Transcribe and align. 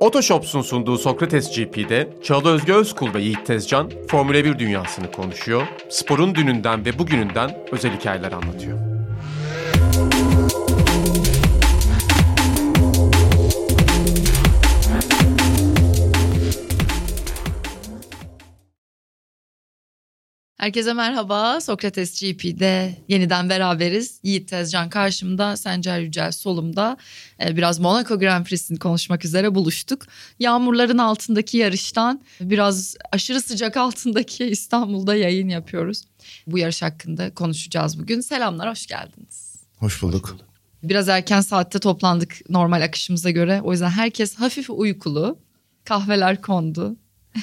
Otoshops'un 0.00 0.62
sunduğu 0.62 0.98
Sokrates 0.98 1.56
GP'de 1.56 2.08
Çağla 2.22 2.48
Özge 2.48 2.72
Özkul 2.72 3.14
ve 3.14 3.20
Yiğit 3.20 3.46
Tezcan 3.46 3.90
Formula 4.08 4.44
1 4.44 4.58
dünyasını 4.58 5.12
konuşuyor, 5.12 5.62
sporun 5.88 6.34
dününden 6.34 6.84
ve 6.84 6.98
bugününden 6.98 7.58
özel 7.72 7.96
hikayeler 7.98 8.32
anlatıyor. 8.32 8.78
Herkese 20.58 20.92
merhaba. 20.92 21.60
Sokrates 21.60 22.20
GP'de 22.20 22.96
yeniden 23.08 23.50
beraberiz. 23.50 24.20
Yiğit 24.22 24.48
Tezcan 24.48 24.90
karşımda, 24.90 25.56
Sencer 25.56 26.00
Yücel 26.00 26.32
solumda. 26.32 26.96
Ee, 27.40 27.56
biraz 27.56 27.78
Monaco 27.78 28.18
Grand 28.18 28.46
Prix'sini 28.46 28.78
konuşmak 28.78 29.24
üzere 29.24 29.54
buluştuk. 29.54 30.06
Yağmurların 30.38 30.98
altındaki 30.98 31.56
yarıştan 31.56 32.22
biraz 32.40 32.96
aşırı 33.12 33.40
sıcak 33.40 33.76
altındaki 33.76 34.44
İstanbul'da 34.50 35.14
yayın 35.14 35.48
yapıyoruz. 35.48 36.02
Bu 36.46 36.58
yarış 36.58 36.82
hakkında 36.82 37.34
konuşacağız 37.34 37.98
bugün. 37.98 38.20
Selamlar, 38.20 38.70
hoş 38.70 38.86
geldiniz. 38.86 39.56
Hoş 39.76 40.02
bulduk. 40.02 40.36
Biraz 40.82 41.08
erken 41.08 41.40
saatte 41.40 41.78
toplandık 41.78 42.50
normal 42.50 42.82
akışımıza 42.82 43.30
göre. 43.30 43.60
O 43.62 43.72
yüzden 43.72 43.90
herkes 43.90 44.34
hafif 44.34 44.70
uykulu. 44.70 45.38
Kahveler 45.84 46.42
kondu. 46.42 46.96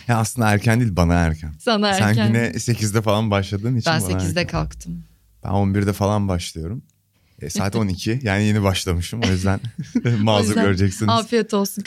Ya 0.07 0.17
aslında 0.17 0.51
erken 0.51 0.79
değil 0.79 0.95
bana 0.95 1.13
erken. 1.13 1.53
Sana 1.59 1.87
erken. 1.89 2.13
Sen 2.13 2.27
güne 2.27 2.47
8'de 2.47 3.01
falan 3.01 3.31
başladığın 3.31 3.75
için 3.75 3.91
Ben 3.91 4.01
bana 4.01 4.11
8'de 4.11 4.39
erken. 4.39 4.47
kalktım. 4.47 5.03
Ben 5.43 5.49
11'de 5.49 5.93
falan 5.93 6.27
başlıyorum. 6.27 6.83
E, 7.41 7.49
saat 7.49 7.75
12 7.75 8.19
yani 8.23 8.43
yeni 8.43 8.63
başlamışım 8.63 9.21
o 9.23 9.27
yüzden 9.27 9.59
mazur 10.21 10.55
göreceksiniz. 10.55 11.09
Afiyet 11.13 11.53
olsun 11.53 11.81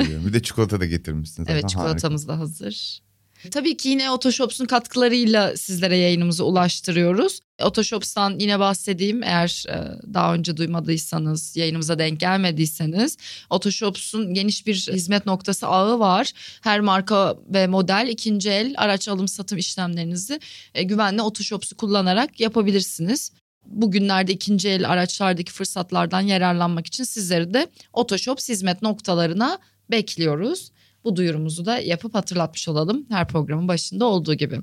ediyorum. 0.00 0.26
Bir 0.26 0.32
de 0.32 0.42
çikolata 0.42 0.80
da 0.80 0.86
getirmişsiniz. 0.86 1.48
Evet 1.50 1.68
çikolatamız 1.68 2.28
da 2.28 2.38
hazır. 2.38 3.05
Tabii 3.50 3.76
ki 3.76 3.88
yine 3.88 4.10
Otoshops'un 4.10 4.66
katkılarıyla 4.66 5.56
sizlere 5.56 5.96
yayınımızı 5.96 6.44
ulaştırıyoruz. 6.44 7.40
Otoshops'tan 7.62 8.38
yine 8.38 8.58
bahsedeyim 8.58 9.22
eğer 9.22 9.64
e, 9.68 9.74
daha 10.14 10.34
önce 10.34 10.56
duymadıysanız, 10.56 11.56
yayınımıza 11.56 11.98
denk 11.98 12.20
gelmediyseniz. 12.20 13.16
Otoshops'un 13.50 14.34
geniş 14.34 14.66
bir 14.66 14.74
hizmet 14.74 15.26
noktası 15.26 15.66
ağı 15.66 15.98
var. 15.98 16.32
Her 16.60 16.80
marka 16.80 17.36
ve 17.54 17.66
model 17.66 18.08
ikinci 18.10 18.50
el 18.50 18.74
araç 18.76 19.08
alım 19.08 19.28
satım 19.28 19.58
işlemlerinizi 19.58 20.40
e, 20.74 20.82
güvenli 20.82 21.22
Otoshops'u 21.22 21.76
kullanarak 21.76 22.40
yapabilirsiniz. 22.40 23.32
Bugünlerde 23.66 24.32
ikinci 24.32 24.68
el 24.68 24.90
araçlardaki 24.90 25.52
fırsatlardan 25.52 26.20
yararlanmak 26.20 26.86
için 26.86 27.04
sizleri 27.04 27.54
de 27.54 27.66
Otoshops 27.92 28.48
hizmet 28.48 28.82
noktalarına 28.82 29.58
bekliyoruz. 29.90 30.70
Bu 31.06 31.16
duyurumuzu 31.16 31.64
da 31.64 31.78
yapıp 31.78 32.14
hatırlatmış 32.14 32.68
olalım 32.68 33.06
her 33.08 33.28
programın 33.28 33.68
başında 33.68 34.04
olduğu 34.04 34.34
gibi. 34.34 34.60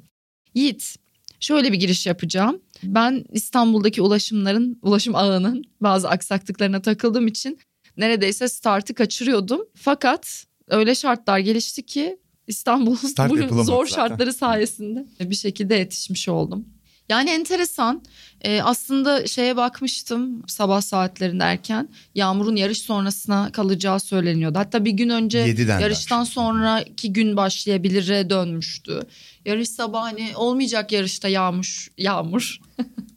Yiğit, 0.54 0.96
şöyle 1.40 1.72
bir 1.72 1.78
giriş 1.78 2.06
yapacağım. 2.06 2.62
Ben 2.84 3.26
İstanbul'daki 3.32 4.02
ulaşımların, 4.02 4.80
ulaşım 4.82 5.16
ağının 5.16 5.64
bazı 5.82 6.10
aksaklıklarına 6.10 6.82
takıldığım 6.82 7.28
için 7.28 7.60
neredeyse 7.98 8.48
startı 8.48 8.94
kaçırıyordum. 8.94 9.62
Fakat 9.76 10.46
öyle 10.68 10.96
şartlar 10.96 11.40
gelişti 11.40 11.86
ki 11.86 12.18
İstanbul 12.48 12.96
Start 12.96 13.32
bu 13.32 13.64
zor 13.64 13.86
zaten. 13.86 14.08
şartları 14.08 14.34
sayesinde 14.34 15.06
bir 15.20 15.36
şekilde 15.36 15.76
yetişmiş 15.76 16.30
oldum. 16.30 16.66
Yani 17.10 17.30
enteresan. 17.30 18.04
Ee, 18.42 18.62
aslında 18.62 19.28
şeye 19.28 19.58
bakmıştım 19.58 20.44
sabah 20.48 20.82
saatlerinde 20.82 21.44
erken. 21.44 21.90
Yağmurun 22.16 22.56
yarış 22.56 22.82
sonrasına 22.82 23.52
kalacağı 23.52 24.00
söyleniyordu. 24.00 24.60
Hatta 24.60 24.86
bir 24.86 24.92
gün 24.92 25.10
önce 25.10 25.40
Yediden 25.40 25.80
yarıştan 25.80 26.24
sonraki 26.24 27.14
gün 27.14 27.38
başlayabilire 27.38 28.30
dönmüştü. 28.30 29.00
Yarış 29.46 29.70
sabah 29.70 30.04
hani 30.04 30.32
olmayacak 30.36 30.92
yarışta 30.92 31.28
yağmış 31.28 31.90
yağmur 31.98 32.60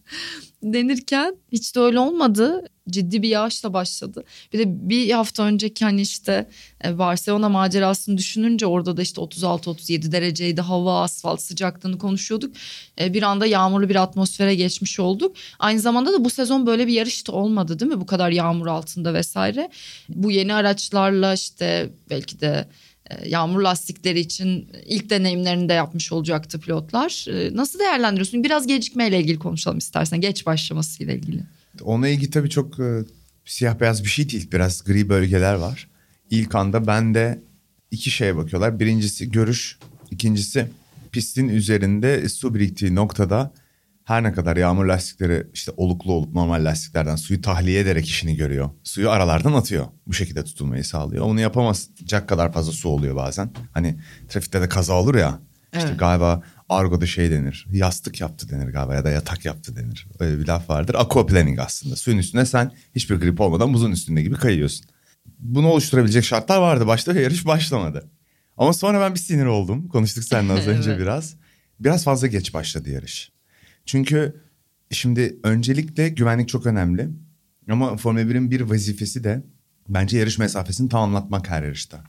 denirken 0.62 1.36
hiç 1.52 1.76
de 1.76 1.80
öyle 1.80 1.98
olmadı. 1.98 2.68
Ciddi 2.90 3.22
bir 3.22 3.28
yağışla 3.28 3.72
başladı. 3.72 4.24
Bir 4.52 4.58
de 4.58 4.64
bir 4.88 5.10
hafta 5.10 5.42
önceki 5.42 5.84
hani 5.84 6.00
işte 6.00 6.48
e, 6.84 6.98
Barcelona 6.98 7.48
macerasını 7.48 8.18
düşününce 8.18 8.66
orada 8.66 8.96
da 8.96 9.02
işte 9.02 9.20
36-37 9.20 10.12
dereceydi 10.12 10.60
hava, 10.60 11.02
asfalt 11.02 11.40
sıcaklığını 11.40 11.98
konuşuyorduk. 11.98 12.56
E, 13.00 13.14
Bir 13.14 13.22
anda 13.22 13.46
yağmurlu 13.46 13.88
bir 13.88 13.96
atmosfere 13.96 14.54
geçmiş 14.54 15.00
olduk. 15.00 15.36
Aynı 15.58 15.80
zamanda 15.80 16.12
da 16.12 16.24
bu 16.24 16.30
sezon 16.30 16.66
böyle 16.66 16.86
bir 16.86 16.92
yarış 16.92 17.26
da 17.28 17.32
olmadı 17.32 17.78
değil 17.80 17.92
mi? 17.92 18.00
Bu 18.00 18.06
kadar 18.06 18.30
yağmur 18.30 18.66
altında 18.66 19.14
vesaire. 19.14 19.70
Bu 20.08 20.30
yeni 20.30 20.54
araçlarla 20.54 21.34
işte 21.34 21.90
belki 22.10 22.40
de 22.40 22.68
e, 23.10 23.28
yağmur 23.28 23.60
lastikleri 23.60 24.20
için 24.20 24.68
ilk 24.86 25.10
deneyimlerini 25.10 25.68
de 25.68 25.72
yapmış 25.72 26.12
olacaktı 26.12 26.60
pilotlar. 26.60 27.26
Nasıl 27.52 27.78
değerlendiriyorsun? 27.78 28.44
Biraz 28.44 28.66
gecikmeyle 28.66 29.20
ilgili 29.20 29.38
konuşalım 29.38 29.78
istersen. 29.78 30.20
Geç 30.20 30.46
başlamasıyla 30.46 31.14
ilgili. 31.14 31.55
Ona 31.82 32.08
ilgili 32.08 32.30
tabii 32.30 32.50
çok 32.50 32.80
e, 32.80 33.04
siyah 33.44 33.80
beyaz 33.80 34.04
bir 34.04 34.08
şey 34.08 34.30
değil. 34.30 34.50
Biraz 34.52 34.84
gri 34.84 35.08
bölgeler 35.08 35.54
var. 35.54 35.88
İlk 36.30 36.54
anda 36.54 36.86
ben 36.86 37.14
de 37.14 37.42
iki 37.90 38.10
şeye 38.10 38.36
bakıyorlar. 38.36 38.80
Birincisi 38.80 39.30
görüş. 39.30 39.78
ikincisi 40.10 40.68
pistin 41.12 41.48
üzerinde 41.48 42.28
su 42.28 42.54
biriktiği 42.54 42.94
noktada 42.94 43.52
her 44.04 44.22
ne 44.22 44.32
kadar 44.32 44.56
yağmur 44.56 44.84
lastikleri 44.84 45.46
işte 45.54 45.72
oluklu 45.76 46.12
olup 46.12 46.34
normal 46.34 46.64
lastiklerden 46.64 47.16
suyu 47.16 47.42
tahliye 47.42 47.80
ederek 47.80 48.06
işini 48.06 48.36
görüyor. 48.36 48.70
Suyu 48.84 49.10
aralardan 49.10 49.52
atıyor. 49.52 49.86
Bu 50.06 50.12
şekilde 50.12 50.44
tutulmayı 50.44 50.84
sağlıyor. 50.84 51.24
Onu 51.24 51.40
yapamayacak 51.40 52.28
kadar 52.28 52.52
fazla 52.52 52.72
su 52.72 52.88
oluyor 52.88 53.16
bazen. 53.16 53.50
Hani 53.72 53.98
trafikte 54.28 54.60
de 54.60 54.68
kaza 54.68 54.94
olur 54.94 55.14
ya. 55.14 55.40
İşte 55.72 55.88
Evet. 55.88 55.98
galiba 55.98 56.42
argoda 56.68 57.06
şey 57.06 57.30
denir. 57.30 57.66
Yastık 57.72 58.20
yaptı 58.20 58.48
denir 58.48 58.72
galiba 58.72 58.94
ya 58.94 59.04
da 59.04 59.10
yatak 59.10 59.44
yaptı 59.44 59.76
denir. 59.76 60.06
Öyle 60.20 60.38
bir 60.38 60.46
laf 60.46 60.70
vardır. 60.70 60.94
Aquaplaning 60.98 61.58
aslında. 61.58 61.96
Suyun 61.96 62.18
üstüne 62.18 62.46
sen 62.46 62.72
hiçbir 62.94 63.16
grip 63.16 63.40
olmadan 63.40 63.74
buzun 63.74 63.92
üstünde 63.92 64.22
gibi 64.22 64.34
kayıyorsun. 64.34 64.86
Bunu 65.38 65.68
oluşturabilecek 65.68 66.24
şartlar 66.24 66.58
vardı. 66.58 66.86
Başta 66.86 67.14
ve 67.14 67.22
yarış 67.22 67.46
başlamadı. 67.46 68.10
Ama 68.56 68.72
sonra 68.72 69.00
ben 69.00 69.14
bir 69.14 69.18
sinir 69.20 69.44
oldum. 69.44 69.88
Konuştuk 69.88 70.24
seninle 70.24 70.52
az 70.52 70.66
önce 70.66 70.90
Evet. 70.90 71.00
biraz. 71.00 71.34
Biraz 71.80 72.04
fazla 72.04 72.26
geç 72.26 72.54
başladı 72.54 72.90
yarış. 72.90 73.32
Çünkü 73.86 74.40
şimdi 74.90 75.36
öncelikle 75.42 76.08
güvenlik 76.08 76.48
çok 76.48 76.66
önemli. 76.66 77.08
Ama 77.70 77.96
Formula 77.96 78.22
1'in 78.22 78.50
bir 78.50 78.60
vazifesi 78.60 79.24
de 79.24 79.42
bence 79.88 80.18
yarış 80.18 80.38
mesafesini 80.38 80.88
tamamlatmak 80.88 81.48
her 81.50 81.62
yarışta. 81.62 82.04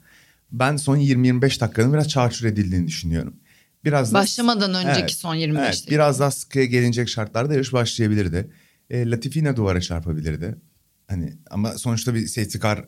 Ben 0.52 0.76
son 0.78 0.98
20-25 0.98 1.60
dakikanın 1.60 1.94
biraz 1.94 2.10
çarçur 2.10 2.46
edildiğini 2.46 2.88
düşünüyorum. 2.88 3.36
Biraz 3.86 4.14
da- 4.14 4.18
Başlamadan 4.18 4.74
önceki 4.74 5.00
Evet, 5.00 5.12
son 5.12 5.36
25 5.36 5.62
Evet, 5.62 5.74
dakika. 5.74 5.92
biraz 5.92 6.20
daha 6.20 6.32
sıkıya 6.32 6.66
gelinecek 6.66 7.10
şartlarda 7.10 7.54
yarış 7.54 7.74
başlayabilirdi. 7.74 8.52
E, 8.90 9.10
Latifi 9.10 9.56
duvara 9.56 9.82
çarpabilirdi. 9.82 10.56
Hani 11.08 11.34
ama 11.50 11.78
sonuçta 11.78 12.16
bir 12.16 12.28
safety 12.28 12.58
car 12.58 12.86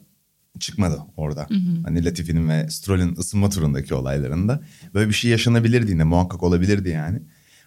çıkmadı 0.59 0.99
orada. 1.17 1.47
Hani 1.83 2.05
Latifi'nin 2.05 2.49
ve 2.49 2.69
Stroll'ün 2.69 3.15
ısınma 3.15 3.49
turundaki 3.49 3.93
olaylarında 3.93 4.63
böyle 4.93 5.09
bir 5.09 5.13
şey 5.13 5.31
yaşanabilirdi 5.31 5.91
yine 5.91 6.03
muhakkak 6.03 6.43
olabilirdi 6.43 6.89
yani. 6.89 7.19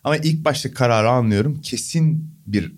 Ama 0.04 0.16
ilk 0.16 0.44
başta 0.44 0.74
kararı 0.74 1.10
anlıyorum. 1.10 1.60
Kesin 1.60 2.30
bir 2.46 2.72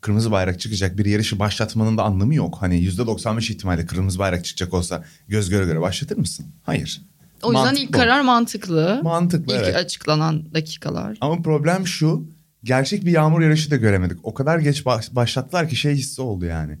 kırmızı 0.00 0.30
bayrak 0.30 0.60
çıkacak 0.60 0.98
bir 0.98 1.04
yarışı 1.06 1.38
başlatmanın 1.38 1.98
da 1.98 2.02
anlamı 2.02 2.34
yok. 2.34 2.56
Hani 2.60 2.84
%95 2.84 3.50
ihtimalle 3.52 3.86
kırmızı 3.86 4.18
bayrak 4.18 4.44
çıkacak 4.44 4.74
olsa 4.74 5.04
göz 5.28 5.50
göre 5.50 5.64
göre 5.64 5.80
başlatır 5.80 6.16
mısın? 6.16 6.46
Hayır. 6.62 7.02
O 7.42 7.52
yüzden 7.52 7.64
Mantık 7.64 7.82
ilk 7.82 7.88
bu. 7.88 7.92
karar 7.98 8.20
mantıklı. 8.20 9.00
Mantıklı 9.02 9.54
İlk 9.54 9.62
evet. 9.62 9.76
açıklanan 9.76 10.54
dakikalar. 10.54 11.18
Ama 11.20 11.42
problem 11.42 11.86
şu. 11.86 12.28
Gerçek 12.64 13.04
bir 13.04 13.10
yağmur 13.10 13.40
yarışı 13.40 13.70
da 13.70 13.76
göremedik. 13.76 14.18
O 14.22 14.34
kadar 14.34 14.58
geç 14.58 14.86
baş- 14.86 15.14
başlattılar 15.14 15.68
ki 15.68 15.76
şey 15.76 15.94
hissi 15.94 16.22
oldu 16.22 16.44
yani. 16.44 16.78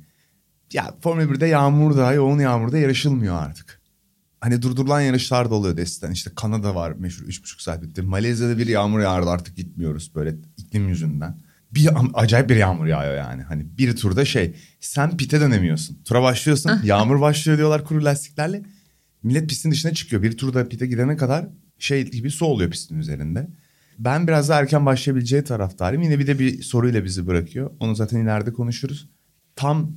Ya 0.72 0.94
Formula 1.02 1.24
1'de 1.24 1.46
yağmurda, 1.46 2.12
yoğun 2.12 2.38
yağmurda 2.38 2.78
yarışılmıyor 2.78 3.42
artık. 3.42 3.80
Hani 4.40 4.62
durdurulan 4.62 5.00
yarışlar 5.00 5.50
da 5.50 5.54
oluyor 5.54 5.76
desisten. 5.76 6.10
İşte 6.10 6.30
Kanada 6.36 6.74
var 6.74 6.92
meşhur 6.98 7.24
3,5 7.26 7.62
saat 7.62 7.82
bitti. 7.82 8.02
Malezya'da 8.02 8.58
bir 8.58 8.66
yağmur 8.66 9.00
yağardı 9.00 9.30
artık 9.30 9.56
gitmiyoruz 9.56 10.12
böyle 10.14 10.34
iklim 10.56 10.88
yüzünden. 10.88 11.38
Bir 11.72 11.88
acayip 12.14 12.48
bir 12.50 12.56
yağmur 12.56 12.86
yağıyor 12.86 13.16
yani. 13.16 13.42
Hani 13.42 13.78
bir 13.78 13.96
turda 13.96 14.24
şey 14.24 14.54
sen 14.80 15.16
pite 15.16 15.40
dönemiyorsun. 15.40 15.98
Tura 16.04 16.22
başlıyorsun 16.22 16.72
yağmur 16.84 17.20
başlıyor 17.20 17.58
diyorlar 17.58 17.84
kuru 17.84 18.04
lastiklerle. 18.04 18.62
Millet 19.22 19.48
pistin 19.48 19.70
dışına 19.70 19.94
çıkıyor. 19.94 20.22
Bir 20.22 20.36
turda 20.36 20.68
pite 20.68 20.86
gidene 20.86 21.16
kadar 21.16 21.48
şey 21.78 22.10
gibi 22.10 22.30
su 22.30 22.46
oluyor 22.46 22.70
pistin 22.70 22.98
üzerinde. 22.98 23.48
Ben 23.98 24.26
biraz 24.26 24.48
daha 24.48 24.60
erken 24.60 24.86
başlayabileceği 24.86 25.44
taraftarıyım. 25.44 26.02
Yine 26.02 26.18
bir 26.18 26.26
de 26.26 26.38
bir 26.38 26.62
soruyla 26.62 27.04
bizi 27.04 27.26
bırakıyor. 27.26 27.70
Onu 27.80 27.94
zaten 27.94 28.20
ileride 28.20 28.52
konuşuruz. 28.52 29.10
Tam 29.56 29.92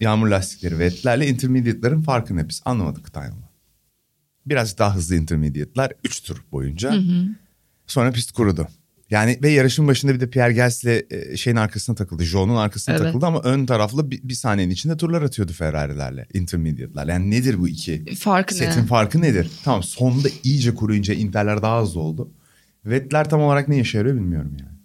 yağmur 0.00 0.26
lastikleri 0.28 0.78
ve 0.78 0.84
etlerle 0.84 1.28
intermediate'ların 1.28 2.02
farkını 2.02 2.48
biz 2.48 2.62
anlamadık 2.64 3.12
time'la. 3.12 3.50
Biraz 4.46 4.78
daha 4.78 4.94
hızlı 4.94 5.16
intermediate'lar 5.16 5.92
3 6.04 6.22
tur 6.22 6.44
boyunca. 6.52 6.94
Sonra 7.86 8.12
pist 8.12 8.32
kurudu. 8.32 8.68
Yani 9.10 9.38
ve 9.42 9.48
yarışın 9.50 9.88
başında 9.88 10.14
bir 10.14 10.20
de 10.20 10.30
Pierre 10.30 10.52
Gasly 10.52 11.06
e, 11.10 11.36
şeyin 11.36 11.56
arkasına 11.56 11.96
takıldı. 11.96 12.24
Joe'nun 12.24 12.56
arkasına 12.56 12.94
Evet. 12.94 13.04
takıldı 13.04 13.26
ama 13.26 13.40
ön 13.40 13.66
taraflı 13.66 14.10
bir, 14.10 14.20
bir 14.22 14.34
saniyenin 14.34 14.72
içinde 14.72 14.96
turlar 14.96 15.22
atıyordu 15.22 15.52
Ferrari'lerle. 15.52 16.26
Intermediate'lerle. 16.34 17.12
Yani 17.12 17.30
nedir 17.30 17.58
bu 17.60 17.68
iki 17.68 18.04
Farkı 18.18 18.54
setin 18.54 18.80
ne? 18.82 18.86
farkı 18.86 19.20
nedir? 19.22 19.50
Tamam 19.64 19.82
sonda 19.82 20.28
iyice 20.44 20.74
kuruyunca 20.74 21.14
Inter'ler 21.14 21.62
daha 21.62 21.82
hızlı 21.82 22.00
oldu. 22.00 22.30
Vettel 22.86 23.24
tam 23.24 23.40
olarak 23.40 23.68
ne 23.68 23.80
işe 23.80 23.98
yarıyor 23.98 24.16
bilmiyorum 24.16 24.56
yani. 24.60 24.78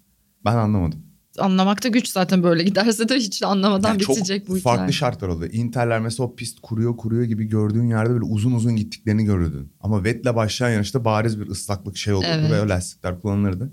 Ben 0.44 0.54
anlamadım. 0.56 1.02
Anlamakta 1.38 1.88
güç 1.88 2.08
zaten 2.08 2.42
böyle 2.42 2.62
giderse 2.62 3.08
de 3.08 3.14
hiç 3.16 3.42
anlamadan 3.42 3.88
Yani 3.88 4.00
bitecek 4.00 4.48
bu 4.48 4.58
farklı 4.60 4.78
hikaye. 4.82 4.92
şartlar 4.92 5.28
oluyor. 5.28 5.52
Inter'ler 5.52 6.00
mesela 6.00 6.26
o 6.26 6.36
pist 6.36 6.60
kuruyor 6.60 6.96
kuruyor 6.96 7.24
gibi 7.24 7.44
gördüğün 7.44 7.88
yerde 7.88 8.10
böyle 8.10 8.24
uzun 8.24 8.52
uzun 8.52 8.76
gittiklerini 8.76 9.24
görürdün. 9.24 9.72
Ama 9.80 10.04
Vettel'le 10.04 10.36
başlayan 10.36 10.70
yarışta 10.70 11.04
bariz 11.04 11.40
bir 11.40 11.46
ıslaklık 11.46 11.96
şey 11.96 12.14
olurdu 12.14 12.26
Evet. 12.30 12.50
ve 12.50 12.60
o 12.62 12.68
lastikler 12.68 13.20
kullanılırdı. 13.20 13.72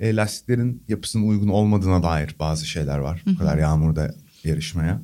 E, 0.00 0.16
lastiklerin 0.16 0.82
yapısının 0.88 1.28
uygun 1.28 1.48
olmadığına 1.48 2.02
dair 2.02 2.36
bazı 2.38 2.66
şeyler 2.66 2.98
var. 2.98 3.22
Bu 3.26 3.38
kadar 3.38 3.58
yağmurda 3.58 4.14
yarışmaya. 4.44 5.02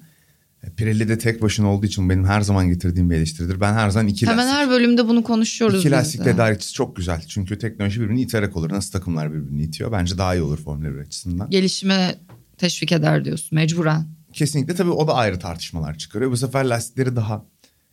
E, 0.62 0.70
Pirelli 0.70 1.08
de 1.08 1.18
tek 1.18 1.42
başına 1.42 1.66
olduğu 1.72 1.86
için 1.86 2.10
benim 2.10 2.24
her 2.24 2.40
zaman 2.40 2.68
getirdiğim 2.68 3.10
bir 3.10 3.16
eleştiridir. 3.16 3.60
Ben 3.60 3.72
her 3.74 3.90
zaman 3.90 4.08
iki 4.08 4.26
Hemen 4.26 4.38
lastik. 4.38 4.54
her 4.54 4.70
bölümde 4.70 5.08
bunu 5.08 5.22
konuşuyoruz 5.22 5.80
İki 5.80 5.90
lastik 5.90 6.24
tedarikçisi 6.24 6.72
çok 6.72 6.96
güzel. 6.96 7.24
Çünkü 7.28 7.58
teknoloji 7.58 8.00
birbirini 8.00 8.20
iterek 8.22 8.56
olur. 8.56 8.70
Nasıl 8.72 8.92
takımlar 8.92 9.32
birbirini 9.34 9.62
itiyor. 9.62 9.92
Bence 9.92 10.18
daha 10.18 10.34
iyi 10.34 10.42
olur 10.42 10.58
Formula 10.58 10.94
1 10.94 10.98
açısından. 10.98 11.50
Gelişime 11.50 12.14
teşvik 12.58 12.92
eder 12.92 13.24
diyorsun 13.24 13.56
mecburen. 13.56 14.06
Kesinlikle 14.32 14.74
tabii 14.74 14.90
o 14.90 15.08
da 15.08 15.14
ayrı 15.14 15.38
tartışmalar 15.38 15.98
çıkarıyor. 15.98 16.30
Bu 16.30 16.36
sefer 16.36 16.64
lastikleri 16.64 17.16
daha 17.16 17.44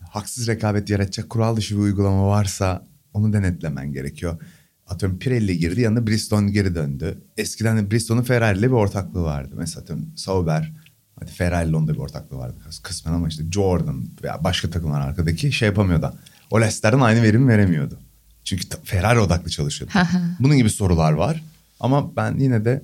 haksız 0.09 0.47
rekabet 0.47 0.89
yaratacak 0.89 1.29
kural 1.29 1.55
dışı 1.55 1.75
bir 1.75 1.81
uygulama 1.81 2.27
varsa 2.27 2.87
onu 3.13 3.33
denetlemen 3.33 3.93
gerekiyor. 3.93 4.37
Atıyorum 4.93 5.19
Pirelli 5.19 5.57
girdi 5.57 5.81
yanında 5.81 6.07
Bridgestone 6.07 6.51
geri 6.51 6.75
döndü. 6.75 7.17
Eskiden 7.37 7.77
de 7.77 7.91
Bridgestone'un 7.91 8.23
Ferrari 8.23 8.59
ile 8.59 8.67
bir 8.67 8.73
ortaklığı 8.73 9.23
vardı. 9.23 9.55
Mesela 9.57 9.81
atıyorum 9.81 10.05
Sauber 10.15 10.73
hadi 11.19 11.31
Ferrari 11.31 11.69
ile 11.69 11.75
onda 11.75 11.93
bir 11.93 11.99
ortaklığı 11.99 12.37
vardı 12.37 12.55
kısmen 12.83 13.13
ama 13.13 13.27
işte 13.27 13.43
Jordan 13.51 14.05
veya 14.23 14.43
başka 14.43 14.69
takımlar 14.69 15.01
arkadaki 15.01 15.51
şey 15.51 15.67
yapamıyordu. 15.67 16.13
O 16.51 16.61
lastiklerden 16.61 16.99
aynı 16.99 17.23
verimi 17.23 17.47
veremiyordu. 17.47 17.99
Çünkü 18.43 18.67
Ferrari 18.83 19.19
odaklı 19.19 19.51
çalışıyordu. 19.51 19.93
Bunun 20.39 20.57
gibi 20.57 20.69
sorular 20.69 21.11
var. 21.11 21.43
Ama 21.79 22.15
ben 22.15 22.37
yine 22.37 22.65
de 22.65 22.83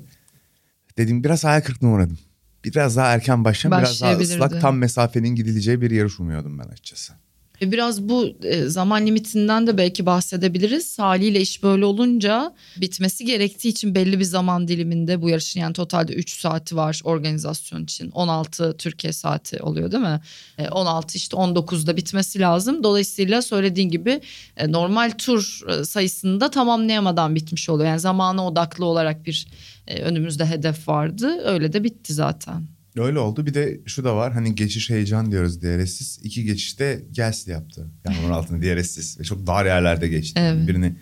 dediğim 0.97 1.23
biraz 1.23 1.43
hayal 1.43 1.61
kırıklığına 1.61 1.91
uğradım. 1.91 2.17
Biraz 2.65 2.95
daha 2.97 3.07
erken 3.13 3.43
başlayan 3.45 3.71
biraz 3.71 4.01
daha 4.01 4.17
ıslak 4.17 4.61
tam 4.61 4.77
mesafenin 4.77 5.35
gidileceği 5.35 5.81
bir 5.81 5.91
yarış 5.91 6.19
umuyordum 6.19 6.59
ben 6.59 6.63
açıkçası. 6.63 7.13
E, 7.61 7.71
Biraz 7.71 8.01
bu 8.01 8.29
e, 8.43 8.63
zaman 8.63 9.05
limitinden 9.05 9.67
de 9.67 9.77
belki 9.77 10.05
bahsedebiliriz. 10.05 10.99
Haliyle 10.99 11.41
iş 11.41 11.63
böyle 11.63 11.85
olunca 11.85 12.53
bitmesi 12.77 13.25
gerektiği 13.25 13.69
için 13.69 13.95
belli 13.95 14.19
bir 14.19 14.23
zaman 14.23 14.67
diliminde 14.67 15.21
bu 15.21 15.29
yarışın 15.29 15.59
yani 15.59 15.73
totalde 15.73 16.13
3 16.13 16.39
saati 16.39 16.75
var 16.75 17.01
organizasyon 17.03 17.83
için. 17.83 18.11
16 18.11 18.77
Türkiye 18.77 19.13
saati 19.13 19.63
oluyor 19.63 19.91
değil 19.91 20.03
mi? 20.03 20.21
E, 20.57 20.69
16 20.69 21.17
işte 21.17 21.37
19'da 21.37 21.97
bitmesi 21.97 22.39
lazım. 22.39 22.83
Dolayısıyla 22.83 23.41
söylediğin 23.41 23.89
gibi 23.89 24.21
e, 24.57 24.71
normal 24.71 25.11
tur 25.17 25.61
e, 25.69 25.85
sayısını 25.85 26.41
da 26.41 26.51
tamamlayamadan 26.51 27.35
bitmiş 27.35 27.69
oluyor. 27.69 27.89
Yani 27.89 27.99
zamana 27.99 28.47
odaklı 28.47 28.85
olarak 28.85 29.25
bir 29.25 29.47
e, 29.87 30.01
önümüzde 30.01 30.45
hedef 30.45 30.87
vardı. 30.87 31.41
Öyle 31.45 31.73
de 31.73 31.83
bitti 31.83 32.13
zaten. 32.13 32.78
Öyle 32.99 33.19
oldu. 33.19 33.45
Bir 33.45 33.53
de 33.53 33.79
şu 33.85 34.03
da 34.03 34.15
var. 34.15 34.33
Hani 34.33 34.55
geçiş 34.55 34.89
heyecan 34.89 35.31
diyoruz 35.31 35.61
DRS'siz. 35.61 36.19
İki 36.23 36.43
geçişte 36.43 37.01
Gasly 37.15 37.51
yaptı. 37.51 37.87
Yağmur 38.05 38.29
altında 38.29 38.61
DRS'siz. 38.61 39.19
Ve 39.19 39.23
çok 39.23 39.47
dar 39.47 39.65
yerlerde 39.65 40.07
geçti. 40.07 40.39
Evet. 40.43 40.67
Birini 40.67 40.95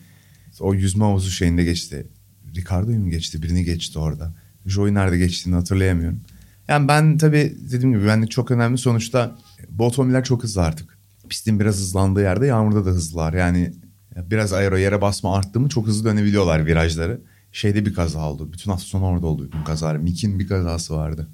o 0.60 0.74
yüzme 0.74 1.04
havuzu 1.04 1.32
şeyinde 1.32 1.64
geçti. 1.64 2.08
Ricardo'yu 2.56 3.00
mu 3.00 3.10
geçti? 3.10 3.44
Birini 3.44 3.64
geçti 3.64 4.00
orada. 4.00 4.34
Joey 4.66 4.94
nerede 4.94 5.18
geçtiğini 5.18 5.56
hatırlayamıyorum. 5.56 6.22
Yani 6.68 6.88
ben 6.88 7.18
tabii 7.18 7.56
dediğim 7.72 7.92
gibi 7.92 8.02
güvenlik 8.02 8.32
çok 8.32 8.52
önemli. 8.52 8.78
Sonuçta 8.78 9.38
bu 9.70 9.86
otomobiller 9.86 10.24
çok 10.24 10.44
hızlı 10.44 10.62
artık. 10.62 10.98
Pistin 11.30 11.60
biraz 11.60 11.76
hızlandığı 11.76 12.22
yerde 12.22 12.46
yağmurda 12.46 12.86
da 12.86 12.90
hızlılar. 12.90 13.34
Yani 13.34 13.74
biraz 14.16 14.54
aero 14.54 14.78
yere 14.78 15.02
basma 15.02 15.38
arttı 15.38 15.60
mı 15.60 15.70
çok 15.70 15.88
hızlı 15.88 16.10
dönebiliyorlar 16.10 16.66
virajları. 16.66 17.22
Şeyde 17.58 17.86
bir 17.86 17.94
kaza 17.94 18.30
oldu. 18.30 18.54
Bütün 18.54 18.72
hafta 18.72 18.86
sonu 18.86 19.06
orada 19.06 19.28
oldu 19.28 19.46
bütün 19.46 19.64
kazalar. 19.64 19.96
Mick'in 19.96 20.40
bir 20.40 20.48
kazası 20.48 20.96
vardı. 20.96 21.28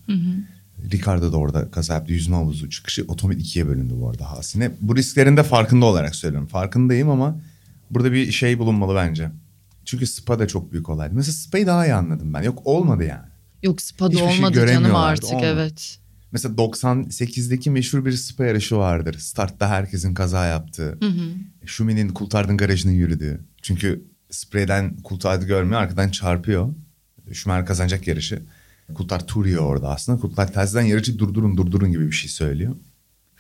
Ricardo 0.92 1.32
da 1.32 1.38
orada 1.38 1.72
kaza 1.72 1.94
yaptı. 1.94 2.14
Yüzme 2.14 2.36
havuzu 2.36 2.70
çıkışı 2.70 3.06
otomobil 3.08 3.40
ikiye 3.40 3.68
bölündü 3.68 3.94
bu 3.98 4.10
arada 4.10 4.32
Hasin'e. 4.32 4.72
Bu 4.82 4.96
risklerin 4.96 5.38
de 5.38 5.44
farkında 5.44 5.86
olarak 5.86 6.16
söylüyorum. 6.16 6.48
Farkındayım 6.48 7.10
ama 7.10 7.40
burada 7.92 8.12
bir 8.12 8.32
şey 8.32 8.60
bulunmalı 8.60 8.96
bence. 8.96 9.32
Çünkü 9.86 10.08
Spa 10.08 10.40
da 10.40 10.48
çok 10.48 10.72
büyük 10.72 10.90
olaydı. 10.90 11.16
Mesela 11.16 11.34
Spa'yı 11.34 11.68
daha 11.68 11.86
iyi 11.86 11.94
anladım 11.94 12.34
ben. 12.34 12.42
Yok 12.44 12.62
olmadı 12.66 13.04
yani. 13.04 13.28
Yok 13.64 13.82
Spa'da 13.82 14.14
Hiçbir 14.14 14.28
şey 14.28 14.38
olmadı 14.38 14.54
canım 14.54 14.68
göremiyorlardı, 14.68 15.08
artık 15.08 15.30
olmadı. 15.30 15.46
evet. 15.46 15.98
Mesela 16.32 16.56
98'deki 16.56 17.72
meşhur 17.72 18.06
bir 18.06 18.12
Spa 18.12 18.46
yarışı 18.46 18.78
vardır. 18.78 19.18
Startta 19.20 19.70
herkesin 19.70 20.14
kaza 20.14 20.46
yaptığı. 20.46 21.00
Şumi'nin 21.66 22.14
Coulthard'ın 22.14 22.58
garajına 22.58 22.92
yürüdüğü. 22.92 23.40
Çünkü 23.62 24.13
spreyden 24.34 24.98
Coulthard'ı 25.04 25.46
görmüyor 25.46 25.82
arkadan 25.82 26.10
çarpıyor. 26.10 26.74
Schumacher 27.34 27.66
kazanacak 27.66 28.08
yarışı. 28.08 28.42
Coulthard 28.96 29.28
turuyor 29.28 29.66
orada 29.66 29.90
aslında. 29.90 30.22
Coulthard 30.22 30.54
telsizden 30.54 30.82
yarışı 30.82 31.20
durdurun 31.20 31.58
durdurun 31.58 31.92
gibi 31.92 32.08
bir 32.08 32.16
şey 32.16 32.30
söylüyor. 32.30 32.76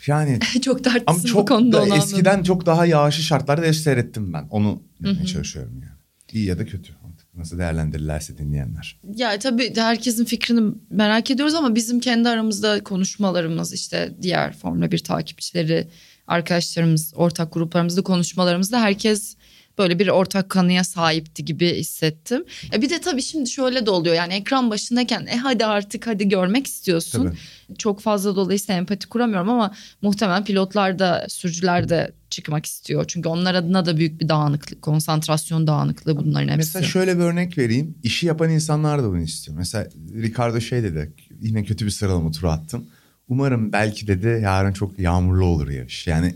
Yani 0.07 0.39
çok 0.61 0.75
ama 0.75 0.83
tartışsız 0.83 1.23
bu 1.23 1.27
çok 1.27 1.47
konuda 1.47 1.77
da 1.77 1.83
onu 1.83 1.95
eskiden 1.95 2.29
anladım. 2.29 2.43
çok 2.43 2.65
daha 2.65 2.85
yağışlı 2.85 3.23
şartlarda 3.23 3.65
yarış 3.65 3.79
seyrettim 3.79 4.33
ben. 4.33 4.47
Onu 4.49 4.83
demeye 5.03 5.25
çalışıyorum 5.25 5.73
yani. 5.73 5.93
İyi 6.31 6.45
ya 6.45 6.59
da 6.59 6.65
kötü. 6.65 6.93
Nasıl 7.35 7.57
değerlendirirlerse 7.57 8.37
dinleyenler. 8.37 8.99
Ya 9.15 9.39
tabii 9.39 9.73
herkesin 9.75 10.25
fikrini 10.25 10.73
merak 10.89 11.31
ediyoruz 11.31 11.55
ama 11.55 11.75
bizim 11.75 11.99
kendi 11.99 12.29
aramızda 12.29 12.83
konuşmalarımız 12.83 13.73
işte 13.73 14.13
diğer 14.21 14.53
Formula 14.53 14.91
1 14.91 14.99
takipçileri, 14.99 15.87
arkadaşlarımız, 16.27 17.13
ortak 17.15 17.53
gruplarımızda 17.53 18.01
konuşmalarımızda 18.01 18.81
herkes 18.81 19.35
böyle 19.77 19.99
bir 19.99 20.07
ortak 20.07 20.49
kanıya 20.49 20.83
sahipti 20.83 21.45
gibi 21.45 21.75
hissettim. 21.75 22.43
Ya 22.71 22.81
bir 22.81 22.89
de 22.89 23.01
tabii 23.01 23.21
şimdi 23.21 23.49
şöyle 23.49 23.85
de 23.85 23.89
oluyor 23.89 24.15
yani 24.15 24.33
ekran 24.33 24.69
başındayken 24.69 25.25
e 25.25 25.37
hadi 25.37 25.65
artık 25.65 26.07
hadi 26.07 26.29
görmek 26.29 26.67
istiyorsun. 26.67 27.23
Tabii. 27.23 27.77
Çok 27.77 28.01
fazla 28.01 28.35
dolayısıyla 28.35 28.77
empati 28.77 29.09
kuramıyorum 29.09 29.49
ama 29.49 29.73
muhtemelen 30.01 30.43
pilotlar 30.43 30.99
da 30.99 31.25
sürücüler 31.29 31.89
de 31.89 32.11
çıkmak 32.29 32.65
istiyor. 32.65 33.05
Çünkü 33.07 33.29
onlar 33.29 33.55
adına 33.55 33.85
da 33.85 33.97
büyük 33.97 34.21
bir 34.21 34.29
dağınıklık, 34.29 34.81
konsantrasyon 34.81 35.67
dağınıklığı 35.67 36.17
bunların 36.17 36.47
hepsi. 36.47 36.57
Mesela 36.57 36.83
şöyle 36.83 37.17
bir 37.17 37.23
örnek 37.23 37.57
vereyim. 37.57 37.95
İşi 38.03 38.25
yapan 38.25 38.49
insanlar 38.49 39.03
da 39.03 39.07
bunu 39.07 39.21
istiyor. 39.21 39.57
Mesela 39.57 39.89
Ricardo 40.13 40.61
şey 40.61 40.83
dedi. 40.83 41.13
Yine 41.41 41.63
kötü 41.63 41.85
bir 41.85 41.91
sıralama 41.91 42.31
turu 42.31 42.49
attım. 42.49 42.85
Umarım 43.27 43.71
belki 43.71 44.07
dedi 44.07 44.39
yarın 44.43 44.73
çok 44.73 44.99
yağmurlu 44.99 45.45
olur 45.45 45.69
yarış. 45.69 46.07
Yani 46.07 46.35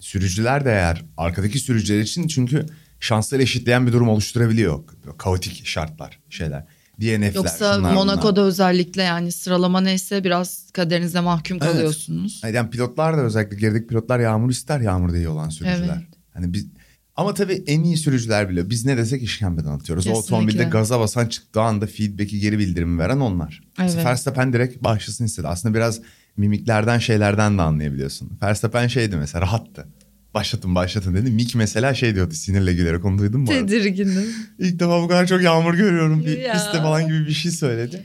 sürücüler 0.00 0.64
de 0.64 0.70
eğer 0.70 1.04
arkadaki 1.16 1.58
sürücüler 1.58 2.00
için 2.00 2.28
çünkü 2.28 2.66
şansları 3.00 3.42
eşitleyen 3.42 3.86
bir 3.86 3.92
durum 3.92 4.08
oluşturabiliyor. 4.08 4.84
Kaotik 5.18 5.66
şartlar 5.66 6.20
şeyler. 6.30 6.64
DNF'ler. 7.00 7.34
Yoksa 7.34 7.74
şunlar, 7.74 7.92
Monaco'da 7.92 8.36
bunlar. 8.36 8.46
özellikle 8.48 9.02
yani 9.02 9.32
sıralama 9.32 9.80
neyse 9.80 10.24
biraz 10.24 10.70
kaderinize 10.72 11.20
mahkum 11.20 11.58
Evet. 11.62 11.72
kalıyorsunuz. 11.72 12.40
Yani 12.44 12.70
pilotlar 12.70 13.16
da 13.16 13.20
özellikle 13.20 13.56
gerideki 13.56 13.86
pilotlar 13.86 14.18
yağmur 14.20 14.50
ister 14.50 14.80
yağmurda 14.80 15.16
iyi 15.16 15.28
olan 15.28 15.48
sürücüler. 15.48 15.96
Evet. 15.96 16.18
Hani 16.34 16.52
biz 16.52 16.66
ama 17.16 17.34
tabii 17.34 17.64
en 17.66 17.82
iyi 17.82 17.96
sürücüler 17.96 18.48
biliyor. 18.50 18.70
Biz 18.70 18.84
ne 18.84 18.96
desek 18.96 19.22
işkembeden 19.22 19.70
atıyoruz. 19.70 20.06
O 20.06 20.10
Kesinlikle. 20.10 20.34
otomobilde 20.34 20.64
gaza 20.64 21.00
basan 21.00 21.26
çıktığı 21.26 21.60
anda 21.60 21.86
feedback'i 21.86 22.40
geri 22.40 22.58
bildirimi 22.58 22.98
veren 22.98 23.20
onlar. 23.20 23.62
Evet. 23.80 23.92
Evet. 23.94 24.04
Verstappen 24.04 24.52
direkt 24.52 24.84
başlasın 24.84 25.24
istedi. 25.24 25.48
Aslında 25.48 25.74
biraz 25.74 26.00
mimiklerden 26.38 26.98
şeylerden 26.98 27.58
de 27.58 27.62
anlayabiliyorsun. 27.62 28.30
Verstappen 28.42 28.86
şeydi 28.86 29.16
mesela 29.16 29.42
rahattı. 29.42 29.88
Başlatın 30.34 30.74
başlatın 30.74 31.14
dedi. 31.14 31.30
Mick 31.30 31.54
mesela 31.54 31.94
şey 31.94 32.14
diyordu 32.14 32.34
sinirle 32.34 32.72
gülerek 32.74 33.04
onu 33.04 33.18
duydun 33.18 33.40
mu? 33.40 33.46
Tedirginim. 33.46 34.34
İlk 34.58 34.80
defa 34.80 35.02
bu 35.02 35.08
kadar 35.08 35.26
çok 35.26 35.42
yağmur 35.42 35.74
görüyorum 35.74 36.24
bir 36.26 36.38
Ya. 36.38 36.52
pistte 36.52 36.78
falan 36.78 37.06
gibi 37.06 37.26
bir 37.26 37.32
şey 37.32 37.50
söyledi. 37.52 38.04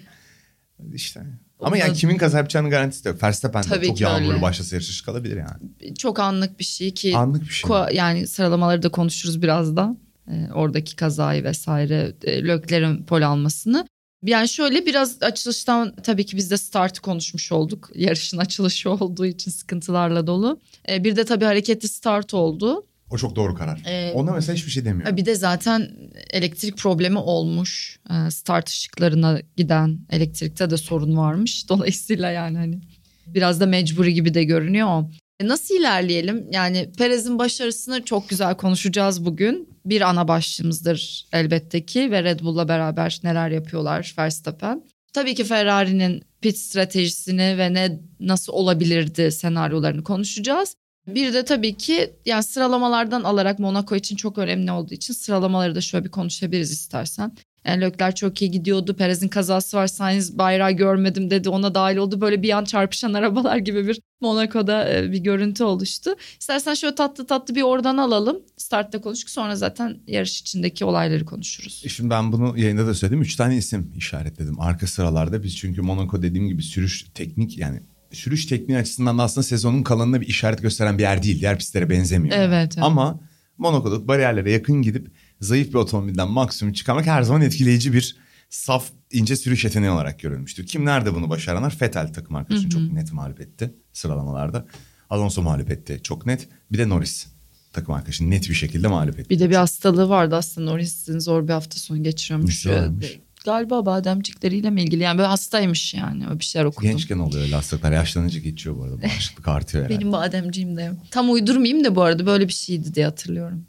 İşte. 0.93 1.21
Ama 1.59 1.77
yani 1.77 1.93
kimin 1.93 2.17
kaza 2.17 2.37
yapacağını 2.37 2.69
garantisi 2.69 3.05
de 3.05 3.09
yok. 3.09 3.23
Verstappen 3.23 3.63
de 3.63 3.87
çok 3.87 4.01
yağmurlu 4.01 4.41
başlasa 4.41 4.75
yarışı 4.75 5.05
kalabilir 5.05 5.37
yani. 5.37 5.95
Çok 5.95 6.19
anlık 6.19 6.59
bir 6.59 6.63
şey 6.63 6.93
ki 6.93 7.17
Anlık 7.17 7.41
bir 7.41 7.47
şey. 7.53 7.69
ko- 7.69 7.93
yani 7.93 8.27
sıralamaları 8.27 8.83
da 8.83 8.89
konuşuruz 8.89 9.41
birazdan. 9.41 9.97
Ee, 10.31 10.47
oradaki 10.53 10.95
kazayı 10.95 11.43
vesaire 11.43 12.13
e, 12.23 12.43
Lökler'in 12.43 13.03
pol 13.03 13.21
almasını. 13.21 13.87
Yani 14.23 14.49
şöyle 14.49 14.85
biraz 14.85 15.23
açılıştan 15.23 15.95
tabii 16.03 16.25
ki 16.25 16.37
biz 16.37 16.51
de 16.51 16.57
startı 16.57 17.01
konuşmuş 17.01 17.51
olduk. 17.51 17.89
Yarışın 17.95 18.37
açılışı 18.37 18.89
olduğu 18.91 19.25
için 19.25 19.51
sıkıntılarla 19.51 20.27
dolu. 20.27 20.59
Ee, 20.89 21.03
bir 21.03 21.15
de 21.15 21.25
tabii 21.25 21.45
hareketli 21.45 21.87
start 21.87 22.33
oldu. 22.33 22.85
O 23.09 23.17
çok 23.17 23.35
doğru 23.35 23.55
karar. 23.55 23.81
Ee, 23.85 24.11
Ona 24.11 24.31
mesela 24.31 24.55
hiçbir 24.55 24.71
şey 24.71 24.85
demiyor. 24.85 25.17
Bir 25.17 25.25
de 25.25 25.35
zaten 25.35 25.89
elektrik 26.29 26.77
problemi 26.77 27.17
olmuş. 27.17 27.99
Ee, 28.09 28.31
Start 28.31 28.69
ışıklarına 28.69 29.39
giden 29.57 29.99
elektrikte 30.09 30.69
de 30.69 30.77
sorun 30.77 31.17
varmış. 31.17 31.65
Dolayısıyla 31.69 32.31
yani 32.31 32.57
hani 32.57 32.79
biraz 33.27 33.59
da 33.59 33.65
mecburi 33.65 34.13
gibi 34.13 34.33
de 34.33 34.43
görünüyor. 34.43 35.03
E, 35.39 35.47
Nasıl 35.47 35.75
ilerleyelim? 35.75 36.47
Yani 36.51 36.89
Perez'in 36.97 37.39
başarısını 37.39 38.03
çok 38.05 38.29
güzel 38.29 38.55
konuşacağız 38.57 39.25
bugün. 39.25 39.72
Bir 39.85 40.01
ana 40.01 40.27
başlığımızdır 40.27 41.25
elbette 41.33 41.85
ve 42.11 42.23
Red 42.23 42.39
Bull'la 42.39 42.67
beraber 42.67 43.19
neler 43.23 43.49
yapıyorlar 43.49 44.15
Verstappen. 44.17 44.83
Tabii 45.13 45.35
ki 45.35 45.43
Ferrari'nin 45.43 46.23
pit 46.41 46.57
stratejisini 46.57 47.57
ve 47.57 47.73
ne 47.73 47.99
nasıl 48.19 48.53
olabilirdi 48.53 49.31
senaryolarını 49.31 50.03
konuşacağız. 50.03 50.75
Bir 51.07 51.33
de 51.33 51.45
tabii 51.45 51.77
ki 51.77 52.13
yani 52.25 52.43
sıralamalardan 52.43 53.23
alarak 53.23 53.59
Monaco 53.59 53.95
için 53.95 54.15
çok 54.15 54.37
önemli 54.37 54.71
olduğu 54.71 54.93
için 54.93 55.13
sıralamaları 55.13 55.75
da 55.75 55.81
şöyle 55.81 56.05
bir 56.05 56.11
konuşabiliriz 56.11 56.71
istersen. 56.71 57.35
Yani 57.65 57.81
Lökler 57.81 58.15
çok 58.15 58.41
iyi 58.41 58.51
gidiyordu. 58.51 58.95
Perez'in 58.95 59.27
kazası 59.27 59.77
var. 59.77 59.87
Sainz 59.87 60.37
bayrağı 60.37 60.71
görmedim 60.71 61.29
dedi. 61.29 61.49
Ona 61.49 61.75
dahil 61.75 61.97
oldu. 61.97 62.21
Böyle 62.21 62.41
bir 62.41 62.57
an 62.57 62.63
çarpışan 62.63 63.13
arabalar 63.13 63.57
gibi 63.57 63.87
bir 63.87 63.99
Monaco'da 64.21 64.93
e, 64.93 65.11
bir 65.11 65.17
görüntü 65.17 65.63
oluştu. 65.63 66.15
İstersen 66.39 66.73
şöyle 66.73 66.95
tatlı 66.95 67.27
tatlı 67.27 67.55
bir 67.55 67.61
oradan 67.61 67.97
alalım. 67.97 68.37
Startta 68.57 69.01
konuştuk. 69.01 69.29
Sonra 69.29 69.55
zaten 69.55 69.97
yarış 70.07 70.41
içindeki 70.41 70.85
olayları 70.85 71.25
konuşuruz. 71.25 71.81
E 71.85 71.89
şimdi 71.89 72.09
ben 72.09 72.31
bunu 72.31 72.57
yayında 72.57 72.87
da 72.87 72.93
söyledim. 72.93 73.21
Üç 73.21 73.35
tane 73.35 73.57
isim 73.57 73.91
işaretledim 73.97 74.59
arka 74.59 74.87
sıralarda. 74.87 75.43
Biz 75.43 75.57
çünkü 75.57 75.81
Monaco 75.81 76.21
dediğim 76.21 76.47
gibi 76.47 76.63
sürüş 76.63 77.05
teknik 77.13 77.57
yani 77.57 77.79
sürüş 78.11 78.45
tekniği 78.45 78.77
açısından 78.77 79.17
da 79.17 79.23
aslında 79.23 79.43
sezonun 79.43 79.83
kalanına 79.83 80.21
bir 80.21 80.27
işaret 80.27 80.61
gösteren 80.61 80.97
bir 80.97 81.03
yer 81.03 81.23
değil. 81.23 81.39
Diğer 81.39 81.57
pistlere 81.57 81.89
benzemiyor. 81.89 82.37
Evet, 82.37 82.73
evet. 82.73 82.77
Ama 82.81 83.19
Monaco'da 83.57 84.07
bariyerlere 84.07 84.51
yakın 84.51 84.81
gidip 84.81 85.11
zayıf 85.41 85.69
bir 85.69 85.73
otomobilden 85.73 86.27
maksimum 86.29 86.73
çıkarmak 86.73 87.05
her 87.05 87.23
zaman 87.23 87.41
etkileyici 87.41 87.93
bir 87.93 88.15
saf 88.49 88.85
ince 89.11 89.35
sürüş 89.35 89.63
yeteneği 89.63 89.91
olarak 89.91 90.19
görülmüştür. 90.19 90.65
Kim 90.65 90.85
nerede 90.85 91.15
bunu 91.15 91.29
başaranlar? 91.29 91.77
Vettel 91.81 92.13
takım 92.13 92.35
arkadaşını 92.35 92.69
çok 92.69 92.81
net 92.81 93.13
mağlup 93.13 93.41
etti 93.41 93.73
sıralamalarda. 93.93 94.65
Alonso 95.09 95.41
mağlup 95.41 95.71
etti 95.71 95.99
çok 96.03 96.25
net. 96.25 96.47
Bir 96.71 96.77
de 96.77 96.89
Norris 96.89 97.27
takım 97.73 97.93
arkadaşını 97.93 98.29
net 98.29 98.49
bir 98.49 98.53
şekilde 98.55 98.87
mağlup 98.87 99.19
etti. 99.19 99.29
Bir 99.29 99.39
de 99.39 99.49
bir 99.49 99.55
hastalığı 99.55 100.09
vardı 100.09 100.35
aslında 100.35 100.71
Norris'in 100.71 101.19
zor 101.19 101.47
bir 101.47 101.53
hafta 101.53 101.79
sonu 101.79 102.03
geçiriyormuş. 102.03 102.63
Güzelmiş. 102.63 103.19
Galiba 103.45 103.85
bademcikleriyle 103.85 104.69
mi 104.69 104.83
ilgili 104.83 105.03
yani 105.03 105.17
böyle 105.17 105.27
hastaymış 105.27 105.93
yani 105.93 106.27
öyle 106.27 106.39
bir 106.39 106.45
şeyler 106.45 106.65
okudum. 106.65 106.89
Gençken 106.89 107.17
oluyor 107.19 107.43
öyle 107.43 107.55
hastalıklar. 107.55 107.91
Yaşlanınca 107.91 108.39
geçiyor 108.39 108.77
bu 108.77 108.83
arada. 108.83 109.01
Bağışıklık 109.01 109.47
artıyor 109.47 109.83
herhalde. 109.85 109.99
Benim 109.99 110.11
bademciğim 110.11 110.77
de. 110.77 110.91
Tam 111.11 111.31
uydurmayayım 111.31 111.83
da 111.83 111.95
bu 111.95 112.01
arada 112.01 112.25
böyle 112.25 112.47
bir 112.47 112.53
şeydi 112.53 112.95
diye 112.95 113.05
hatırlıyorum. 113.05 113.65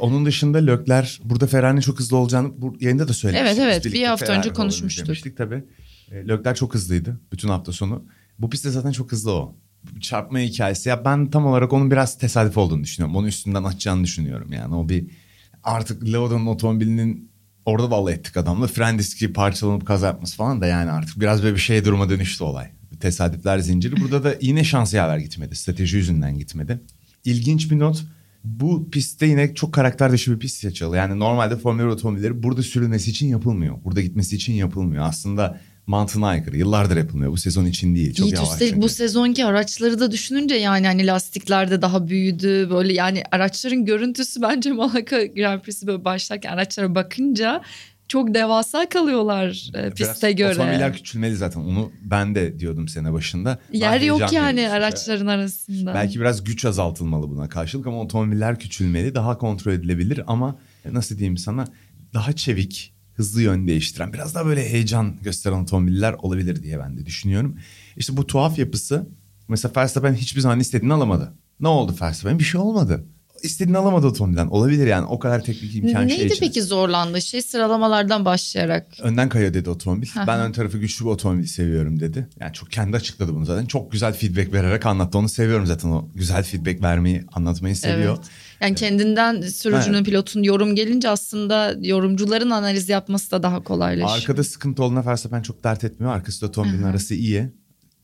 Onun 0.00 0.26
dışında 0.26 0.58
Lökler 0.58 1.20
burada 1.24 1.46
Ferrari'nin 1.46 1.80
çok 1.80 1.98
hızlı 2.00 2.16
olacağını 2.16 2.52
bu 2.62 2.76
yayında 2.80 3.08
da 3.08 3.12
söylemiştik. 3.12 3.58
Evet, 3.58 3.72
evet. 3.72 3.84
Biz 3.84 3.92
Bir 3.92 4.04
hafta 4.04 4.24
önce 4.24 4.32
Ferrari 4.32 4.46
olalım 4.48 4.56
konuşmuştuk. 4.56 5.06
demiştik 5.06 5.36
tabii. 5.36 5.64
E, 6.10 6.28
Lökler 6.28 6.54
çok 6.54 6.74
hızlıydı 6.74 7.20
bütün 7.32 7.48
hafta 7.48 7.72
sonu. 7.72 8.04
Bu 8.38 8.50
pistte 8.50 8.70
zaten 8.70 8.92
çok 8.92 9.12
hızlı 9.12 9.32
o. 9.32 9.56
Çarpma 10.00 10.38
hikayesi. 10.38 10.88
Ya 10.88 11.04
ben 11.04 11.30
tam 11.30 11.46
olarak 11.46 11.72
onun 11.72 11.90
biraz 11.90 12.18
tesadüf 12.18 12.58
olduğunu 12.58 12.84
düşünüyorum. 12.84 13.16
Onu 13.16 13.28
üstünden 13.28 13.64
açacağını 13.64 14.04
düşünüyorum. 14.04 14.52
Yani 14.52 14.74
o 14.74 14.88
bir 14.88 15.06
artık 15.64 16.04
Lauda'nın 16.04 16.46
otomobilinin 16.46 17.30
orada 17.64 17.90
da 17.90 17.94
alay 17.94 18.14
ettik 18.14 18.36
adamla. 18.36 18.66
Fren 18.66 18.98
diski 18.98 19.32
parçalanıp 19.32 19.86
kaza 19.86 20.06
yapması 20.06 20.36
falan 20.36 20.60
da 20.60 20.66
yani 20.66 20.90
artık 20.90 21.20
biraz 21.20 21.42
böyle 21.42 21.54
bir 21.54 21.60
şeye 21.60 21.84
duruma 21.84 22.08
dönüştü 22.10 22.44
olay. 22.44 22.70
Tesadüfler 23.00 23.58
zinciri. 23.58 24.00
Burada 24.00 24.24
da 24.24 24.34
yine 24.40 24.64
şans 24.64 24.94
yaver 24.94 25.18
gitmedi. 25.18 25.56
Strateji 25.56 25.96
yüzünden 25.96 26.38
gitmedi. 26.38 26.80
İlginç 27.24 27.70
bir 27.70 27.78
not. 27.78 28.04
Bu 28.44 28.90
pistte 28.90 29.26
yine 29.26 29.54
çok 29.54 29.74
karakter 29.74 30.12
dışı 30.12 30.32
bir 30.32 30.38
pist 30.38 30.56
seçildi. 30.56 30.96
Yani 30.96 31.18
normalde 31.18 31.56
Formula 31.56 31.82
1 31.82 31.88
otomobilleri 31.88 32.42
burada 32.42 32.62
sürülmesi 32.62 33.10
için 33.10 33.28
yapılmıyor. 33.28 33.84
Burada 33.84 34.00
gitmesi 34.00 34.36
için 34.36 34.52
yapılmıyor. 34.52 35.04
Aslında 35.04 35.60
mantığına 35.86 36.26
aykırı. 36.26 36.56
Yıllardır 36.56 36.96
yapılmıyor. 36.96 37.32
Bu 37.32 37.36
sezon 37.36 37.66
için 37.66 37.94
değil. 37.94 38.14
Çok 38.14 38.26
Yiğit 38.26 38.36
yavaş 38.36 38.52
üstelik 38.52 38.70
çünkü. 38.70 38.82
bu 38.82 38.88
sezonki 38.88 39.44
araçları 39.44 40.00
da 40.00 40.10
düşününce 40.10 40.54
yani 40.54 40.86
hani 40.86 41.06
lastikler 41.06 41.70
de 41.70 41.82
daha 41.82 42.08
büyüdü. 42.08 42.70
Böyle 42.70 42.92
yani 42.92 43.22
araçların 43.32 43.84
görüntüsü 43.84 44.42
bence 44.42 44.72
Monaco 44.72 45.16
Grand 45.34 45.60
Prix'si 45.60 45.86
böyle 45.86 46.04
başlarken 46.04 46.52
araçlara 46.52 46.94
bakınca 46.94 47.62
çok 48.10 48.34
devasa 48.34 48.88
kalıyorlar 48.88 49.70
e, 49.74 49.78
Biraz 49.78 49.94
piste 49.94 50.32
göre. 50.32 50.52
Otomobiller 50.52 50.92
küçülmeli 50.92 51.36
zaten. 51.36 51.60
Onu 51.60 51.92
ben 52.02 52.34
de 52.34 52.58
diyordum 52.58 52.88
sene 52.88 53.12
başında. 53.12 53.58
Yer 53.72 54.00
yok 54.00 54.20
heyecan 54.20 54.42
yani 54.44 54.56
verici. 54.60 54.72
araçların 54.72 55.26
arasında. 55.26 55.94
Belki 55.94 56.20
biraz 56.20 56.44
güç 56.44 56.64
azaltılmalı 56.64 57.30
buna 57.30 57.48
karşılık 57.48 57.86
ama 57.86 58.00
otomobiller 58.00 58.58
küçülmeli. 58.58 59.14
Daha 59.14 59.38
kontrol 59.38 59.72
edilebilir 59.72 60.20
ama 60.26 60.58
nasıl 60.92 61.18
diyeyim 61.18 61.36
sana 61.36 61.64
daha 62.14 62.32
çevik, 62.32 62.94
hızlı 63.14 63.42
yön 63.42 63.66
değiştiren, 63.68 64.12
biraz 64.12 64.34
daha 64.34 64.46
böyle 64.46 64.70
heyecan 64.70 65.16
gösteren 65.22 65.62
otomobiller 65.62 66.12
olabilir 66.12 66.62
diye 66.62 66.78
ben 66.78 66.96
de 66.98 67.06
düşünüyorum. 67.06 67.56
İşte 67.96 68.16
bu 68.16 68.26
tuhaf 68.26 68.58
yapısı 68.58 69.06
mesela 69.48 69.72
Verstappen 69.76 70.14
hiçbir 70.14 70.40
zaman 70.40 70.60
istediğini 70.60 70.92
alamadı. 70.92 71.34
Ne 71.60 71.68
oldu 71.68 71.94
Verstappen? 72.00 72.38
Bir 72.38 72.44
şey 72.44 72.60
olmadı. 72.60 73.06
İstediğini 73.42 73.78
alamadı 73.78 74.06
otomobilden. 74.06 74.46
Olabilir 74.46 74.86
yani 74.86 75.06
o 75.06 75.18
kadar 75.18 75.44
teknik 75.44 75.74
imkan 75.76 76.08
şey 76.08 76.18
Neydi 76.18 76.34
peki 76.40 76.62
zorlandığı 76.62 77.22
şey 77.22 77.42
sıralamalardan 77.42 78.24
başlayarak? 78.24 78.86
Önden 79.02 79.28
kayıyor 79.28 79.54
dedi 79.54 79.70
otomobil. 79.70 80.08
Ben 80.26 80.40
ön 80.40 80.52
tarafı 80.52 80.78
güçlü 80.78 81.04
bir 81.04 81.10
otomobil 81.10 81.46
seviyorum 81.46 82.00
dedi. 82.00 82.28
Yani 82.40 82.52
çok 82.52 82.70
kendi 82.70 82.96
açıkladı 82.96 83.34
bunu 83.34 83.44
zaten. 83.44 83.66
Çok 83.66 83.92
güzel 83.92 84.12
feedback 84.12 84.52
vererek 84.52 84.86
anlattı. 84.86 85.18
Onu 85.18 85.28
seviyorum 85.28 85.66
zaten 85.66 85.88
o 85.88 86.08
güzel 86.14 86.42
feedback 86.42 86.82
vermeyi, 86.82 87.24
anlatmayı 87.32 87.76
seviyor. 87.76 88.16
Evet. 88.16 88.26
Yani 88.60 88.74
kendinden 88.74 89.40
sürücünün, 89.40 89.94
Evet. 89.94 90.06
pilotun 90.06 90.42
yorum 90.42 90.74
gelince 90.74 91.08
aslında 91.08 91.74
yorumcuların 91.80 92.50
analiz 92.50 92.88
yapması 92.88 93.30
da 93.30 93.42
daha 93.42 93.64
kolaylaşıyor. 93.64 94.18
Arkada 94.18 94.44
sıkıntı 94.44 94.82
olduğuna 94.82 95.06
Verstappen 95.06 95.42
çok 95.42 95.64
dert 95.64 95.84
etmiyor. 95.84 96.12
Arkası 96.12 96.46
otomobilin 96.46 96.78
Hı 96.78 96.84
hı. 96.86 96.90
arası 96.90 97.14
iyi. 97.14 97.50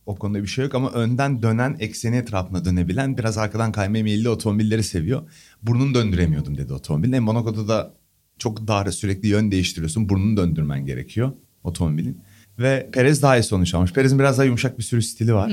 O 0.07 0.17
konuda 0.17 0.43
bir 0.43 0.49
şey 0.49 0.65
yok 0.65 0.75
ama 0.75 0.91
önden 0.91 1.43
dönen 1.43 1.77
ekseni 1.79 2.17
etrafına 2.17 2.65
dönebilen 2.65 3.19
biraz 3.19 3.39
arkadan 3.39 3.73
kaymaya 3.73 4.05
meyilli 4.05 4.29
otomobilleri 4.29 4.83
seviyor. 4.83 5.31
Burnunu 5.63 5.95
döndüremiyordum 5.95 6.59
dedi 6.59 6.73
otomobilin. 6.73 7.13
E, 7.13 7.21
Monaco'da 7.21 7.69
da 7.69 7.95
çok 8.39 8.69
dar 8.69 8.91
sürekli 8.91 9.29
yön 9.29 9.51
değiştiriyorsun. 9.51 10.09
Burnunu 10.09 10.37
döndürmen 10.37 10.87
gerekiyor 10.87 11.33
otomobilin. 11.65 12.21
Ve 12.59 12.91
Perez 12.93 13.23
daha 13.23 13.39
iyi 13.39 13.43
sonuç 13.43 13.75
almış. 13.75 13.93
Perez'in 13.93 14.19
biraz 14.19 14.39
daha 14.39 14.45
yumuşak 14.45 14.79
bir 14.79 14.83
sürüş 14.83 15.07
stili 15.07 15.35
var. 15.35 15.53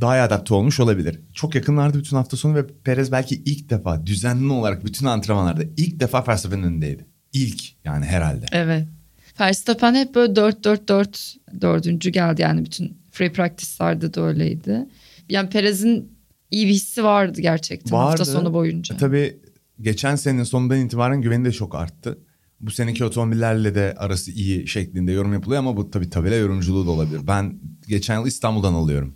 Daha 0.00 0.16
iyi 0.18 0.22
adapte 0.22 0.54
olmuş 0.54 0.80
olabilir. 0.80 1.20
Çok 1.34 1.54
yakınlardı 1.54 1.98
bütün 1.98 2.16
hafta 2.16 2.36
sonu 2.36 2.54
ve 2.54 2.66
Perez 2.84 3.12
belki 3.12 3.34
ilk 3.34 3.70
defa 3.70 4.06
düzenli 4.06 4.52
olarak 4.52 4.84
bütün 4.84 5.06
antrenmanlarda 5.06 5.62
ilk 5.76 6.00
defa 6.00 6.24
Verstappen'in 6.28 6.62
önündeydi. 6.62 7.06
İlk 7.32 7.84
yani 7.84 8.04
herhalde. 8.04 8.46
Evet. 8.52 8.88
Verstappen 9.40 9.94
hep 9.94 10.14
böyle 10.14 10.32
4-4-4 10.32 11.36
dördüncü 11.60 12.10
geldi 12.10 12.42
yani 12.42 12.64
bütün 12.64 12.98
free 13.18 13.32
practice'larda 13.32 14.14
da 14.14 14.20
öyleydi. 14.22 14.86
Yani 15.28 15.48
Perez'in 15.48 16.12
iyi 16.50 16.66
bir 16.66 16.72
hissi 16.72 17.04
vardı 17.04 17.40
gerçekten 17.40 17.96
hafta 17.96 18.20
Vardı. 18.22 18.30
sonu 18.30 18.52
boyunca. 18.52 18.94
E, 18.94 18.98
Tabii 18.98 19.38
geçen 19.80 20.16
senenin 20.16 20.44
sonundan 20.44 20.80
itibaren 20.80 21.22
güveni 21.22 21.44
de 21.44 21.52
çok 21.52 21.74
arttı. 21.74 22.18
Bu 22.60 22.70
seneki 22.70 23.04
otomobillerle 23.04 23.74
de 23.74 23.94
arası 23.96 24.30
iyi 24.30 24.68
şeklinde 24.68 25.12
yorum 25.12 25.32
yapılıyor 25.32 25.58
ama 25.58 25.76
bu 25.76 25.90
tabii 25.90 26.10
tabela 26.10 26.34
yorumculuğu 26.34 26.86
da 26.86 26.90
olabilir. 26.90 27.20
Ben 27.26 27.60
geçen 27.88 28.18
yıl 28.18 28.26
İstanbul'dan 28.26 28.72
alıyorum. 28.74 29.14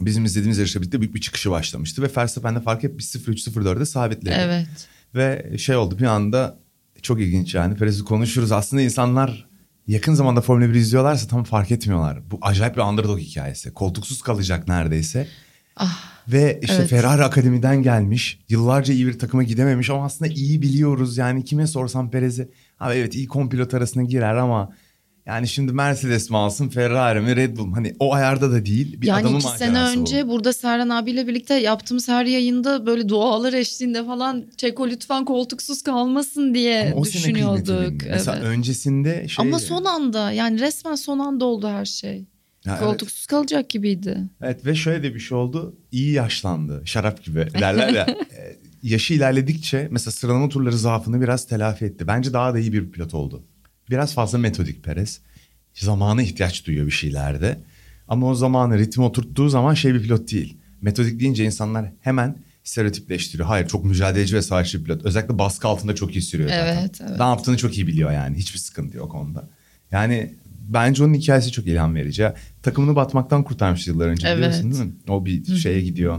Bizim 0.00 0.24
izlediğimiz 0.24 0.58
yarışla 0.58 0.80
birlikte 0.80 1.00
büyük 1.00 1.14
bir 1.14 1.20
çıkışı 1.20 1.50
başlamıştı 1.50 2.02
ve 2.02 2.10
Verstappen'de 2.16 2.60
fark 2.60 2.82
hep 2.82 3.00
1.03.04'de 3.00 3.84
sabitledi. 3.86 4.34
Evet. 4.38 4.88
Ve 5.14 5.58
şey 5.58 5.76
oldu 5.76 5.98
bir 5.98 6.04
anda 6.04 6.58
çok 7.02 7.20
ilginç 7.20 7.54
yani 7.54 7.76
Perez'i 7.76 8.04
konuşuruz. 8.04 8.52
Aslında 8.52 8.82
insanlar 8.82 9.48
yakın 9.86 10.14
zamanda 10.14 10.40
Formula 10.40 10.68
1 10.68 10.74
izliyorlarsa 10.74 11.28
tam 11.28 11.44
fark 11.44 11.70
etmiyorlar. 11.70 12.30
Bu 12.30 12.38
acayip 12.42 12.76
bir 12.76 12.82
underdog 12.82 13.18
hikayesi. 13.18 13.74
Koltuksuz 13.74 14.22
kalacak 14.22 14.68
neredeyse. 14.68 15.28
Ah, 15.76 16.12
Ve 16.28 16.58
işte 16.62 16.76
Evet. 16.76 16.90
Ferrari 16.90 17.24
Akademi'den 17.24 17.82
gelmiş. 17.82 18.40
Yıllarca 18.48 18.94
iyi 18.94 19.06
bir 19.06 19.18
takıma 19.18 19.42
gidememiş 19.42 19.90
ama 19.90 20.04
aslında 20.04 20.32
iyi 20.34 20.62
biliyoruz. 20.62 21.16
Yani 21.18 21.44
kime 21.44 21.66
sorsam 21.66 22.10
Perez'i. 22.10 22.48
Abi 22.80 22.94
evet 22.94 23.14
iyi 23.14 23.26
kompilot 23.26 23.74
arasına 23.74 24.02
girer 24.02 24.36
ama 24.36 24.72
yani 25.26 25.48
şimdi 25.48 25.72
Mercedes 25.72 26.30
mi 26.30 26.36
alsın 26.36 26.68
Ferrari 26.68 27.20
mi 27.20 27.36
Red 27.36 27.56
Bull 27.56 27.66
mu? 27.66 27.76
Hani 27.76 27.94
o 27.98 28.14
ayarda 28.14 28.52
da 28.52 28.66
değil. 28.66 29.00
Bir 29.00 29.06
yani 29.06 29.20
adamın 29.22 29.40
iki 29.40 29.48
sene 29.48 29.82
önce 29.82 30.26
bu. 30.26 30.30
burada 30.30 30.52
Serhan 30.52 30.88
abiyle 30.88 31.26
birlikte 31.28 31.54
yaptığımız 31.54 32.08
her 32.08 32.24
yayında 32.24 32.86
böyle 32.86 33.08
dualar 33.08 33.52
eşliğinde 33.52 34.04
falan 34.04 34.44
Çeko 34.56 34.88
lütfen 34.88 35.24
koltuksuz 35.24 35.82
kalmasın 35.82 36.54
diye 36.54 36.82
Ama 36.92 37.00
o 37.00 37.04
sene 37.04 37.14
düşünüyorduk. 37.22 37.66
bilindi. 37.68 38.06
Mesela 38.10 38.36
Evet. 38.36 38.46
öncesinde 38.46 39.28
şey... 39.28 39.46
Ama 39.46 39.58
son 39.58 39.84
anda 39.84 40.32
yani 40.32 40.60
resmen 40.60 40.94
son 40.94 41.18
anda 41.18 41.44
oldu 41.44 41.68
her 41.68 41.84
şey. 41.84 42.24
Ya 42.64 42.72
evet. 42.78 42.80
Koltuksuz 42.80 43.26
kalacak 43.26 43.70
gibiydi. 43.70 44.18
Evet 44.42 44.66
ve 44.66 44.74
şöyle 44.74 45.02
de 45.02 45.14
bir 45.14 45.20
şey 45.20 45.38
oldu. 45.38 45.76
İyi 45.92 46.12
yaşlandı. 46.12 46.82
Şarap 46.84 47.24
gibi 47.24 47.48
derler 47.60 47.88
ya. 47.88 48.06
E, 48.38 48.56
Yaşı 48.82 49.14
ilerledikçe 49.14 49.88
mesela 49.90 50.12
sıralama 50.12 50.48
turları 50.48 50.78
zaafını 50.78 51.20
biraz 51.20 51.46
telafi 51.46 51.84
etti. 51.84 52.06
Bence 52.06 52.32
daha 52.32 52.54
da 52.54 52.58
iyi 52.58 52.72
bir 52.72 52.90
pilot 52.90 53.14
oldu. 53.14 53.42
Biraz 53.92 54.14
fazla 54.14 54.38
metodik 54.38 54.84
Perez. 54.84 55.20
Zamana 55.74 56.22
ihtiyaç 56.22 56.66
duyuyor 56.66 56.86
bir 56.86 56.90
şeylerde. 56.90 57.60
Ama 58.08 58.26
o 58.26 58.34
zamanı 58.34 58.78
ritim 58.78 59.02
oturttuğu 59.02 59.48
zaman 59.48 59.74
şey 59.74 59.94
bir 59.94 60.02
pilot 60.02 60.30
değil. 60.32 60.56
Metodik 60.80 61.20
deyince 61.20 61.44
insanlar 61.44 61.92
hemen 62.00 62.38
stereotipleştiriyor. 62.64 63.48
Hayır 63.48 63.68
çok 63.68 63.84
mücadeleci 63.84 64.36
ve 64.36 64.42
savaşçı 64.42 64.78
bir 64.78 64.84
pilot. 64.84 65.04
Özellikle 65.04 65.38
baskı 65.38 65.68
altında 65.68 65.94
çok 65.94 66.16
iyi 66.16 66.22
sürüyor 66.22 66.48
zaten. 66.50 66.76
Evet, 66.76 67.00
evet. 67.00 67.18
Ne 67.18 67.24
yaptığını 67.24 67.56
çok 67.56 67.78
iyi 67.78 67.86
biliyor 67.86 68.12
yani. 68.12 68.36
Hiçbir 68.36 68.58
sıkıntı 68.58 68.96
yok 68.96 69.14
onda. 69.14 69.48
Yani 69.90 70.34
bence 70.68 71.04
onun 71.04 71.14
hikayesi 71.14 71.50
çok 71.52 71.66
ilham 71.66 71.94
verici. 71.94 72.28
Takımını 72.62 72.96
batmaktan 72.96 73.44
kurtarmış 73.44 73.86
yıllar 73.86 74.08
önce 74.08 74.28
Evet. 74.28 74.36
biliyorsun 74.38 74.72
değil 74.72 74.84
mi? 74.84 74.92
O 75.08 75.26
bir 75.26 75.56
şeye 75.56 75.80
gidiyor. 75.80 76.18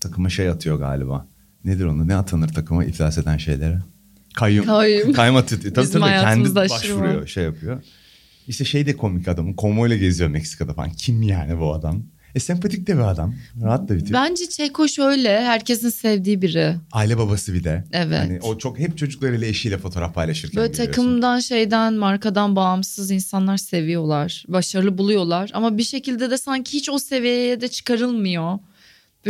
Takıma 0.00 0.30
şey 0.30 0.48
atıyor 0.48 0.78
galiba. 0.78 1.26
Nedir 1.64 1.84
onu? 1.84 2.08
Ne 2.08 2.16
atanır 2.16 2.48
takıma 2.48 2.84
iflas 2.84 3.18
eden 3.18 3.36
şeylere? 3.36 3.82
Kayyum. 4.36 4.66
Kayyum. 4.66 5.12
Kayma 5.12 5.46
tutuyor. 5.46 5.74
Tabii 5.74 5.86
Bizim 5.86 6.00
tabii 6.00 6.10
kendi 6.10 6.54
başvuruyor 6.54 7.20
var. 7.22 7.26
şey 7.26 7.44
yapıyor. 7.44 7.82
İşte 8.48 8.64
şey 8.64 8.86
de 8.86 8.96
komik 8.96 9.28
adamın 9.28 9.52
konvoyla 9.52 9.96
geziyor 9.96 10.30
Meksika'da 10.30 10.74
falan. 10.74 10.90
Kim 10.90 11.22
yani 11.22 11.60
bu 11.60 11.74
adam? 11.74 12.02
E 12.34 12.40
sempatik 12.40 12.86
de 12.86 12.94
bir 12.96 13.00
adam. 13.02 13.34
Rahat 13.62 13.88
da 13.88 13.96
bitiyor. 13.96 14.12
Bence 14.20 14.48
Çeko 14.48 14.88
şöyle 14.88 15.40
herkesin 15.40 15.90
sevdiği 15.90 16.42
biri. 16.42 16.74
Aile 16.92 17.18
babası 17.18 17.54
bir 17.54 17.64
de. 17.64 17.84
Evet. 17.92 18.18
Hani 18.18 18.38
o 18.42 18.58
çok 18.58 18.78
hep 18.78 18.98
çocuklarıyla 18.98 19.46
eşiyle 19.46 19.78
fotoğraf 19.78 20.14
paylaşırken 20.14 20.56
Böyle 20.56 20.72
görüyorsun. 20.72 20.92
takımdan 20.92 21.38
şeyden 21.40 21.94
markadan 21.94 22.56
bağımsız 22.56 23.10
insanlar 23.10 23.56
seviyorlar. 23.56 24.44
Başarılı 24.48 24.98
buluyorlar. 24.98 25.50
Ama 25.54 25.78
bir 25.78 25.82
şekilde 25.84 26.30
de 26.30 26.38
sanki 26.38 26.72
hiç 26.72 26.90
o 26.90 26.98
seviyeye 26.98 27.60
de 27.60 27.68
çıkarılmıyor. 27.68 28.58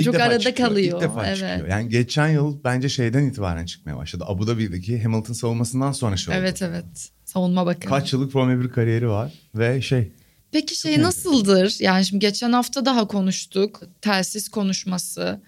İlk 0.01 0.05
çok 0.05 0.15
arada 0.15 0.39
çıkıyor, 0.39 0.69
kalıyor. 0.69 0.97
İlk 0.97 1.09
defa 1.09 1.27
evet. 1.27 1.37
çıkıyor. 1.37 1.69
Yani 1.69 1.89
geçen 1.89 2.29
yıl 2.29 2.65
bence 2.65 2.89
şeyden 2.89 3.25
itibaren 3.25 3.67
çıkmaya 3.67 3.97
başladı. 3.97 4.25
Abu 4.27 4.47
Dhabi'deki 4.47 5.03
Hamilton 5.03 5.33
savunmasından 5.33 5.93
sonra 5.93 6.17
şey 6.17 6.35
oldu. 6.35 6.41
Evet 6.41 6.63
evet. 6.63 7.11
Savunma 7.25 7.67
bakın. 7.67 7.89
Kaç 7.89 8.13
yıllık 8.13 8.33
Formula 8.33 8.65
1 8.65 8.69
kariyeri 8.69 9.09
var 9.09 9.33
ve 9.55 9.83
şey 9.83 10.13
Peki 10.53 10.75
şey 10.75 11.03
nasıldır? 11.03 11.77
Yani 11.81 12.05
şimdi 12.05 12.21
geçen 12.21 12.53
hafta 12.53 12.85
daha 12.85 13.07
konuştuk. 13.07 13.83
Telsiz 14.01 14.49
konuşması. 14.49 15.41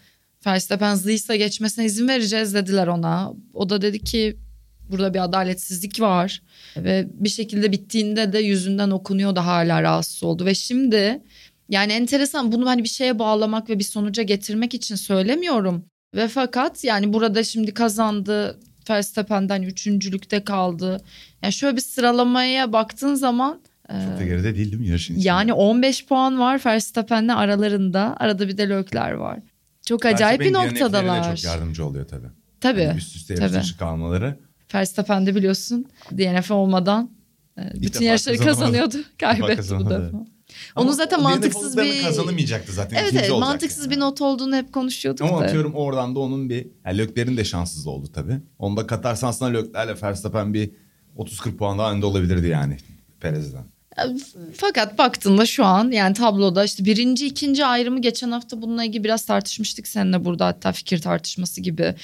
Verstappen 0.47 0.95
Ziysa 0.95 1.37
geçmesine 1.37 1.85
izin 1.85 2.09
vereceğiz 2.09 2.55
dediler 2.55 2.87
ona. 2.87 3.33
O 3.55 3.71
da 3.71 3.83
dedi 3.83 3.99
ki 3.99 4.37
burada 4.91 5.15
bir 5.15 5.25
adaletsizlik 5.25 6.01
var. 6.01 6.43
Ve 6.77 7.09
bir 7.13 7.29
şekilde 7.29 7.73
bittiğinde 7.73 8.33
de 8.33 8.39
yüzünden 8.39 8.91
okunuyor 8.91 9.37
da 9.37 9.47
hala 9.47 9.83
rahatsız 9.83 10.23
oldu. 10.23 10.47
Ve 10.47 10.55
şimdi 10.55 11.23
yani 11.69 11.93
enteresan 11.93 12.53
bunu 12.53 12.69
hani 12.69 12.85
bir 12.85 12.89
şeye 12.89 13.19
bağlamak 13.19 13.71
ve 13.71 13.79
bir 13.79 13.85
sonuca 13.85 14.23
getirmek 14.23 14.75
için 14.75 14.95
söylemiyorum. 14.95 15.85
Ve 16.15 16.29
fakat 16.29 16.85
yani 16.85 17.13
burada 17.13 17.45
şimdi 17.45 17.75
kazandı. 17.75 18.61
Verstappen'den 18.91 19.63
üçüncülükte 19.63 20.45
kaldı. 20.45 21.01
Yani 21.43 21.53
şöyle 21.53 21.77
bir 21.77 21.81
sıralamaya 21.81 22.73
baktığın 22.73 23.15
zaman 23.15 23.61
çok 23.89 24.19
da 24.19 24.25
geride 24.25 24.55
değil 24.55 24.73
değil 24.73 24.83
mi 24.83 24.89
yarışın 24.89 25.15
içinde? 25.15 25.29
yani 25.29 25.53
15 25.53 26.07
puan 26.07 26.39
var 26.39 26.63
Verstappen'le 26.67 27.29
aralarında. 27.29 28.17
Arada 28.19 28.49
bir 28.49 28.59
de 28.59 28.69
Lökler 28.69 29.13
var. 29.13 29.39
Çok 29.87 30.07
acayip 30.07 30.41
bir 30.41 30.53
noktadalar. 30.53 31.37
çok 31.37 31.45
yardımcı 31.45 31.87
oluyor 31.87 32.09
tabii. 32.09 32.27
Tabii. 32.61 32.81
Yani 32.81 32.99
üst 32.99 33.17
üste 33.17 33.35
yarış 33.35 33.53
dışı 33.53 33.79
kalmaları. 33.79 34.39
Verstappen'de 34.75 35.35
biliyorsun 35.35 35.87
DNF 36.13 36.51
olmadan 36.51 37.11
e, 37.59 37.63
bütün 37.75 37.93
defa 37.93 38.05
yarışları 38.05 38.39
kazanıyordu. 38.39 38.97
Kaybetti 39.21 39.53
bu 39.53 39.57
kazanamadı. 39.57 40.13
Defa. 40.49 40.81
Onu 40.81 40.93
zaten 40.93 41.23
mantıksız 41.23 41.77
bir... 41.77 42.03
kazanamayacaktı 42.03 42.73
zaten. 42.73 42.97
Evet 43.03 43.15
evet 43.15 43.31
mantıksız 43.31 43.85
yani. 43.85 43.91
bir 43.91 44.01
not 44.01 44.21
olduğunu 44.21 44.57
hep 44.57 44.73
konuşuyorduk 44.73 45.29
Ama 45.29 45.41
da. 45.41 45.45
atıyorum 45.45 45.75
oradan 45.75 46.15
da 46.15 46.19
onun 46.19 46.51
bir... 46.51 46.67
Yani 46.87 46.99
Lökler'in 46.99 47.37
de 47.37 47.45
şanssız 47.45 47.87
oldu 47.87 48.09
tabii. 48.13 48.41
Onda 48.59 48.87
katarsan 48.87 49.29
aslında 49.29 49.59
Lökler'le 49.59 50.03
Verstappen 50.03 50.55
bir 50.55 50.71
30-40 51.17 51.57
puan 51.57 51.79
daha 51.79 51.93
önde 51.93 52.07
olabilirdi 52.07 52.49
yani 52.49 52.77
Perez'den. 53.21 53.65
Fakat 54.55 54.99
baktığında 54.99 55.47
şu 55.47 55.65
an 55.65 55.91
yani 55.91 56.15
tabloda 56.15 56.65
işte 56.65 56.85
birinci 56.85 57.27
ikinci 57.27 57.65
ayrımı 57.65 58.01
geçen 58.01 58.31
hafta 58.31 58.63
bununla 58.63 58.85
ilgili 58.85 59.05
biraz 59.05 59.27
tartışmıştık 59.27 59.89
seninle 59.89 60.25
burada 60.25 60.47
hatta 60.47 60.73
fikir 60.73 61.01
tartışması 61.01 61.61
gibi. 61.61 61.95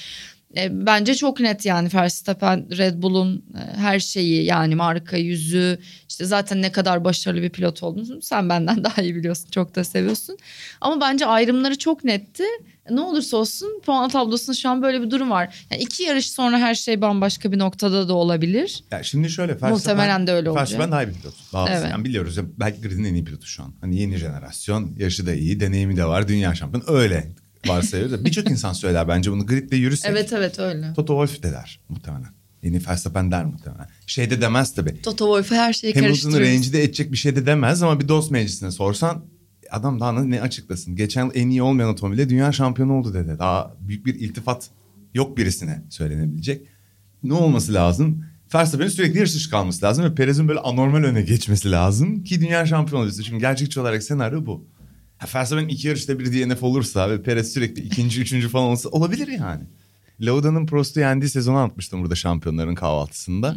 E, 0.56 0.86
bence 0.86 1.14
çok 1.14 1.40
net 1.40 1.66
yani 1.66 1.88
Verstappen 1.94 2.66
Red 2.78 3.02
Bull'un 3.02 3.36
e, 3.36 3.76
her 3.76 4.00
şeyi 4.00 4.44
yani 4.44 4.74
marka 4.74 5.16
yüzü 5.16 5.78
işte 6.08 6.24
zaten 6.24 6.62
ne 6.62 6.72
kadar 6.72 7.04
başarılı 7.04 7.42
bir 7.42 7.50
pilot 7.50 7.82
olduğunu 7.82 8.22
sen 8.22 8.48
benden 8.48 8.84
daha 8.84 9.02
iyi 9.02 9.16
biliyorsun 9.16 9.50
çok 9.50 9.74
da 9.74 9.84
seviyorsun. 9.84 10.36
Ama 10.80 11.00
bence 11.00 11.26
ayrımları 11.26 11.78
çok 11.78 12.04
netti. 12.04 12.44
Ne 12.90 13.00
olursa 13.00 13.36
olsun 13.36 13.80
puan 13.86 14.10
tablosunda 14.10 14.56
şu 14.56 14.68
an 14.68 14.82
böyle 14.82 15.02
bir 15.02 15.10
durum 15.10 15.30
var. 15.30 15.66
Yani 15.70 15.82
iki 15.82 16.02
yarış 16.02 16.30
sonra 16.30 16.58
her 16.58 16.74
şey 16.74 17.00
bambaşka 17.00 17.52
bir 17.52 17.58
noktada 17.58 18.08
da 18.08 18.14
olabilir. 18.14 18.84
Yani 18.90 19.04
şimdi 19.04 19.30
şöyle 19.30 19.52
Verstappen, 19.52 19.72
Muhtemelen 19.72 20.26
de 20.26 20.32
öyle 20.32 20.50
olacak. 20.50 20.62
Verstappen 20.62 20.92
daha 20.92 21.02
iyi 21.02 21.08
bir 21.08 21.14
pilot. 21.14 21.34
Evet. 21.68 21.90
yani 21.90 22.04
biliyoruz 22.04 22.36
ya 22.36 22.44
belki 22.60 22.80
gridin 22.80 23.04
en 23.04 23.14
iyi 23.14 23.24
pilotu 23.24 23.46
şu 23.46 23.62
an. 23.62 23.74
Hani 23.80 24.00
yeni 24.00 24.16
jenerasyon, 24.16 24.96
yaşı 24.98 25.26
da 25.26 25.34
iyi, 25.34 25.60
deneyimi 25.60 25.96
de 25.96 26.04
var, 26.04 26.28
dünya 26.28 26.54
şampiyonu. 26.54 26.84
Öyle 26.98 27.34
varsayıyoruz. 27.68 28.20
da 28.20 28.24
Birçok 28.24 28.50
insan 28.50 28.72
söyler 28.72 29.08
bence 29.08 29.32
bunu 29.32 29.46
gridle 29.46 29.76
yürüsek. 29.76 30.10
Evet 30.10 30.32
evet 30.32 30.58
öyle. 30.58 30.92
Toto 30.94 31.26
Wolff 31.26 31.42
de 31.42 31.52
der 31.52 31.80
muhtemelen. 31.88 32.28
Yeni 32.62 32.86
Verstappen 32.86 33.30
der 33.30 33.44
muhtemelen. 33.44 33.88
Şey 34.06 34.30
de 34.30 34.40
demez 34.40 34.74
tabii. 34.74 35.02
Toto 35.02 35.24
Wolff'e 35.24 35.56
her 35.56 35.72
şeyi 35.72 35.94
Hamilton'ı 35.94 36.10
karıştırıyoruz. 36.10 36.48
rencide 36.48 36.82
edecek 36.82 37.12
bir 37.12 37.16
şey 37.16 37.36
de 37.36 37.46
demez 37.46 37.82
ama 37.82 38.00
bir 38.00 38.08
dost 38.08 38.30
meclisine 38.30 38.70
sorsan 38.70 39.24
adam 39.70 40.00
daha 40.00 40.12
ne 40.24 40.40
açıklasın. 40.40 40.96
Geçen 40.96 41.24
yıl 41.24 41.32
en 41.34 41.48
iyi 41.48 41.62
olmayan 41.62 41.90
otomobille 41.90 42.28
dünya 42.28 42.52
şampiyonu 42.52 42.92
oldu 42.92 43.14
dedi. 43.14 43.36
Daha 43.38 43.74
büyük 43.80 44.06
bir 44.06 44.14
iltifat 44.14 44.70
yok 45.14 45.36
birisine 45.36 45.82
söylenebilecek. 45.90 46.66
Ne 47.22 47.32
olması 47.32 47.74
lazım? 47.74 48.24
Verstappen'in 48.54 48.90
sürekli 48.90 49.18
yarış 49.18 49.34
dışı 49.34 49.50
kalması 49.50 49.86
lazım 49.86 50.04
ve 50.04 50.14
Perez'in 50.14 50.48
böyle 50.48 50.60
anormal 50.60 51.04
öne 51.04 51.22
geçmesi 51.22 51.70
lazım 51.70 52.24
ki 52.24 52.40
dünya 52.40 52.66
şampiyonu 52.66 53.04
olsun. 53.06 53.22
Çünkü 53.22 53.40
gerçekçi 53.40 53.80
olarak 53.80 54.02
senaryo 54.02 54.46
bu. 54.46 54.66
Verstappen 55.34 55.68
iki 55.68 55.88
yarışta 55.88 56.18
bir 56.18 56.32
DNF 56.32 56.62
olursa 56.62 57.10
ve 57.10 57.22
Perez 57.22 57.52
sürekli 57.52 57.82
ikinci, 57.82 58.20
üçüncü 58.20 58.48
falan 58.48 58.64
olsa 58.64 58.88
olabilir 58.88 59.28
yani. 59.28 59.62
Lauda'nın 60.20 60.66
Prost'u 60.66 61.00
yendiği 61.00 61.28
sezonu 61.28 61.56
anlatmıştım 61.56 62.02
burada 62.02 62.14
şampiyonların 62.14 62.74
kahvaltısında. 62.74 63.56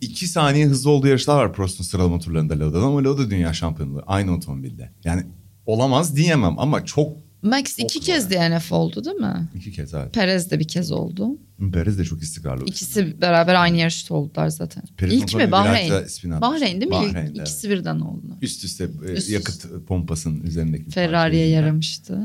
İki 0.00 0.26
saniye 0.26 0.66
hızlı 0.66 0.90
olduğu 0.90 1.06
yarışlar 1.06 1.36
var 1.36 1.52
Prost'un 1.52 1.84
sıralama 1.84 2.18
turlarında 2.18 2.58
Lauda'dan 2.58 2.86
ama 2.86 3.04
Lauda 3.04 3.30
dünya 3.30 3.52
şampiyonu 3.52 4.02
aynı 4.06 4.34
otomobilde. 4.34 4.92
Yani 5.04 5.26
olamaz 5.66 6.16
diyemem 6.16 6.58
ama 6.58 6.84
çok 6.84 7.23
Max 7.44 7.78
iki 7.78 7.94
Çok 7.94 8.02
kez 8.02 8.30
DNF 8.30 8.72
oldu 8.72 9.04
değil 9.04 9.16
mi? 9.16 9.48
iki 9.54 9.72
kez 9.72 9.94
evet. 9.94 10.14
Perez 10.14 10.50
de 10.50 10.58
bir 10.58 10.68
kez 10.68 10.92
oldu. 10.92 11.28
Perez 11.72 11.98
de 11.98 12.04
çok 12.04 12.22
istikrarlı. 12.22 12.64
İkisi 12.66 13.20
beraber 13.20 13.54
aynı 13.54 13.76
yarışta 13.76 14.14
oldular 14.14 14.48
zaten. 14.48 14.82
Perez'in 14.96 15.18
İlk 15.18 15.34
mi? 15.34 15.52
Bahreyn. 15.52 15.92
Bahreyn 16.40 16.80
değil 16.80 16.90
mi? 16.90 16.90
Bahreyn'de, 16.90 17.40
İkisi 17.40 17.70
birden 17.70 18.00
oldu. 18.00 18.36
Üst 18.42 18.64
üste 18.64 18.88
e, 19.08 19.12
Üst 19.12 19.30
yakıt 19.30 19.66
pompasının 19.86 20.42
üzerindeki. 20.42 20.90
Ferrari'ye 20.90 21.48
yaramıştı. 21.48 22.18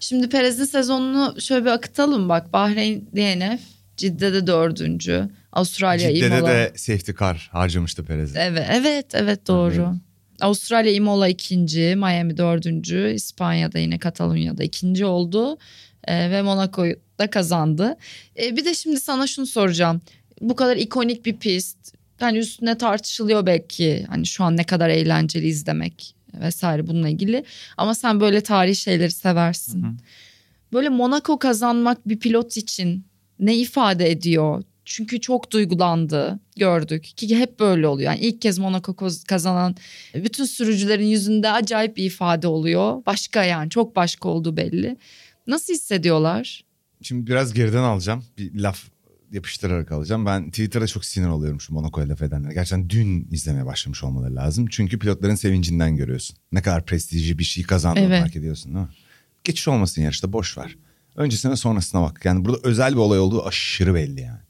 Şimdi 0.00 0.28
Perez'in 0.28 0.64
sezonunu 0.64 1.40
şöyle 1.40 1.64
bir 1.64 1.70
akıtalım 1.70 2.28
bak. 2.28 2.52
Bahreyn 2.52 3.00
DNF, 3.16 3.60
Cidde'de 3.96 4.46
dördüncü, 4.46 5.28
Avustralya 5.52 6.14
Cidde'de 6.14 6.38
Imola. 6.38 6.48
de 6.50 6.72
safety 6.76 7.12
car 7.20 7.48
harcamıştı 7.52 8.04
Perez'e. 8.04 8.40
Evet, 8.40 8.66
evet, 8.70 9.06
evet 9.14 9.46
doğru. 9.48 9.74
Evet. 9.74 10.13
Avustralya 10.40 10.92
Imola 10.92 11.28
ikinci, 11.28 11.96
Miami 11.96 12.36
dördüncü, 12.36 13.12
İspanya'da 13.14 13.78
yine 13.78 13.98
Katalonya'da 13.98 14.64
ikinci 14.64 15.04
oldu 15.04 15.58
Ee, 16.08 16.30
ve 16.30 16.42
Monaco'yu 16.42 16.96
da 17.18 17.30
kazandı. 17.30 17.96
Ee, 18.38 18.56
bir 18.56 18.64
de 18.64 18.74
şimdi 18.74 19.00
sana 19.00 19.26
şunu 19.26 19.46
soracağım. 19.46 20.00
Bu 20.40 20.56
kadar 20.56 20.76
ikonik 20.76 21.26
bir 21.26 21.36
pist, 21.36 21.78
hani 22.20 22.38
üstüne 22.38 22.78
tartışılıyor 22.78 23.46
belki 23.46 24.06
hani 24.08 24.26
şu 24.26 24.44
an 24.44 24.56
ne 24.56 24.64
kadar 24.64 24.88
eğlenceli 24.88 25.46
izlemek 25.46 26.14
vesaire 26.34 26.86
bununla 26.86 27.08
ilgili. 27.08 27.44
Ama 27.76 27.94
sen 27.94 28.20
böyle 28.20 28.40
tarihi 28.40 28.76
şeyleri 28.76 29.10
seversin. 29.10 29.82
Hı 29.82 29.86
hı. 29.86 29.92
Böyle 30.72 30.88
Monaco 30.88 31.38
kazanmak 31.38 32.08
bir 32.08 32.18
pilot 32.18 32.56
için 32.56 33.06
ne 33.38 33.56
ifade 33.56 34.10
ediyor? 34.10 34.62
Çünkü 34.84 35.20
çok 35.20 35.50
duygulandı 35.50 36.40
gördük 36.56 37.04
ki 37.04 37.36
hep 37.38 37.60
böyle 37.60 37.86
oluyor. 37.86 38.12
Yani 38.12 38.20
ilk 38.20 38.42
kez 38.42 38.58
Monaco 38.58 38.96
kazanan 39.28 39.76
bütün 40.14 40.44
sürücülerin 40.44 41.06
yüzünde 41.06 41.50
acayip 41.50 41.96
bir 41.96 42.04
ifade 42.04 42.46
oluyor. 42.46 43.02
Başka 43.06 43.44
yani 43.44 43.70
çok 43.70 43.96
başka 43.96 44.28
olduğu 44.28 44.56
belli. 44.56 44.96
Nasıl 45.46 45.74
hissediyorlar? 45.74 46.64
Şimdi 47.02 47.26
biraz 47.26 47.54
geriden 47.54 47.82
alacağım. 47.82 48.24
Bir 48.38 48.60
laf 48.60 48.84
yapıştırarak 49.32 49.92
alacağım. 49.92 50.26
Ben 50.26 50.50
Twitter'da 50.50 50.86
çok 50.86 51.04
sinir 51.04 51.28
oluyorum 51.28 51.60
şu 51.60 51.74
Monaco'ya 51.74 52.08
laf 52.08 52.22
edenlere. 52.22 52.54
Gerçekten 52.54 52.90
dün 52.90 53.28
izlemeye 53.30 53.66
başlamış 53.66 54.04
olmaları 54.04 54.34
lazım. 54.36 54.66
Çünkü 54.70 54.98
pilotların 54.98 55.34
sevincinden 55.34 55.96
görüyorsun. 55.96 56.36
Ne 56.52 56.62
kadar 56.62 56.84
prestijli 56.84 57.38
bir 57.38 57.44
şey 57.44 57.64
kazandığını 57.64 58.04
Evet. 58.04 58.22
fark 58.22 58.36
ediyorsun 58.36 58.74
değil 58.74 58.86
mi? 58.86 58.92
Geçiş 59.44 59.68
olmasın 59.68 60.02
yarışta 60.02 60.32
boş 60.32 60.58
ver. 60.58 60.76
Öncesine 61.16 61.56
sonrasına 61.56 62.02
bak. 62.02 62.20
Yani 62.24 62.44
burada 62.44 62.58
özel 62.62 62.92
bir 62.92 62.98
olay 62.98 63.18
olduğu 63.18 63.46
aşırı 63.46 63.94
belli 63.94 64.20
yani. 64.20 64.40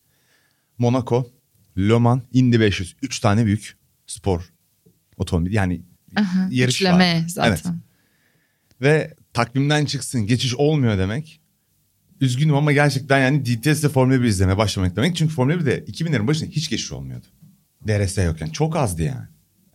Monaco, 0.78 1.30
Le 1.78 1.98
Mans, 1.98 2.22
Indy 2.32 2.60
500. 2.60 2.96
Üç 3.02 3.20
tane 3.20 3.46
büyük 3.46 3.76
spor 4.06 4.52
otomobil. 5.16 5.52
Yani 5.52 5.82
Aha, 6.16 6.48
yarış 6.50 6.74
üçleme 6.74 7.20
var. 7.22 7.28
zaten. 7.28 7.50
Evet. 7.50 7.64
Ve 8.80 9.14
takvimden 9.32 9.84
çıksın 9.84 10.26
geçiş 10.26 10.54
olmuyor 10.54 10.98
demek. 10.98 11.40
Üzgünüm 12.20 12.54
ama 12.54 12.72
gerçekten 12.72 13.18
yani 13.18 13.46
DTS'de 13.46 13.88
Formula 13.88 14.22
1 14.22 14.24
izlemeye 14.26 14.58
başlamak 14.58 14.96
demek. 14.96 15.16
Çünkü 15.16 15.34
Formula 15.34 15.54
1'de 15.54 15.84
2000'lerin 15.84 16.26
başında 16.26 16.50
hiç 16.50 16.70
geçiş 16.70 16.92
olmuyordu. 16.92 17.26
DRS 17.86 18.18
yokken 18.18 18.48
çok 18.48 18.76
azdı 18.76 19.02
yani. 19.02 19.26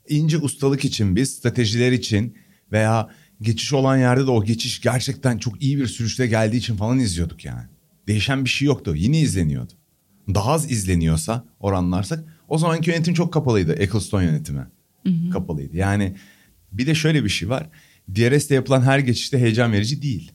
İnce 0.10 0.38
ustalık 0.38 0.86
için 0.86 1.16
biz 1.16 1.36
stratejiler 1.36 1.92
için 1.92 2.38
veya 2.72 3.10
geçiş 3.42 3.74
olan 3.74 3.98
yerde 3.98 4.28
de 4.28 4.32
o 4.32 4.44
geçiş 4.44 4.82
gerçekten 4.82 5.38
çok 5.38 5.62
iyi 5.62 5.78
bir 5.78 5.88
sürüşle 5.88 6.28
geldiği 6.28 6.58
için 6.58 6.76
falan 6.76 7.00
izliyorduk 7.00 7.46
yani. 7.46 7.66
Değişen 8.08 8.46
bir 8.46 8.50
şey 8.50 8.66
yoktu. 8.66 8.96
Yine 8.96 9.20
izleniyordu. 9.20 9.74
Daha 10.36 10.52
az 10.52 10.72
izleniyorsa 10.72 11.46
oranlarsak 11.60 12.24
o 12.48 12.58
zamanki 12.58 12.90
yönetim 12.90 13.14
çok 13.14 13.34
kapalıydı. 13.34 13.74
Ecclestone 13.74 14.26
yönetimi. 14.26 14.68
Kapalıydı. 15.32 15.78
Yani 15.78 16.16
bir 16.72 16.88
de 16.88 16.96
şöyle 16.96 17.24
bir 17.24 17.30
şey 17.30 17.50
var. 17.50 17.70
DRS'de 18.16 18.56
yapılan 18.56 18.82
her 18.82 19.00
geçişte 19.00 19.40
heyecan 19.40 19.72
verici 19.72 20.02
değil. 20.02 20.32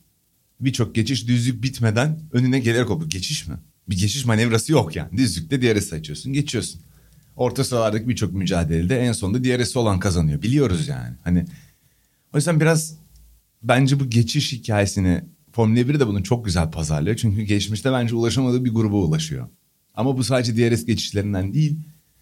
Birçok 0.61 0.95
geçiş 0.95 1.29
düzlük 1.29 1.63
bitmeden 1.63 2.21
önüne 2.33 2.61
gelerek 2.61 2.91
oldu. 2.91 3.09
Geçiş 3.09 3.49
mi? 3.49 3.55
Bir 3.89 3.99
geçiş 3.99 4.25
manevrası 4.25 4.73
yok 4.73 4.97
yani. 4.97 5.17
Düzlükte 5.17 5.63
DRS 5.63 5.93
açıyorsun 5.93 6.33
geçiyorsun. 6.33 6.81
Orta 7.37 7.65
sıralardaki 7.65 8.09
birçok 8.09 8.33
mücadelede 8.33 9.01
en 9.01 9.13
sonunda 9.13 9.45
DRS 9.45 9.77
olan 9.77 10.01
kazanıyor. 10.01 10.43
Biliyoruz 10.43 10.89
yani. 10.89 11.17
Hani 11.25 11.45
o 12.33 12.37
yüzden 12.37 12.61
biraz 12.61 12.99
bence 13.63 14.01
bu 14.01 14.11
geçiş 14.11 14.53
hikayesini 14.53 15.25
Formula 15.53 15.89
1 15.89 16.01
de 16.01 16.07
bunu 16.07 16.23
çok 16.23 16.45
güzel 16.45 16.71
pazarlıyor. 16.71 17.17
Çünkü 17.17 17.43
geçmişte 17.43 17.93
bence 17.93 18.15
ulaşamadığı 18.15 18.65
bir 18.65 18.71
gruba 18.71 18.97
ulaşıyor. 18.97 19.49
Ama 19.95 20.17
bu 20.17 20.25
sadece 20.25 20.57
DRS 20.57 20.85
geçişlerinden 20.85 21.55
değil, 21.55 21.77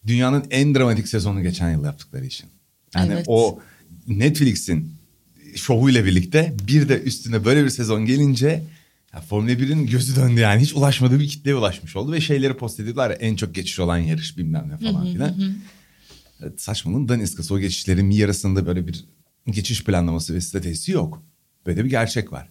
dünyanın 0.07 0.45
en 0.51 0.75
dramatik 0.75 1.09
sezonu 1.09 1.43
geçen 1.43 1.71
yıl 1.71 1.85
yaptıkları 1.85 2.27
için. 2.27 2.47
Yani 2.95 3.13
Evet. 3.13 3.25
o 3.29 3.59
Netflix'in 4.09 4.93
şovuyla 5.55 6.05
birlikte 6.05 6.55
bir 6.69 6.89
de 6.89 7.01
üstüne 7.03 7.45
böyle 7.45 7.65
bir 7.65 7.71
sezon 7.71 8.07
gelince 8.07 8.63
ya 9.15 9.21
Formula 9.21 9.53
1'in 9.53 9.87
gözü 9.87 10.17
döndü 10.17 10.41
yani. 10.41 10.63
Hiç 10.63 10.73
ulaşmadığı 10.75 11.21
bir 11.21 11.29
kitleye 11.29 11.57
ulaşmış 11.57 11.97
oldu 11.97 12.13
ve 12.13 12.21
şeyleri 12.21 12.55
post 12.57 12.81
ediyorlar 12.81 13.11
ya 13.11 13.17
en 13.17 13.37
çok 13.37 13.55
geçiş 13.55 13.79
olan 13.81 13.99
yarış 13.99 14.39
bilmem 14.39 14.69
ne 14.69 14.79
falan 14.79 15.13
filan. 15.13 15.35
Evet, 16.43 16.61
saçmalığın 16.61 17.09
daniskası 17.09 17.55
o 17.55 17.59
geçişlerin 17.59 18.11
yarısında 18.11 18.67
böyle 18.67 18.87
bir 18.87 19.05
geçiş 19.47 19.85
planlaması 19.85 20.35
ve 20.35 20.41
stratejisi 20.41 20.93
yok. 20.93 21.23
Böyle 21.67 21.85
bir 21.85 21.91
gerçek 21.91 22.33
var. 22.33 22.49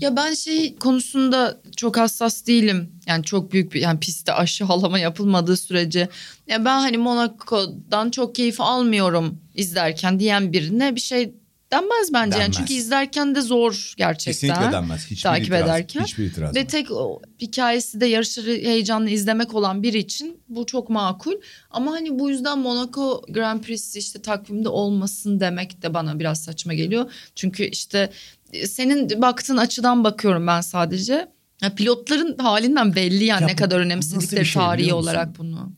Ya 0.00 0.16
ben 0.16 0.34
şey 0.34 0.76
konusunda 0.76 1.60
çok 1.76 1.96
hassas 1.96 2.46
değilim. 2.46 2.92
Yani 3.06 3.24
çok 3.24 3.52
büyük 3.52 3.74
bir 3.74 3.80
yani 3.80 4.00
pistte 4.00 4.32
aşağılama 4.32 4.98
yapılmadığı 4.98 5.56
sürece. 5.56 6.08
Ya 6.46 6.64
ben 6.64 6.80
hani 6.80 6.98
Monaco'dan 6.98 8.10
çok 8.10 8.34
keyif 8.34 8.60
almıyorum 8.60 9.38
izlerken 9.54 10.20
diyen 10.20 10.52
birine 10.52 10.96
bir 10.96 11.00
şey 11.00 11.34
denmez 11.72 12.12
bence. 12.12 12.38
Yani 12.38 12.42
Denmez. 12.42 12.56
çünkü 12.56 12.72
izlerken 12.72 13.34
de 13.34 13.40
zor 13.40 13.94
gerçekten. 13.96 14.32
Kesinlikle 14.48 14.72
denmez. 14.72 15.04
Hiçbir 15.06 15.22
takip 15.22 15.46
itiraz, 15.46 15.62
ederken. 15.62 16.04
Hiçbir 16.04 16.24
itiraz. 16.24 16.54
Ve 16.54 16.60
yok. 16.60 16.68
tek 16.68 16.90
o 16.90 17.22
hikayesi 17.40 18.00
de 18.00 18.06
yarışları 18.06 18.50
heyecanlı 18.50 19.10
izlemek 19.10 19.54
olan 19.54 19.82
biri 19.82 19.98
için 19.98 20.40
bu 20.48 20.66
çok 20.66 20.90
makul. 20.90 21.32
Ama 21.70 21.92
hani 21.92 22.18
bu 22.18 22.30
yüzden 22.30 22.58
Monaco 22.58 23.22
Grand 23.28 23.60
Prix'si 23.62 23.98
işte 23.98 24.22
takvimde 24.22 24.68
olmasın 24.68 25.40
demek 25.40 25.82
de 25.82 25.94
bana 25.94 26.18
biraz 26.18 26.44
saçma 26.44 26.74
geliyor. 26.74 27.12
Çünkü 27.34 27.64
işte 27.64 28.10
e, 28.52 28.66
senin 28.66 29.22
baktığın 29.22 29.56
açıdan 29.56 30.04
bakıyorum 30.04 30.46
ben 30.46 30.60
sadece. 30.60 31.28
Ya 31.62 31.74
pilotların 31.74 32.38
halinden 32.38 32.94
belli 32.94 33.24
yani 33.24 33.40
Ya 33.42 33.46
ne 33.46 33.52
bu- 33.52 33.56
kadar 33.56 33.80
önemsedikleri 33.80 34.46
şey 34.46 34.62
tarihi 34.62 34.94
olarak 34.94 35.38
bunu. 35.38 35.72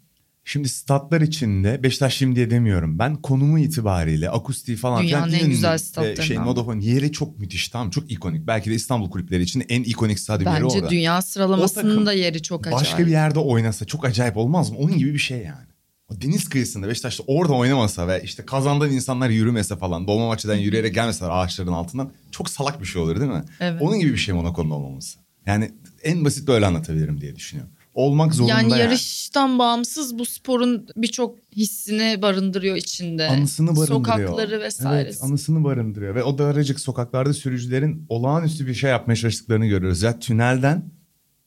Şimdi 0.45 0.69
statlar 0.69 1.21
içinde 1.21 1.83
Beşiktaş 1.83 2.17
şimdi 2.17 2.37
diye 2.37 2.51
demiyorum. 2.51 2.99
Ben 2.99 3.17
konumu 3.17 3.59
itibariyle 3.59 4.31
akustiği 4.31 4.77
falan 4.77 5.03
Dünyanın 5.03 5.29
filan 5.31 5.45
en 5.45 5.51
güzel 5.51 5.79
statlarından. 5.79 6.23
e, 6.23 6.27
Şey, 6.27 6.41
Vodafone 6.41 6.85
yeri 6.85 7.13
çok 7.13 7.39
müthiş 7.39 7.69
tamam 7.69 7.91
çok 7.91 8.11
ikonik. 8.13 8.47
Belki 8.47 8.71
de 8.71 8.75
İstanbul 8.75 9.11
kulüpleri 9.11 9.43
için 9.43 9.65
en 9.69 9.83
ikonik 9.83 10.19
stadyum 10.19 10.53
yeri 10.53 10.65
Bence 10.65 10.79
orada. 10.79 10.91
dünya 10.91 11.19
O 11.19 11.23
sıralamasının 11.23 12.07
da 12.07 12.13
yeri 12.13 12.43
çok 12.43 12.67
acayip. 12.67 12.81
Başka 12.81 13.07
bir 13.07 13.11
yerde 13.11 13.39
oynasa 13.39 13.85
çok 13.85 14.05
acayip 14.05 14.37
olmaz 14.37 14.71
mı? 14.71 14.77
Onun 14.79 14.99
gibi 14.99 15.13
bir 15.15 15.19
şey 15.19 15.39
yani. 15.39 15.67
O 16.09 16.21
deniz 16.21 16.49
kıyısında 16.49 16.89
Beşiktaş'ta 16.89 17.25
orada 17.27 17.53
oynamasa 17.53 18.09
ve 18.09 18.23
işte 18.25 18.45
kazandan 18.47 18.91
insanlar 18.93 19.31
yürümese 19.31 19.77
falan 19.77 20.07
Dolmabahçe'den 20.07 20.57
yürüyerek 20.57 20.95
gelmeseler 20.95 21.31
ağaçların 21.31 21.73
altından 21.73 22.13
çok 22.31 22.49
salak 22.49 22.81
bir 22.81 22.87
şey 22.87 23.03
olur 23.03 23.21
değil 23.21 23.33
mi? 23.33 23.43
Evet. 23.61 23.83
Onun 23.83 24.01
gibi 24.01 24.13
bir 24.13 24.17
şey 24.19 24.35
Monaco'nun 24.35 24.71
olmaması. 24.71 25.19
Yani 25.47 25.73
en 26.03 26.25
basit 26.25 26.49
böyle 26.49 26.67
anlatabilirim 26.67 27.21
diye 27.21 27.37
düşünüyorum. 27.37 27.73
Olmak 27.95 28.35
zorunda 28.35 28.53
yani 28.53 28.71
yani. 28.71 28.81
yarıştan 28.81 29.59
bağımsız 29.59 30.19
bu 30.19 30.25
sporun 30.27 30.89
birçok 30.97 31.39
hissini 31.57 32.23
barındırıyor 32.23 32.77
içinde. 32.77 33.29
Anısını 33.29 33.67
barındırıyor. 33.77 33.89
Sokakları 33.99 34.61
vesairesi. 34.61 35.19
Evet 35.19 35.31
anısını 35.31 35.65
barındırıyor. 35.65 36.15
Ve 36.15 36.23
o 36.23 36.39
daracık 36.39 36.81
sokaklarda 36.81 37.33
sürücülerin 37.33 38.07
olağanüstü 38.09 38.67
bir 38.67 38.75
şey 38.75 38.91
yapmaya 38.91 39.17
çalıştıklarını 39.17 39.67
görüyoruz. 39.67 40.03
Ya 40.03 40.19
tünelden 40.19 40.91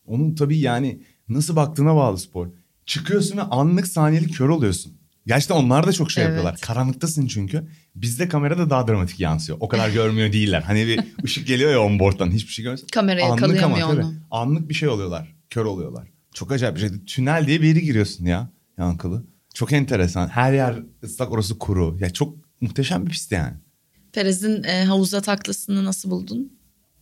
onun 0.06 0.36
tabii 0.36 0.60
yani 0.60 1.02
nasıl 1.30 1.56
baktığına 1.56 1.96
bağlı 1.96 2.18
spor. 2.18 2.48
Çıkıyorsun 2.86 3.38
ve 3.38 3.42
anlık 3.42 3.88
saniyelik 3.88 4.36
kör 4.36 4.50
oluyorsun. 4.50 4.94
Gerçekten 5.28 5.56
onlar 5.56 5.88
da 5.88 5.94
çok 5.94 6.12
şey 6.12 6.24
Evet. 6.24 6.32
yapıyorlar. 6.34 6.60
Karanlıktasın 6.62 7.28
çünkü. 7.28 7.68
Bizde 7.96 8.28
kamerada 8.28 8.70
daha 8.70 8.88
dramatik 8.88 9.20
yansıyor. 9.20 9.58
O 9.62 9.68
kadar 9.68 9.90
görmüyor 9.90 10.34
değiller. 10.34 10.62
Hani 10.62 10.88
bir 10.88 11.00
ışık 11.24 11.48
geliyor 11.48 11.72
ya 11.72 11.82
onboard'dan 11.82 12.32
hiçbir 12.32 12.54
şey 12.54 12.64
görmüyorsun. 12.64 12.88
Kamera 12.88 13.26
Anlık 13.26 13.44
ama 13.44 13.54
yakalayamıyor 13.56 13.88
tabii. 13.90 14.06
onu. 14.06 14.14
Anlık 14.32 14.70
bir 14.70 14.74
şey 14.74 14.90
oluyorlar. 14.90 15.36
Kör 15.50 15.66
oluyorlar. 15.66 16.15
Çok 16.36 16.52
acayip 16.52 16.76
bir 16.76 16.82
şey. 16.82 16.90
Tünel 17.06 17.48
diye 17.48 17.62
bir 17.62 17.68
yere 17.68 17.80
giriyorsun 17.80 18.26
ya 18.26 18.50
yankılı. 18.78 19.24
Çok 19.54 19.74
enteresan. 19.74 20.28
Her 20.28 20.54
yer 20.54 20.76
ıslak 21.04 21.32
orası 21.32 21.60
kuru. 21.60 21.98
Ya 22.00 22.10
çok 22.10 22.38
muhteşem 22.62 23.06
bir 23.06 23.12
pist 23.12 23.32
yani. 23.32 23.54
Perez'in 24.14 24.64
e, 24.64 24.84
havuza 24.86 25.22
taklasını 25.22 25.86
nasıl 25.86 26.12
buldun? 26.12 26.54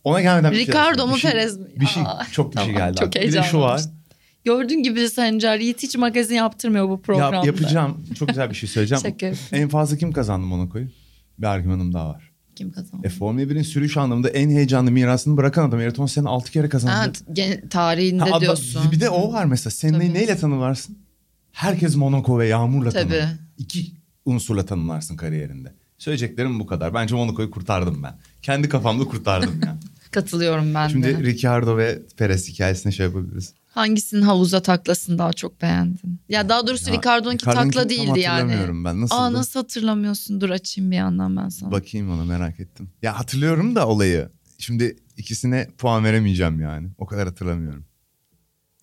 Ona 0.04 0.20
gelmeden 0.20 0.52
bir 0.52 0.56
şey 0.56 0.66
Ricardo 0.66 0.88
söyleyeyim. 0.88 1.10
mu, 1.10 1.18
şey- 1.18 1.30
Perez 1.30 1.58
mi? 1.58 1.66
Bir 1.80 1.86
şey 1.86 2.02
Aa, 2.06 2.26
çok 2.32 2.52
bir 2.52 2.60
şey 2.60 2.74
tamam, 2.74 2.88
geldi. 2.88 3.00
çok 3.00 3.14
bir 3.14 3.32
de 3.32 3.42
şu 3.42 3.60
var. 3.60 3.80
Gördüğün 4.44 4.82
gibi 4.82 5.10
Sencer 5.10 5.58
Yiğit 5.58 5.82
hiç 5.82 5.96
magazin 5.96 6.34
yaptırmıyor 6.34 6.88
bu 6.88 7.02
programda. 7.02 7.36
Ya, 7.36 7.42
yapacağım. 7.44 8.04
Çok 8.18 8.28
güzel 8.28 8.50
bir 8.50 8.54
şey 8.54 8.68
söyleyeceğim. 8.68 9.36
En 9.52 9.68
fazla 9.68 9.96
kim 9.96 10.12
kazandı 10.12 10.46
Monaco'yu? 10.46 10.88
Bir 11.38 11.46
argümanım 11.46 11.94
daha 11.94 12.08
var. 12.08 12.33
Kim 12.54 12.72
kazandı? 12.72 13.06
E, 13.06 13.10
Formula 13.10 13.42
1'in 13.42 13.62
sürüş 13.62 13.96
anlamında 13.96 14.28
en 14.28 14.50
heyecanlı 14.50 14.90
mirasını 14.90 15.36
bırakan 15.36 15.68
adam. 15.68 15.78
Ayrton 15.80 16.06
Senna 16.06 16.28
6 16.30 16.50
kere 16.52 16.68
kazandı. 16.68 16.94
Ha, 16.94 17.12
t- 17.12 17.24
gen- 17.32 17.68
tarihinde 17.68 18.30
Ha, 18.30 18.40
diyorsun. 18.40 18.92
Bir 18.92 19.00
de 19.00 19.10
o 19.10 19.32
var 19.32 19.44
mesela. 19.44 19.70
Senna'yı 19.70 20.14
neyle 20.14 20.36
tanımlarsın? 20.36 20.98
Herkes 21.52 21.96
Monaco 21.96 22.38
ve 22.38 22.46
yağmurla 22.46 22.90
Tabii. 22.90 23.08
tanımlar. 23.08 23.28
İki 23.58 23.92
unsurla 24.24 24.66
tanımlarsın 24.66 25.16
kariyerinde. 25.16 25.72
Söyleyeceklerim 25.98 26.60
bu 26.60 26.66
kadar. 26.66 26.94
Bence 26.94 27.14
Monaco'yu 27.14 27.50
kurtardım 27.50 28.02
ben. 28.02 28.14
Kendi 28.42 28.68
kafamda 28.68 29.04
kurtardım 29.04 29.60
yani. 29.66 29.78
Katılıyorum 30.10 30.74
ben 30.74 30.88
de. 30.88 30.92
Şimdi 30.92 31.24
Ricardo 31.24 31.76
ve 31.76 32.02
Perez 32.16 32.48
hikayesine 32.48 32.92
şey 32.92 33.06
yapabiliriz. 33.06 33.54
Hangisinin 33.74 34.22
havuza 34.22 34.62
taklasını 34.62 35.18
daha 35.18 35.32
çok 35.32 35.62
beğendin? 35.62 36.20
Ya 36.28 36.48
daha 36.48 36.66
doğrusu 36.66 36.90
Ya, 36.90 36.96
Ricardo'nunki 36.98 37.44
takla 37.44 37.70
tam 37.70 37.88
değildi 37.88 38.20
yani. 38.20 38.40
hatırlamıyorum 38.40 38.84
ben. 38.84 39.00
Nasıldı? 39.00 39.20
Aa 39.20 39.32
nasıl 39.32 39.60
hatırlamıyorsun? 39.60 40.40
Dur 40.40 40.50
açayım 40.50 40.90
bir 40.90 40.96
yandan 40.96 41.36
ben 41.36 41.48
sana. 41.48 41.70
Bakayım 41.72 42.10
ona 42.10 42.24
merak 42.24 42.60
ettim. 42.60 42.90
Ya 43.02 43.18
hatırlıyorum 43.18 43.74
da 43.74 43.88
olayı. 43.88 44.28
Şimdi 44.58 44.96
ikisine 45.16 45.68
puan 45.78 46.04
veremeyeceğim 46.04 46.60
yani. 46.60 46.88
O 46.98 47.06
kadar 47.06 47.28
hatırlamıyorum. 47.28 47.84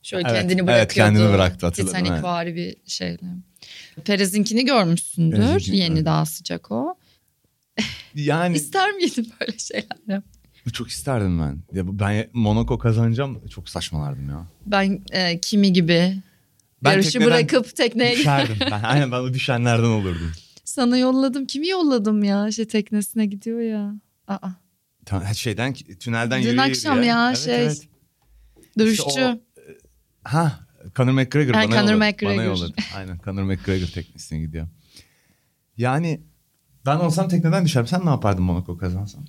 Şöyle 0.04 0.28
Evet, 0.30 0.40
kendini 0.40 0.60
evet, 0.60 0.68
bırakıyordu. 0.68 0.94
kendini 1.14 1.34
bıraktı, 1.34 1.66
hatırladım, 1.66 1.94
Titanic 1.94 2.14
evet. 2.14 2.24
vari 2.24 2.56
bir 2.56 2.76
şeyle. 2.86 3.20
Perez'inkini 4.06 4.66
görmüşsündür. 4.66 5.38
Perez'inkini 5.38 5.78
Yeni 5.78 5.90
gördüm. 5.90 6.06
daha 6.06 6.26
sıcak 6.26 6.72
o. 6.72 6.96
Yani 8.16 8.56
İster 8.58 8.92
miydin 8.92 9.32
böyle 9.42 9.58
şeyler? 9.58 10.22
Çok 10.74 10.88
isterdim 10.90 11.40
ben. 11.40 11.64
Ya 11.74 12.00
ben 12.00 12.30
Monaco 12.34 12.78
kazanacağım 12.78 13.48
çok 13.48 13.70
saçmalardım 13.70 14.30
ya. 14.30 14.48
Ben 14.66 15.02
e, 15.12 15.40
kimi 15.42 15.74
gibi 15.74 16.18
Ben 16.84 16.92
yarışı 16.92 17.12
tekneden 17.12 17.34
bırakıp 17.34 17.76
tekneye 17.76 18.16
Düşerdim 18.18 18.56
ben. 18.62 18.72
Aynen 18.84 19.12
ben 19.12 19.18
o 19.18 19.34
düşenlerden 19.34 19.84
olurdum. 19.90 20.32
sana 20.64 20.98
yolladım. 20.98 21.46
Kimi 21.46 21.68
yolladım 21.68 22.24
ya? 22.24 22.52
Şey 22.52 22.68
teknesine 22.68 23.26
gidiyor 23.26 23.60
ya. 23.62 23.94
Aa. 24.28 24.50
Ta- 25.06 25.34
Şeyden 25.34 25.74
tünelden 25.74 26.44
Dün 26.44 26.58
akşam 26.58 26.96
yürüye. 26.96 27.10
ya 27.12 27.28
Evet, 27.28 27.38
şey. 27.38 27.56
evet. 27.66 27.88
Dövüşçü. 28.80 29.08
İşte 29.08 29.26
o- 29.26 29.40
Ha 30.24 30.60
Conor 30.96 31.12
McGregor 31.12 31.54
Ha, 31.54 31.64
bana 31.64 31.72
Conor 31.72 31.92
yolladı. 31.92 31.98
McGregor. 31.98 32.34
Bana 32.34 32.44
yolladı. 32.44 32.74
Aynen 32.96 33.20
Conor 33.26 33.44
McGregor 33.44 33.88
teknesine 33.88 34.40
gidiyor. 34.40 34.68
Yani 35.78 36.22
ben 36.86 36.96
olsam 36.96 37.28
tekneden 37.28 37.66
düşerim. 37.66 37.88
Sen 37.88 38.06
ne 38.06 38.10
yapardın 38.10 38.44
Monaco 38.44 38.78
kazansan? 38.78 39.28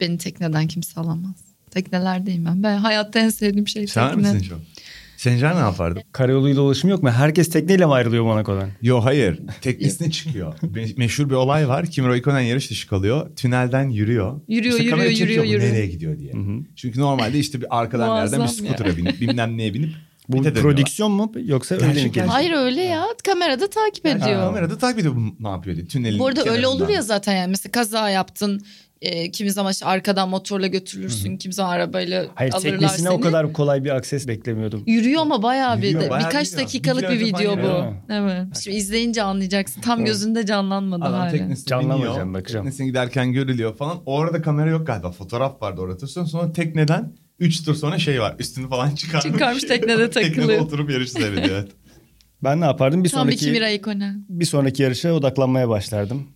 Beni 0.00 0.18
tekneden 0.18 0.66
kimse 0.66 1.00
alamaz. 1.00 1.34
Teknelerdeyim 1.70 2.44
ben. 2.44 2.62
Ben 2.62 2.76
hayatta 2.78 3.18
en 3.18 3.28
sevdiğim 3.28 3.68
şey 3.68 3.86
Sever 3.86 4.08
tekne. 4.14 4.32
misin 4.32 4.48
çok? 4.48 4.58
Sencer 5.16 5.54
ne 5.54 5.58
yapardı? 5.58 6.02
Karayoluyla 6.12 6.62
ulaşım 6.62 6.90
yok 6.90 7.02
mu? 7.02 7.10
Herkes 7.10 7.50
tekneyle 7.50 7.86
mi 7.86 7.92
ayrılıyor 7.92 8.24
Monaco'dan? 8.24 8.68
Yo 8.82 9.00
hayır. 9.04 9.40
Teknesine 9.60 10.10
çıkıyor. 10.10 10.54
Me- 10.58 10.98
Meşhur 10.98 11.30
bir 11.30 11.34
olay 11.34 11.68
var. 11.68 11.86
Kimi 11.86 12.08
Räikkönen 12.08 12.40
yarış 12.40 12.70
dışı 12.70 12.88
kalıyor. 12.88 13.36
Tünelden 13.36 13.88
yürüyor. 13.90 14.40
Yürüyor, 14.48 14.72
İşte 14.78 14.84
yürüyor, 14.84 15.10
yürüyor, 15.10 15.44
yürüyor. 15.44 15.72
Nereye 15.72 15.86
gidiyor 15.86 16.18
diye. 16.18 16.32
Çünkü 16.76 17.00
normalde 17.00 17.38
işte 17.38 17.60
bir 17.60 17.78
arkadan 17.78 18.16
bir 18.16 18.22
yerden 18.22 18.42
bir 18.42 18.52
skutura 18.52 18.96
binip 18.96 19.20
bilmem 19.20 19.56
neye 19.56 19.74
binip 19.74 19.90
Bu 20.28 20.36
dönüyorlar. 20.38 20.62
prodüksiyon 20.62 21.12
mu 21.12 21.32
yoksa 21.44 21.74
öyle 21.74 21.86
mi 21.86 22.12
Gerçek? 22.12 22.32
Hayır 22.32 22.52
öyle 22.52 22.82
ya. 22.82 23.04
Kamerada 23.24 23.70
takip 23.70 24.06
ediyor. 24.06 24.40
Kamerada 24.40 24.78
takip 24.78 24.98
ediyor 24.98 25.14
ne 25.40 25.48
yapıyor 25.48 25.76
diye. 25.76 25.86
Tünelin 25.86 26.18
Bu 26.18 26.26
arada 26.26 26.50
öyle 26.50 26.66
olur 26.66 26.88
ya 26.88 27.02
zaten 27.02 27.36
yani. 27.36 27.50
Mesela 27.50 27.72
kaza 27.72 28.10
yaptın. 28.10 28.62
E, 29.02 29.30
kimi 29.30 29.50
zaman 29.50 29.72
işte 29.72 29.86
arkadan 29.86 30.28
motorla 30.28 30.66
götürülürsün. 30.66 31.36
Kimi 31.36 31.54
zaman 31.54 31.70
arabayla 31.70 32.26
Hayır 32.34 32.52
alırlar 32.52 32.70
teknesine 32.70 32.98
seni. 33.08 33.10
o 33.10 33.20
kadar 33.20 33.52
kolay 33.52 33.84
bir 33.84 33.90
akses 33.90 34.28
beklemiyordum. 34.28 34.82
Yürüyor 34.86 35.22
ama 35.22 35.42
bayağı 35.42 35.78
bir 35.82 35.82
Yürüyor, 35.88 36.10
bayağı 36.10 36.28
birkaç 36.28 36.46
yürüyor. 36.48 36.62
dakikalık 36.66 37.02
Bir 37.10 37.20
bir 37.20 37.20
video 37.20 37.56
bu. 37.62 37.94
Evet. 38.12 38.46
Şimdi 38.60 38.76
izleyince 38.76 39.22
anlayacaksın. 39.22 39.80
Tam 39.80 39.98
Evet. 39.98 40.06
gözünde 40.08 40.46
canlanmadı 40.46 41.04
Adam 41.04 41.12
hala. 41.20 41.30
teknesine 41.30 41.80
biniyor. 41.80 42.34
bakacağım. 42.34 42.64
Teknesine 42.64 42.86
giderken 42.86 43.32
görülüyor 43.32 43.76
falan. 43.76 43.98
Orada 44.06 44.42
kamera 44.42 44.70
yok 44.70 44.86
galiba. 44.86 45.10
Fotoğraf 45.12 45.62
vardı 45.62 45.80
orada. 45.80 46.06
Sonra, 46.06 46.26
sonra 46.26 46.52
tekneden 46.52 47.12
3 47.38 47.64
tur 47.64 47.74
sonra 47.74 47.98
şey 47.98 48.20
var. 48.20 48.34
Üstünü 48.38 48.68
falan 48.68 48.90
çıkarmış. 48.94 49.32
Çıkarmış, 49.32 49.62
teknede 49.64 50.10
takılıyor. 50.10 50.34
Teknede 50.36 50.60
oturup 50.60 50.90
yarış 50.90 51.10
seyrediyor. 51.12 51.56
Evet. 51.58 51.68
Ben 52.44 52.60
ne 52.60 52.64
yapardım? 52.64 53.04
Bir 53.04 53.08
Tam 53.08 53.28
bir 53.28 53.36
sonraki 53.36 53.60
Räikkönen. 53.60 54.14
bir 54.28 54.44
sonraki 54.44 54.82
yarışa 54.82 55.12
odaklanmaya 55.12 55.68
başlardım. 55.68 56.26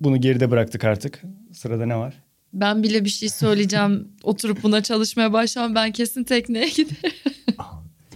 Bunu 0.00 0.20
geride 0.20 0.50
bıraktık 0.50 0.84
artık. 0.84 1.22
Sırada 1.52 1.86
ne 1.86 1.96
var? 1.96 2.14
Ben 2.52 2.82
bile 2.82 3.04
bir 3.04 3.10
şey 3.10 3.28
söyleyeceğim. 3.28 4.08
Oturup 4.22 4.62
buna 4.62 4.82
çalışmaya 4.82 5.32
başlamam. 5.32 5.74
Ben 5.74 5.92
kesin 5.92 6.24
tekneye 6.24 6.68
giderim. 6.76 7.16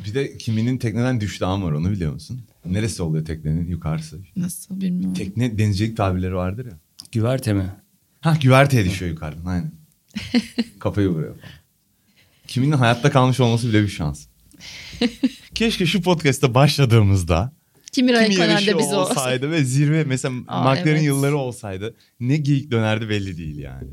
Bir 0.06 0.14
de 0.14 0.36
kiminin 0.38 0.78
tekneden 0.78 1.20
düştüğü 1.20 1.44
var 1.44 1.72
onu 1.72 1.90
biliyor 1.90 2.12
musun? 2.12 2.40
Neresi 2.64 3.02
oluyor 3.02 3.24
teknenin 3.24 3.66
yukarısı? 3.66 4.18
Nasıl 4.36 4.80
bilmiyorum. 4.80 5.14
Tekne 5.14 5.58
denizcilik 5.58 5.96
tabirleri 5.96 6.34
vardır 6.34 6.66
ya. 6.66 6.78
Güverte 7.12 7.52
mi? 7.52 7.70
Ha 8.20 8.36
güverteye 8.42 8.84
düşüyor 8.84 9.10
yukarıdan 9.10 9.44
aynen. 9.46 9.72
Kafayı 10.78 11.08
vuruyor 11.08 11.34
falan. 11.34 11.48
Kiminin 12.46 12.72
hayatta 12.72 13.10
kalmış 13.10 13.40
olması 13.40 13.68
bile 13.68 13.82
bir 13.82 13.88
şans. 13.88 14.26
Keşke 15.54 15.86
şu 15.86 16.02
podcast'ta 16.02 16.54
başladığımızda 16.54 17.52
Kimi 17.92 18.08
kim 18.12 18.16
Raikkonen'de 18.16 18.78
biz 18.78 18.86
olsa. 18.86 18.98
olsaydı 19.10 19.50
ve 19.50 19.64
zirve 19.64 20.04
mesela 20.04 20.34
Aa, 20.48 20.62
McLaren 20.72 20.90
evet. 20.92 21.02
yılları 21.02 21.36
olsaydı 21.36 21.94
ne 22.20 22.36
geyik 22.36 22.70
dönerdi 22.70 23.08
belli 23.08 23.36
değil 23.38 23.58
yani. 23.58 23.88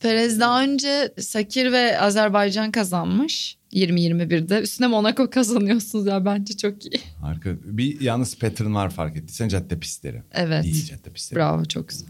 Perez 0.00 0.40
daha 0.40 0.62
önce 0.62 1.14
Sakir 1.20 1.72
ve 1.72 2.00
Azerbaycan 2.00 2.70
kazanmış. 2.72 3.56
20-21'de. 3.72 4.60
Üstüne 4.60 4.86
Monaco 4.86 5.30
kazanıyorsunuz 5.30 6.06
ya 6.06 6.24
bence 6.24 6.56
çok 6.56 6.84
iyi. 6.86 7.00
Harika. 7.20 7.50
Bir 7.64 8.00
yalnız 8.00 8.38
pattern 8.38 8.74
var 8.74 8.90
fark 8.90 9.16
ettiysen 9.16 9.48
cadde 9.48 9.78
pistleri. 9.78 10.22
Evet. 10.32 10.64
İyi 10.64 10.84
cadde 10.84 11.10
pistleri. 11.10 11.38
Bravo 11.40 11.64
çok 11.64 11.88
güzel. 11.88 12.06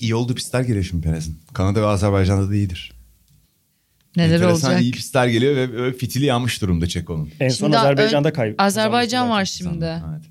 İyi 0.00 0.14
olduğu 0.14 0.34
pistler 0.34 0.60
geliyor 0.60 0.84
şimdi 0.84 1.06
Perez'in. 1.06 1.38
Kanada 1.52 1.82
ve 1.82 1.86
Azerbaycan'da 1.86 2.50
da 2.50 2.54
iyidir. 2.54 2.92
Neler 4.16 4.34
Enteresan 4.34 4.70
olacak? 4.70 4.82
iyi 4.82 4.92
pistler 4.92 5.26
geliyor 5.26 5.56
ve 5.56 5.92
fitili 5.92 6.24
yanmış 6.24 6.62
durumda 6.62 6.86
Çeko'nun. 6.86 7.30
En 7.40 7.48
son 7.48 7.66
Şimdi 7.66 7.78
Azerbaycan'da 7.78 8.28
ön- 8.28 8.32
kaybetti. 8.34 8.62
Azerbaycan 8.62 9.30
var 9.30 9.44
şimdi. 9.44 9.84
evet. 9.84 10.22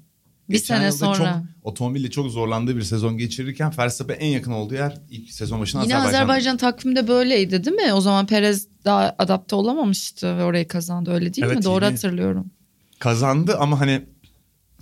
Bir 0.49 0.57
sene 0.57 0.91
sonra. 0.91 1.17
Çok, 1.17 1.27
otomobille 1.63 2.09
çok 2.09 2.31
zorlandığı 2.31 2.77
bir 2.77 2.81
sezon 2.81 3.17
geçirirken 3.17 3.71
Verstappen 3.77 4.15
en 4.19 4.27
yakın 4.27 4.51
olduğu 4.51 4.73
yer 4.73 4.97
ilk 5.09 5.31
sezon 5.31 5.61
başında 5.61 5.83
Yine 5.83 5.95
Azerbaycan. 5.95 6.19
Azerbaycan 6.19 6.57
takvimde 6.57 7.07
böyleydi 7.07 7.65
değil 7.65 7.75
mi? 7.75 7.93
O 7.93 8.01
zaman 8.01 8.27
Perez 8.27 8.67
daha 8.85 9.15
adapte 9.19 9.55
olamamıştı 9.55 10.37
ve 10.37 10.43
orayı 10.43 10.67
kazandı 10.67 11.11
öyle 11.11 11.33
değil 11.33 11.47
Evet, 11.47 11.57
mi? 11.57 11.63
Doğru 11.63 11.85
hatırlıyorum. 11.85 12.51
Kazandı 12.99 13.57
ama 13.59 13.79
hani 13.79 14.05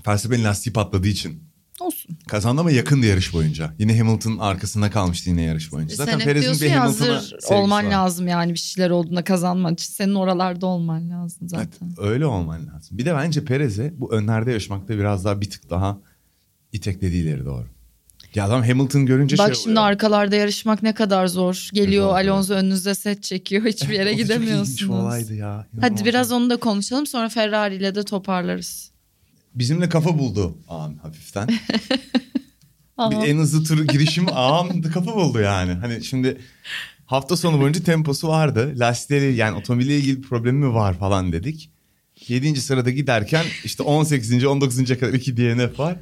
Verstappen'in 0.08 0.44
lastiği 0.44 0.74
patladığı 0.74 1.08
için 1.08 1.44
Olsun. 1.80 2.18
kazandı 2.28 2.62
ama 2.62 2.72
yakındı 2.72 3.06
yarış 3.06 3.34
boyunca. 3.34 3.74
Yine 3.80 3.98
Hamilton'ın 4.00 4.38
arkasında 4.40 4.90
kalmıştı 4.92 5.30
yine 5.30 5.42
yarış 5.42 5.72
boyunca. 5.72 5.96
Zaten 5.96 6.12
Sen 6.12 6.20
hep 6.20 6.26
Perez'in 6.26 6.68
bir 6.68 6.72
Hamilton'a 6.74 7.22
olman 7.58 7.86
var. 7.86 7.92
lazım 7.92 8.28
yani 8.28 8.54
bir 8.54 8.60
şeyler 8.60 8.90
olduğunda 8.90 9.24
kazanman 9.24 9.74
için. 9.74 9.94
Senin 9.94 10.16
oralarda 10.16 10.66
olman 10.66 11.10
lazım 11.10 11.48
zaten. 11.50 11.68
Evet, 11.88 12.00
öyle 12.00 12.26
olman 12.26 12.68
lazım. 12.68 12.98
Bir 12.98 13.06
de 13.06 13.16
bence 13.16 13.46
Perez'e 13.46 13.94
bu 13.98 14.14
önlerde 14.14 14.52
yaşamakta 14.52 14.98
biraz 14.98 15.26
daha 15.26 15.42
bir 15.42 15.50
tık 15.50 15.70
daha 15.70 15.98
itekledi 16.72 17.16
ileri 17.16 17.46
doğru. 17.46 17.66
Ya 18.36 18.46
adam 18.46 18.64
Hamilton 18.64 19.06
görünce 19.06 19.38
Bak 19.38 19.46
şey 19.56 19.64
şimdi 19.64 19.80
oluyor. 19.80 19.92
arkalarda 19.92 20.36
yarışmak 20.36 20.84
ne 20.84 20.94
kadar 20.94 21.28
zor. 21.28 21.70
Geliyor 21.74 22.06
Zor, 22.10 22.16
Alonso 22.16 22.54
önünüzde 22.54 22.96
set 22.96 23.24
çekiyor. 23.24 23.66
Hiçbir 23.66 23.94
yere 23.94 24.10
Çok 24.10 24.18
gidemiyorsunuz. 24.18 24.90
olaydı 24.90 25.34
ya. 25.36 25.68
Hadi 25.82 26.06
biraz 26.06 26.32
onu 26.32 26.50
da 26.50 26.58
konuşalım 26.58 27.06
sonra 27.08 27.30
Ferrari 27.30 27.76
ile 27.76 27.96
de 27.96 28.04
toparlarız. 28.04 28.92
Bizimle 29.56 29.90
kafa 29.90 30.20
buldu 30.20 30.58
ağam 30.68 30.98
hafiften. 30.98 31.48
Bir 33.00 33.16
en 33.28 33.38
hızlı 33.38 33.64
tur 33.64 33.88
girişim 33.88 34.26
ağam 34.34 34.82
kafa 34.82 35.16
buldu 35.16 35.40
yani. 35.40 35.74
Hani 35.74 36.04
şimdi 36.04 36.38
hafta 37.06 37.38
sonu 37.38 37.62
boyunca 37.62 37.84
temposu 37.84 38.28
vardı. 38.28 38.74
Lastikleri 38.76 39.36
yani 39.36 39.58
otomobille 39.58 39.98
ilgili 39.98 40.18
bir 40.18 40.22
problemi 40.28 40.66
mi 40.66 40.74
var 40.74 40.94
falan 40.94 41.32
dedik. 41.32 41.72
7. 42.28 42.62
sırada 42.62 42.90
giderken 42.90 43.46
işte 43.64 43.84
18. 43.84 44.46
19. 44.46 44.86
kadar 45.00 45.14
iki 45.14 45.38
DNF 45.38 45.80
var. 45.80 45.98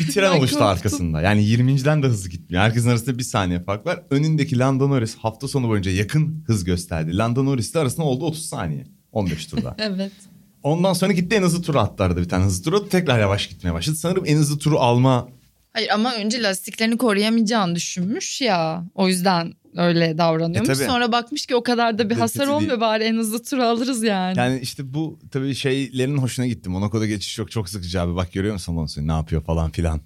Bir 0.00 0.08
tren 0.12 0.30
oluştu 0.38 0.58
korktum. 0.58 0.66
arkasında. 0.66 1.20
Yani 1.22 1.42
20.den 1.44 2.02
de 2.02 2.06
hızlı 2.06 2.28
gitmiyor. 2.30 2.62
Herkesin 2.62 2.88
arasında 2.88 3.18
bir 3.18 3.22
saniye 3.22 3.60
fark 3.60 3.86
var. 3.86 4.02
Önündeki 4.10 4.58
Lando 4.58 4.90
Norris 4.90 5.16
hafta 5.16 5.48
sonu 5.48 5.68
boyunca 5.68 5.90
yakın 5.90 6.44
hız 6.46 6.64
gösterdi. 6.64 7.16
Lando 7.16 7.44
Norris 7.44 7.70
ile 7.70 7.78
arasında 7.78 8.06
oldu 8.06 8.24
30 8.24 8.46
saniye. 8.48 8.86
15 9.12 9.46
turda. 9.46 9.76
Evet. 9.78 10.12
Ondan 10.62 10.92
sonra 10.92 11.12
gitti 11.12 11.36
en 11.36 11.42
hızlı 11.42 11.62
turu 11.62 11.78
attı 11.78 12.04
arada 12.04 12.20
bir 12.20 12.28
tane 12.28 12.44
hızlı 12.44 12.64
turu. 12.64 12.88
Tekrar 12.88 13.20
yavaş 13.20 13.48
gitmeye 13.48 13.72
başladı. 13.72 13.96
Sanırım 13.96 14.24
en 14.26 14.36
hızlı 14.36 14.58
turu 14.58 14.78
alma 14.78 15.28
Hayır 15.76 15.88
ama 15.88 16.14
önce 16.14 16.42
lastiklerini 16.42 16.98
koruyamayacağını 16.98 17.74
düşünmüş 17.74 18.40
ya. 18.40 18.84
O 18.94 19.08
yüzden 19.08 19.54
öyle 19.76 20.18
davranıyormuş. 20.18 20.70
E, 20.70 20.72
tabii. 20.72 20.86
Sonra 20.86 21.12
bakmış 21.12 21.46
ki 21.46 21.56
o 21.56 21.62
kadar 21.62 21.98
da 21.98 22.10
bir 22.10 22.14
hasar 22.14 22.46
olmuyor 22.46 22.80
bari 22.80 23.04
en 23.04 23.14
hızlı 23.16 23.42
turu 23.42 23.62
alırız 23.62 24.02
yani. 24.02 24.38
Yani 24.38 24.60
işte 24.60 24.94
bu 24.94 25.18
tabii 25.30 25.54
şeylerin 25.54 26.18
hoşuna 26.18 26.46
gitti. 26.46 26.68
Monaco'da 26.68 27.06
geçiş 27.06 27.34
çok 27.34 27.50
çok 27.50 27.68
sıkıcı 27.68 28.00
abi. 28.00 28.16
Bak 28.16 28.32
görüyor 28.32 28.52
musun 28.52 28.76
Alonso'yu 28.76 29.08
ne 29.08 29.12
yapıyor 29.12 29.42
falan 29.42 29.70
filan. 29.70 30.00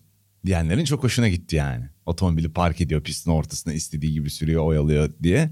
Diyenlerin 0.46 0.84
çok 0.84 1.04
hoşuna 1.04 1.28
gitti 1.28 1.56
yani. 1.56 1.84
Otomobili 2.06 2.52
park 2.52 2.80
ediyor 2.80 3.02
pistin 3.02 3.30
ortasına 3.30 3.72
istediği 3.72 4.12
gibi 4.12 4.30
sürüyor 4.30 4.64
oyalıyor 4.64 5.10
diye. 5.22 5.50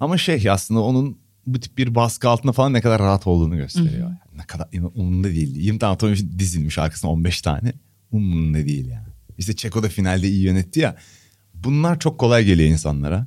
Ama 0.00 0.18
şey 0.18 0.50
aslında 0.50 0.80
onun 0.80 1.18
bu 1.54 1.60
tip 1.60 1.78
bir 1.78 1.94
baskı 1.94 2.28
altında 2.28 2.52
falan 2.52 2.72
ne 2.72 2.80
kadar 2.80 3.02
rahat 3.02 3.26
olduğunu 3.26 3.56
gösteriyor. 3.56 4.08
Yani 4.08 4.16
ne 4.36 4.42
kadar 4.46 4.68
umurunda 4.94 5.28
değil. 5.28 5.56
20 5.56 5.78
tane 5.78 5.94
otomobil 5.94 6.38
dizilmiş 6.38 6.78
arkasına 6.78 7.10
15 7.10 7.42
tane. 7.42 7.72
Umurunda 8.12 8.58
değil 8.66 8.88
yani. 8.88 9.06
İşte 9.38 9.56
Çeko 9.56 9.82
da 9.82 9.88
finalde 9.88 10.28
iyi 10.28 10.42
yönetti 10.42 10.80
ya. 10.80 10.96
Bunlar 11.54 11.98
çok 11.98 12.20
kolay 12.20 12.44
geliyor 12.44 12.68
insanlara. 12.70 13.26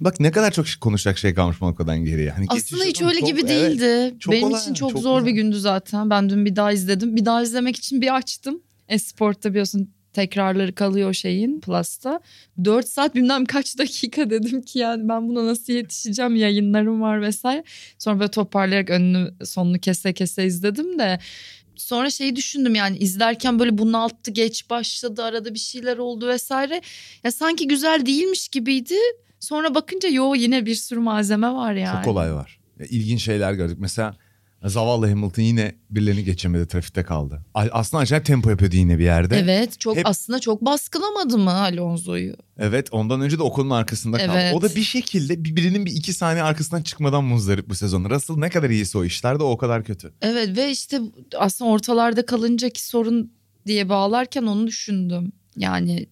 Bak 0.00 0.20
ne 0.20 0.30
kadar 0.30 0.50
çok 0.50 0.66
konuşacak 0.80 1.18
şey 1.18 1.34
kalmış 1.34 1.60
Monaco'dan 1.60 2.04
geriye. 2.04 2.30
Hani 2.30 2.46
Aslında 2.48 2.84
hiç 2.84 3.02
öyle 3.02 3.20
çok- 3.20 3.28
gibi 3.28 3.40
evet. 3.40 3.48
değildi. 3.50 4.14
Çok 4.18 4.32
Benim 4.34 4.48
kolay, 4.48 4.60
için 4.60 4.74
çok, 4.74 4.90
çok 4.90 5.02
zor 5.02 5.20
bir 5.26 5.30
güzel. 5.30 5.42
gündü 5.42 5.60
zaten. 5.60 6.10
Ben 6.10 6.30
dün 6.30 6.44
bir 6.44 6.56
daha 6.56 6.72
izledim. 6.72 7.16
Bir 7.16 7.24
daha 7.24 7.42
izlemek 7.42 7.76
için 7.76 8.00
bir 8.00 8.16
açtım. 8.16 8.62
Esport'ta 8.88 9.50
biliyorsun 9.50 9.90
tekrarları 10.12 10.74
kalıyor 10.74 11.14
şeyin 11.14 11.60
Plus'ta. 11.60 12.20
4 12.64 12.88
saat 12.88 13.14
bilmem 13.14 13.44
kaç 13.44 13.78
dakika 13.78 14.30
dedim 14.30 14.62
ki 14.62 14.78
yani 14.78 15.08
ben 15.08 15.28
buna 15.28 15.46
nasıl 15.46 15.72
yetişeceğim 15.72 16.36
yayınlarım 16.36 17.00
var 17.00 17.22
vesaire. 17.22 17.64
Sonra 17.98 18.20
böyle 18.20 18.30
toparlayarak 18.30 18.90
önünü 18.90 19.34
sonunu 19.44 19.78
kese 19.78 20.12
kese 20.12 20.44
izledim 20.44 20.98
de 20.98 21.18
sonra 21.76 22.10
şeyi 22.10 22.36
düşündüm 22.36 22.74
yani 22.74 22.98
izlerken 22.98 23.58
böyle 23.58 23.78
bunalttı 23.78 24.30
geç 24.30 24.70
başladı 24.70 25.22
arada 25.22 25.54
bir 25.54 25.58
şeyler 25.58 25.96
oldu 25.98 26.28
vesaire. 26.28 26.80
Ya 27.24 27.32
sanki 27.32 27.68
güzel 27.68 28.06
değilmiş 28.06 28.48
gibiydi. 28.48 28.94
Sonra 29.40 29.74
bakınca 29.74 30.08
yo 30.08 30.34
yine 30.34 30.66
bir 30.66 30.74
sürü 30.74 31.00
malzeme 31.00 31.52
var 31.52 31.74
yani. 31.74 31.96
Çok 31.96 32.04
kolay 32.04 32.34
var. 32.34 32.60
Ya, 32.78 32.86
İlginç 32.86 33.24
şeyler 33.24 33.52
gördük. 33.52 33.78
Mesela 33.80 34.16
zavallı 34.64 35.08
Hamilton 35.08 35.42
yine 35.42 35.74
birilerini 35.90 36.24
geçemedi 36.24 36.66
trafikte 36.68 37.02
kaldı. 37.02 37.42
Aslında 37.54 38.00
acayip 38.02 38.24
tempo 38.26 38.50
yapıyordu 38.50 38.76
yine 38.76 38.98
bir 38.98 39.04
yerde. 39.04 39.38
Evet 39.38 39.80
çok 39.80 39.96
Hep- 39.96 40.06
aslında 40.06 40.38
çok 40.38 40.64
baskılamadı 40.64 41.38
mı 41.38 41.50
Alonso'yu? 41.52 42.34
Evet 42.58 42.88
ondan 42.90 43.20
önce 43.20 43.38
de 43.38 43.42
Ocon'un 43.42 43.70
arkasında 43.70 44.18
kaldı. 44.18 44.32
Evet. 44.34 44.54
O 44.54 44.62
da 44.62 44.74
bir 44.74 44.82
şekilde 44.82 45.44
bir- 45.44 45.56
birinin 45.56 45.86
bir 45.86 45.92
iki 45.92 46.12
saniye 46.12 46.42
arkasından 46.42 46.82
çıkmadan 46.82 47.24
muzdarip 47.24 47.68
bu 47.68 47.74
sezon. 47.74 48.10
Russell 48.10 48.36
ne 48.36 48.50
kadar 48.50 48.70
iyiyse 48.70 48.98
o 48.98 49.04
işlerde 49.04 49.42
o 49.42 49.56
kadar 49.56 49.84
kötü. 49.84 50.12
Evet 50.22 50.56
ve 50.56 50.70
işte 50.70 51.00
aslında 51.38 51.70
ortalarda 51.70 52.26
kalıncaki 52.26 52.86
sorun 52.86 53.32
diye 53.66 53.88
bağlarken 53.88 54.42
onu 54.42 54.66
düşündüm. 54.66 55.32
Yani 55.56 56.06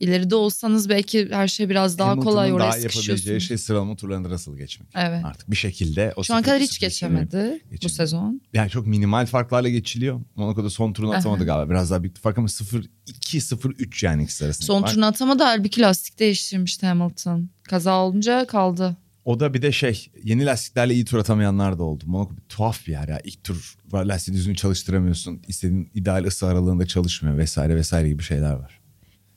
ileride 0.00 0.34
olsanız 0.34 0.88
belki 0.88 1.28
her 1.30 1.48
şey 1.48 1.68
biraz 1.68 1.98
daha 1.98 2.08
Hamilton'ın 2.08 2.30
kolay 2.30 2.52
oraya 2.52 2.58
daha 2.58 2.66
yapabileceği 2.66 2.92
sıkışıyorsunuz. 2.92 3.48
şey 3.48 3.58
sıralama 3.58 3.96
turlarında 3.96 4.30
Russell'ı 4.30 4.58
geçmek. 4.58 4.88
Evet. 4.94 5.24
Artık 5.24 5.50
bir 5.50 5.56
şekilde 5.56 6.12
o 6.16 6.24
Şu 6.24 6.34
an 6.34 6.42
kadar 6.42 6.60
hiç 6.60 6.72
sıfır 6.72 6.86
geçemedi 6.86 7.60
bu 7.82 7.88
sezon. 7.88 8.40
Yani 8.52 8.70
çok 8.70 8.86
minimal 8.86 9.26
farklarla 9.26 9.68
geçiliyor. 9.68 10.20
Monaco'da 10.34 10.70
son 10.70 10.92
turunu 10.92 11.12
atamadı 11.12 11.44
galiba. 11.44 11.70
Biraz 11.70 11.90
daha 11.90 12.02
büyük 12.02 12.16
bir 12.16 12.20
fark 12.20 12.38
ama 12.38 12.48
0-2, 12.48 12.86
0-3 13.06 14.06
yani 14.06 14.22
ikisi 14.22 14.44
arasında. 14.44 14.66
Son 14.66 14.82
turunu 14.82 15.06
atamadı 15.06 15.42
halbuki 15.42 15.80
lastik 15.80 16.18
değiştirmişti 16.18 16.86
Hamilton. 16.86 17.50
Kaza 17.62 18.02
olunca 18.02 18.46
kaldı. 18.46 18.96
O 19.24 19.40
da 19.40 19.54
bir 19.54 19.62
de 19.62 19.72
şey 19.72 20.06
yeni 20.24 20.46
lastiklerle 20.46 20.94
iyi 20.94 21.04
tur 21.04 21.18
atamayanlar 21.18 21.78
da 21.78 21.82
oldu. 21.82 22.04
Monaco 22.06 22.36
bir 22.36 22.42
tuhaf 22.48 22.86
bir 22.86 22.92
yer 22.92 23.08
ya. 23.08 23.20
İlk 23.24 23.44
tur 23.44 23.76
lastiği 23.92 24.36
düzgün 24.36 24.54
çalıştıramıyorsun. 24.54 25.42
İstediğin 25.48 25.90
ideal 25.94 26.24
ısı 26.24 26.46
aralığında 26.46 26.86
çalışmıyor 26.86 27.38
vesaire 27.38 27.76
vesaire 27.76 28.08
gibi 28.08 28.22
şeyler 28.22 28.52
var. 28.52 28.80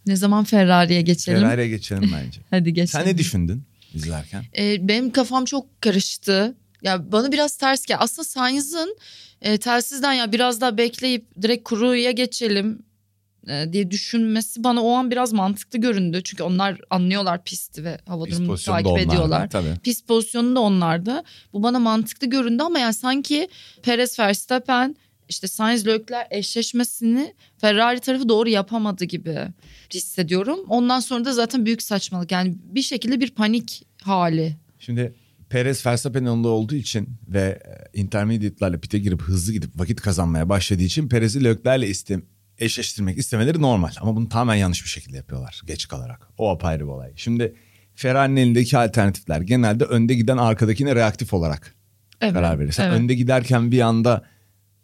Ne 0.09 0.15
zaman 0.15 0.43
Ferrari'ye 0.43 1.01
geçelim? 1.01 1.39
Ferrari'ye 1.39 1.67
geçelim 1.67 2.09
bence. 2.13 2.41
Hadi 2.49 2.73
geçelim. 2.73 3.05
Sen 3.05 3.13
ne 3.13 3.17
düşündün 3.17 3.63
izlerken? 3.93 4.43
E, 4.57 4.87
benim 4.87 5.11
kafam 5.11 5.45
çok 5.45 5.81
karıştı. 5.81 6.55
Ya 6.81 7.11
bana 7.11 7.31
biraz 7.31 7.57
ters 7.57 7.85
geldi. 7.85 7.99
Aslında 8.01 8.23
Sainz'ın 8.23 8.97
e, 9.41 9.57
telsizden 9.57 10.13
ya 10.13 10.31
biraz 10.31 10.61
daha 10.61 10.77
bekleyip 10.77 11.41
direkt 11.41 11.63
kuruya 11.63 12.11
geçelim 12.11 12.79
e, 13.47 13.73
diye 13.73 13.91
düşünmesi 13.91 14.63
bana 14.63 14.83
o 14.83 14.91
an 14.91 15.11
biraz 15.11 15.33
mantıklı 15.33 15.79
göründü. 15.79 16.21
Çünkü 16.23 16.43
onlar 16.43 16.77
anlıyorlar 16.89 17.43
pisti 17.43 17.83
ve 17.83 17.97
hava 18.07 18.23
Pist 18.23 18.39
durumunu 18.39 18.57
takip 18.57 18.87
onlarda, 18.87 19.01
ediyorlar. 19.01 19.49
Tabii. 19.49 19.75
Pist 19.83 20.07
pozisyonu 20.07 20.55
da 20.55 20.59
onlarda. 20.59 21.23
Bu 21.53 21.63
bana 21.63 21.79
mantıklı 21.79 22.27
göründü 22.27 22.63
ama 22.63 22.79
yani 22.79 22.93
sanki 22.93 23.47
Perez 23.83 24.19
Verstappen 24.19 24.95
işte 25.29 25.47
Sainz 25.47 25.87
Leclerc 25.87 26.27
eşleşmesini 26.31 27.33
Ferrari 27.57 27.99
tarafı 27.99 28.29
doğru 28.29 28.49
yapamadı 28.49 29.05
gibi 29.05 29.37
hissediyorum. 29.93 30.59
Ondan 30.69 30.99
sonra 30.99 31.25
da 31.25 31.33
zaten 31.33 31.65
büyük 31.65 31.81
saçmalık. 31.81 32.31
Yani 32.31 32.55
bir 32.63 32.81
şekilde 32.81 33.19
bir 33.19 33.29
panik 33.31 33.85
hali. 34.01 34.57
Şimdi 34.79 35.13
Perez 35.49 35.85
Verstappen'in 35.85 36.25
önünde 36.25 36.47
olduğu 36.47 36.75
için 36.75 37.09
ve 37.27 37.61
e, 37.93 37.99
intermediate'larla 37.99 38.79
pite 38.79 38.99
girip 38.99 39.21
hızlı 39.21 39.53
gidip 39.53 39.69
vakit 39.79 40.01
kazanmaya 40.01 40.49
başladığı 40.49 40.83
için 40.83 41.09
Perez'i 41.09 41.43
Leclerc'le 41.43 41.89
istem 41.89 42.21
eşleştirmek 42.57 43.17
istemeleri 43.17 43.61
normal. 43.61 43.91
Ama 44.01 44.15
bunu 44.15 44.29
tamamen 44.29 44.55
yanlış 44.55 44.83
bir 44.83 44.89
şekilde 44.89 45.17
yapıyorlar 45.17 45.61
geç 45.65 45.87
kalarak. 45.87 46.27
O 46.37 46.49
apayrı 46.49 46.83
bir 46.83 46.91
olay. 46.91 47.11
Şimdi 47.15 47.55
Ferrari'nin 47.95 48.35
elindeki 48.41 48.77
alternatifler 48.77 49.41
genelde 49.41 49.83
önde 49.83 50.13
giden 50.15 50.37
arkadakine 50.37 50.95
reaktif 50.95 51.33
olarak 51.33 51.75
Evet, 52.21 52.33
karar 52.33 52.59
verirsen. 52.59 52.87
evet. 52.87 52.99
Önde 52.99 53.13
giderken 53.13 53.71
bir 53.71 53.81
anda 53.81 54.25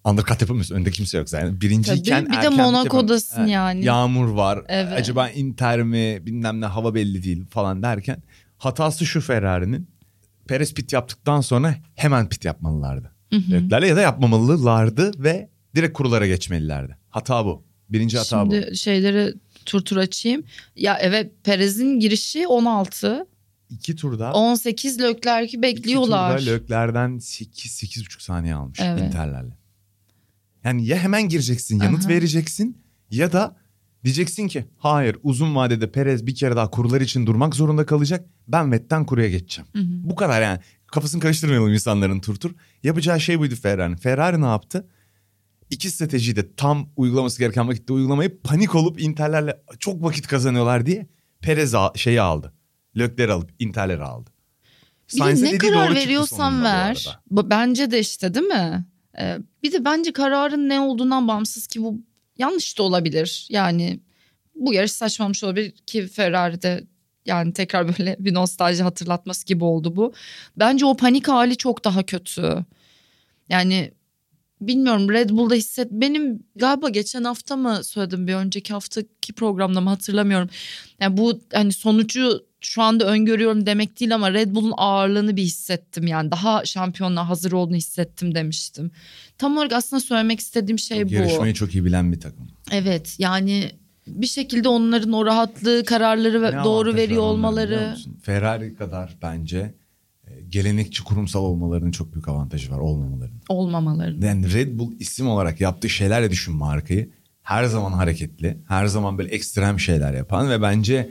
undercut 0.06 0.42
yapamıyorsun. 0.42 0.76
Önde 0.76 0.92
kimse 0.92 1.18
yok 1.18 1.30
zaten. 1.30 1.62
Birinciyken 1.62 2.26
Tabii, 2.26 2.38
bir 2.38 2.42
de 2.42 2.50
Monaco'dasın 2.50 3.32
bitemem. 3.32 3.52
yani. 3.52 3.86
Yağmur 3.86 4.28
var. 4.28 4.62
Evet. 4.68 4.94
Acaba 5.00 5.30
Inter 5.30 5.84
mi 5.84 6.26
bilmem 6.26 6.62
ne 6.62 6.66
hava 6.66 6.96
belli 6.96 7.24
değil 7.24 7.46
falan 7.50 7.84
derken. 7.84 8.24
Hatası 8.58 9.06
şu 9.06 9.22
Ferrari'nin. 9.22 9.90
Perez 10.48 10.74
pit 10.74 10.94
yaptıktan 10.94 11.42
sonra 11.42 11.76
hemen 11.96 12.30
pit 12.30 12.46
yapmalılardı. 12.46 13.12
Leclerc'le 13.34 13.88
ya 13.88 13.96
da 13.96 14.02
yapmamalılardı 14.02 15.24
ve 15.24 15.50
direkt 15.76 15.94
kurulara 15.94 16.28
geçmelilerdi. 16.28 16.98
Hata 17.10 17.46
bu. 17.46 17.64
Birinci 17.90 18.18
hata 18.18 18.48
bu. 18.48 18.52
Şimdi 18.52 18.78
şeyleri 18.78 19.34
tur 19.66 19.82
tur 19.82 19.98
açayım. 19.98 20.44
Ya 20.76 20.98
evet 21.02 21.32
Perez'in 21.44 22.00
girişi 22.00 22.48
16. 22.48 23.28
İki 23.70 23.96
turda 23.96 24.34
18 24.34 25.02
Leclerc'i 25.02 25.62
bekliyorlar. 25.62 26.36
İki 26.38 26.46
turda 26.46 26.56
Lökler'den 26.56 27.10
8-8,5 27.10 28.24
saniye 28.24 28.56
almış 28.56 28.80
Evet. 28.82 29.02
Inter'lerle. 29.02 29.65
Yani 30.66 30.86
ya 30.86 30.98
hemen 30.98 31.30
gireceksin 31.30 31.80
yanıt 31.80 32.06
Aha. 32.06 32.10
vereceksin 32.10 32.78
ya 33.12 33.34
da 33.34 33.56
diyeceksin 34.04 34.48
ki 34.48 34.66
hayır 34.78 35.18
uzun 35.24 35.56
vadede 35.56 35.92
Perez 35.92 36.26
bir 36.26 36.36
kere 36.36 36.56
daha 36.56 36.70
kurular 36.70 37.02
için 37.02 37.26
durmak 37.26 37.56
zorunda 37.56 37.86
kalacak. 37.86 38.26
Ben 38.48 38.72
Vet'ten 38.72 39.06
kuruya 39.06 39.30
geçeceğim. 39.30 39.68
Hı 39.74 39.80
hı. 39.80 40.10
Bu 40.10 40.16
kadar 40.16 40.42
yani. 40.42 40.60
Kafasını 40.88 41.22
karıştırmayalım 41.22 41.74
insanların 41.74 42.20
tur 42.20 42.36
tur. 42.36 42.52
Yapacağı 42.84 43.22
şey 43.22 43.40
buydu 43.40 43.56
Ferrari'nin. 43.56 43.96
Ferrari 43.96 44.42
ne 44.42 44.46
yaptı? 44.46 44.88
İki 45.70 45.92
stratejiyi 45.92 46.36
de 46.36 46.56
tam 46.56 46.90
uygulaması 46.96 47.40
gereken 47.40 47.68
vakitte 47.68 47.94
uygulamayı 47.94 48.42
panik 48.42 48.76
olup 48.76 49.02
Inter'lerle 49.02 49.62
çok 49.80 50.04
vakit 50.04 50.28
kazanıyorlar 50.28 50.86
diye 50.86 51.08
Perez 51.42 51.74
şeyi 51.96 52.22
aldı. 52.22 52.54
Lökler'i 52.98 53.32
alıp 53.32 53.52
Inter'leri 53.60 54.04
aldı. 54.04 54.30
Sainz'in 55.08 55.46
ne 55.46 55.58
karar 55.58 55.90
bu 55.90 55.96
ver. 56.64 57.20
Bence 57.32 57.92
de 57.92 58.00
işte 58.00 58.34
değil 58.34 58.46
mi? 58.46 58.86
Ee, 59.20 59.38
bir 59.64 59.72
de 59.72 59.86
bence 59.86 60.14
kararın 60.14 60.70
ne 60.70 60.80
olduğundan 60.80 61.28
bağımsız 61.28 61.68
ki 61.68 61.82
bu 61.82 62.02
yanlış 62.38 62.78
da 62.78 62.84
olabilir. 62.84 63.48
Yani 63.50 64.00
bu 64.56 64.74
yarış 64.74 64.92
saçmalamış 64.92 65.44
olabilir 65.44 65.72
ki 65.72 66.08
Ferrari'de 66.08 66.84
yani 67.26 67.54
tekrar 67.54 67.88
böyle 67.88 68.16
bir 68.20 68.34
nostalji 68.34 68.84
hatırlatması 68.84 69.46
gibi 69.46 69.64
oldu 69.64 69.96
bu. 69.96 70.14
Bence 70.58 70.86
o 70.86 70.98
panik 70.98 71.28
hali 71.28 71.58
çok 71.58 71.86
daha 71.86 72.04
kötü. 72.04 72.66
Yani 73.50 73.92
bilmiyorum 74.62 75.10
Red 75.10 75.30
Bull'da 75.30 75.56
hisset 75.56 75.92
benim 75.92 76.44
galiba 76.56 76.90
geçen 76.90 77.24
hafta 77.24 77.56
mı 77.56 77.84
söyledim 77.84 78.28
bir 78.28 78.34
önceki 78.34 78.74
haftaki 78.74 79.34
programda 79.34 79.82
mı 79.82 79.90
hatırlamıyorum. 79.90 80.50
Yani 81.00 81.18
bu 81.18 81.40
hani 81.54 81.74
sonucu 81.74 82.46
şu 82.66 82.82
anda 82.82 83.06
öngörüyorum 83.06 83.66
demek 83.66 84.00
değil 84.00 84.16
ama 84.16 84.34
Red 84.34 84.56
Bull'un 84.56 84.74
ağırlığını 84.78 85.36
bir 85.36 85.44
hissettim 85.44 86.08
yani 86.08 86.32
daha 86.32 86.66
şampiyonluğa 86.66 87.30
hazır 87.30 87.52
olduğunu 87.52 87.76
hissettim 87.76 88.36
demiştim. 88.36 88.92
Tam 89.38 89.58
olarak 89.58 89.74
aslında 89.74 90.00
söylemek 90.00 90.40
istediğim 90.40 90.80
şey 90.80 91.10
bu. 91.10 91.14
Yarışmayı 91.14 91.54
çok 91.54 91.76
iyi 91.76 91.86
bilen 91.86 92.12
bir 92.12 92.20
takım. 92.20 92.48
Evet 92.72 93.16
yani 93.20 93.72
bir 94.08 94.28
şekilde 94.28 94.70
onların 94.70 95.12
o 95.14 95.26
rahatlığı 95.26 95.84
kararları 95.86 96.42
Ne 96.42 96.64
doğru 96.64 96.96
veriyor 96.96 97.22
olmaları. 97.22 97.96
Ferrari 98.22 98.76
kadar 98.76 99.18
bence 99.22 99.74
e, 100.28 100.42
gelenekçi 100.50 101.04
kurumsal 101.04 101.44
olmalarının 101.44 101.92
çok 101.92 102.14
büyük 102.14 102.28
avantajı 102.28 102.72
var 102.72 102.80
olmamalarının. 102.80 103.42
olmamaları. 103.50 104.26
Yani 104.26 104.54
Red 104.54 104.80
Bull 104.80 104.92
isim 105.00 105.28
olarak 105.28 105.62
yaptığı 105.62 105.90
şeylerle 105.90 106.32
düşün 106.32 106.56
markayı. 106.56 107.10
Her 107.42 107.66
zaman 107.66 107.92
hareketli, 107.92 108.58
her 108.68 108.86
zaman 108.86 109.18
böyle 109.18 109.30
ekstrem 109.30 109.80
şeyler 109.80 110.14
yapan 110.14 110.50
ve 110.50 110.62
bence 110.62 111.10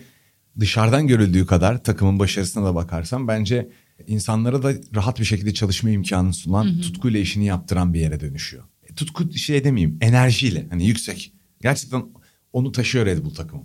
dışarıdan 0.60 1.06
görüldüğü 1.06 1.46
kadar 1.46 1.84
takımın 1.84 2.18
başarısına 2.18 2.64
da 2.64 2.74
bakarsan 2.74 3.28
bence 3.28 3.68
insanlara 4.06 4.62
da 4.62 4.72
rahat 4.94 5.20
bir 5.20 5.24
şekilde 5.24 5.54
çalışma 5.54 5.90
imkanı 5.90 6.34
sunan, 6.34 6.80
tutkuyla 6.80 7.20
işini 7.20 7.46
yaptıran 7.46 7.94
bir 7.94 8.00
yere 8.00 8.20
dönüşüyor. 8.20 8.64
E, 8.90 8.94
tutku 8.94 9.32
şey 9.32 9.64
demeyeyim, 9.64 9.98
enerjiyle 10.00 10.66
hani 10.70 10.86
yüksek. 10.86 11.32
Gerçekten 11.62 12.04
onu 12.52 12.72
taşıyor 12.72 13.06
Red 13.06 13.24
Bull 13.24 13.34
takımı. 13.34 13.62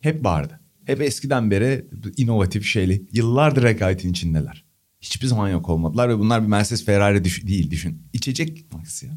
Hep 0.00 0.24
vardı. 0.24 0.60
Hep 0.84 1.00
eskiden 1.00 1.50
beri 1.50 1.86
inovatif 2.16 2.64
şeyli. 2.64 3.06
Yıllardır 3.12 3.62
rekabetin 3.62 4.10
içindeler. 4.10 4.64
Hiçbir 5.00 5.26
zaman 5.26 5.48
yok 5.48 5.68
olmadılar 5.68 6.08
ve 6.08 6.18
bunlar 6.18 6.42
bir 6.42 6.48
Mercedes 6.48 6.84
Ferrari 6.84 7.24
düş- 7.24 7.46
değil 7.46 7.70
düşün. 7.70 8.02
İçecek 8.12 8.72
markası 8.72 9.06
ya. 9.06 9.16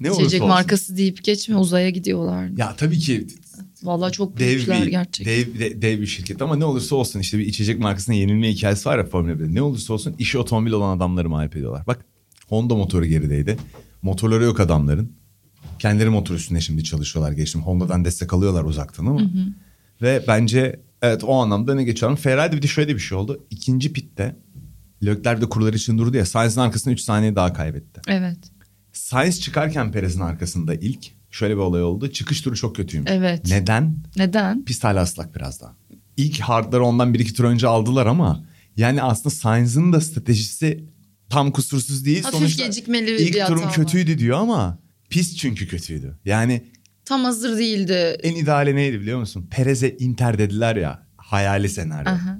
Ne 0.00 0.08
İçecek 0.12 0.40
markası 0.40 0.96
deyip 0.96 1.24
geçme 1.24 1.56
uzaya 1.56 1.90
gidiyorlar. 1.90 2.48
Ya 2.56 2.76
tabii 2.76 2.98
ki 2.98 3.26
Vallahi 3.82 4.12
çok 4.12 4.38
dev 4.38 4.48
büyükler 4.48 4.82
bir, 4.82 4.90
gerçekten. 4.90 5.34
dev, 5.34 5.58
de- 5.58 5.82
dev 5.82 6.00
bir 6.00 6.06
şirket 6.06 6.42
ama 6.42 6.56
ne 6.56 6.64
olursa 6.64 6.96
olsun 6.96 7.20
işte 7.20 7.38
bir 7.38 7.46
içecek 7.46 7.78
markasına 7.78 8.14
yenilme 8.14 8.48
hikayesi 8.48 8.88
var 8.88 8.98
ya 8.98 9.04
Formula 9.04 9.32
1'de. 9.32 9.54
Ne 9.54 9.62
olursa 9.62 9.92
olsun 9.92 10.14
işi 10.18 10.38
otomobil 10.38 10.72
olan 10.72 10.96
adamları 10.96 11.28
mağlup 11.28 11.56
ediyorlar. 11.56 11.86
Bak 11.86 12.04
Honda 12.48 12.74
motoru 12.74 13.04
gerideydi. 13.06 13.56
Motorları 14.02 14.44
yok 14.44 14.60
adamların. 14.60 15.12
Kendileri 15.78 16.08
motor 16.10 16.34
üstünde 16.34 16.60
şimdi 16.60 16.84
çalışıyorlar 16.84 17.32
geçtim. 17.32 17.62
Honda'dan 17.62 18.04
destek 18.04 18.32
alıyorlar 18.32 18.64
uzaktan 18.64 19.06
ama. 19.06 19.20
Ve 20.02 20.24
bence 20.28 20.80
evet 21.02 21.24
o 21.24 21.34
anlamda 21.34 21.74
ne 21.74 21.84
geçiyorum. 21.84 22.16
Ferrari'de 22.16 22.56
bir 22.56 22.62
de 22.62 22.66
şöyle 22.66 22.94
bir 22.94 23.00
şey 23.00 23.18
oldu. 23.18 23.46
İkinci 23.50 23.92
pitte 23.92 24.36
Leclerc 25.04 25.40
de 25.42 25.48
kurular 25.48 25.72
için 25.74 25.98
durdu 25.98 26.16
ya. 26.16 26.26
Sainz'in 26.26 26.60
arkasında 26.60 26.94
3 26.94 27.00
saniye 27.00 27.36
daha 27.36 27.52
kaybetti. 27.52 28.00
Evet. 28.08 28.38
Sainz 28.92 29.40
çıkarken 29.40 29.92
Perez'in 29.92 30.20
arkasında 30.20 30.74
ilk 30.74 31.06
şöyle 31.32 31.54
bir 31.54 31.60
olay 31.60 31.82
oldu. 31.82 32.08
Çıkış 32.12 32.40
turu 32.40 32.56
çok 32.56 32.76
kötüymüş. 32.76 33.10
Evet. 33.10 33.46
Neden? 33.48 33.96
Neden? 34.16 34.64
Pist 34.64 34.84
hala 34.84 35.02
ıslak 35.02 35.34
biraz 35.36 35.60
daha. 35.60 35.76
İlk 36.16 36.40
hardları 36.40 36.84
ondan 36.84 37.14
bir 37.14 37.18
iki 37.20 37.34
tur 37.34 37.44
önce 37.44 37.66
aldılar 37.66 38.06
ama 38.06 38.44
yani 38.76 39.02
aslında 39.02 39.30
Sainz'ın 39.34 39.92
da 39.92 40.00
stratejisi 40.00 40.84
tam 41.28 41.50
kusursuz 41.50 42.04
değil. 42.04 42.22
Hafif 42.22 42.38
Sonuçta 42.38 42.66
gecikmeli 42.66 43.22
ilk 43.22 43.34
bir 43.34 43.40
hata 43.40 43.54
turum 43.54 43.66
var. 43.66 43.74
kötüydü 43.74 44.18
diyor 44.18 44.38
ama 44.38 44.78
pist 45.10 45.38
çünkü 45.38 45.68
kötüydü. 45.68 46.18
Yani 46.24 46.62
Tam 47.04 47.24
hazır 47.24 47.58
değildi. 47.58 48.16
en 48.22 48.34
ideali 48.34 48.76
neydi 48.76 49.00
biliyor 49.00 49.18
musun? 49.20 49.48
Perez'e 49.50 49.96
Inter 49.98 50.38
dediler 50.38 50.76
ya 50.76 51.06
hayali 51.16 51.68
senaryo. 51.68 52.10
Aha. 52.12 52.38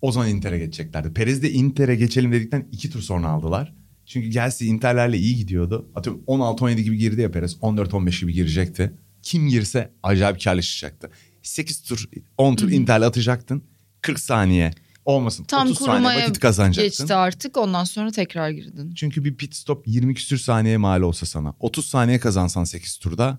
O 0.00 0.12
zaman 0.12 0.28
Inter'e 0.28 0.58
geçeceklerdi. 0.58 1.12
Perez 1.12 1.42
de 1.42 1.50
Inter'e 1.52 1.96
geçelim 1.96 2.32
dedikten 2.32 2.68
iki 2.72 2.90
tur 2.90 3.00
sonra 3.02 3.28
aldılar. 3.28 3.74
Çünkü 4.10 4.28
Gelsi 4.28 4.66
Inter'lerle 4.66 5.18
iyi 5.18 5.36
gidiyordu. 5.36 5.88
Atıyorum 5.94 6.22
16-17 6.26 6.80
gibi 6.80 6.98
girdi 6.98 7.20
ya 7.20 7.30
Perez. 7.30 7.56
14-15 7.56 8.20
gibi 8.20 8.32
girecekti. 8.32 8.92
Kim 9.22 9.48
girse 9.48 9.92
acayip 10.02 10.44
karlaşacaktı. 10.44 11.10
8 11.42 11.82
tur 11.82 12.08
10 12.38 12.56
tur 12.56 12.70
Inter'le 12.70 13.02
atacaktın. 13.02 13.64
40 14.00 14.20
saniye 14.20 14.70
olmasın. 15.04 15.44
Tam 15.44 15.68
30 15.68 15.78
saniye 15.86 16.22
vakit 16.22 16.38
kazanacaktın. 16.38 16.88
geçti 16.88 17.14
artık 17.14 17.56
ondan 17.56 17.84
sonra 17.84 18.10
tekrar 18.10 18.50
girdin. 18.50 18.94
Çünkü 18.94 19.24
bir 19.24 19.36
pit 19.36 19.54
stop 19.54 19.88
20 19.88 20.14
küsür 20.14 20.38
saniye 20.38 20.76
mal 20.76 21.02
olsa 21.02 21.26
sana. 21.26 21.54
30 21.60 21.86
saniye 21.86 22.18
kazansan 22.18 22.64
8 22.64 22.98
turda 22.98 23.38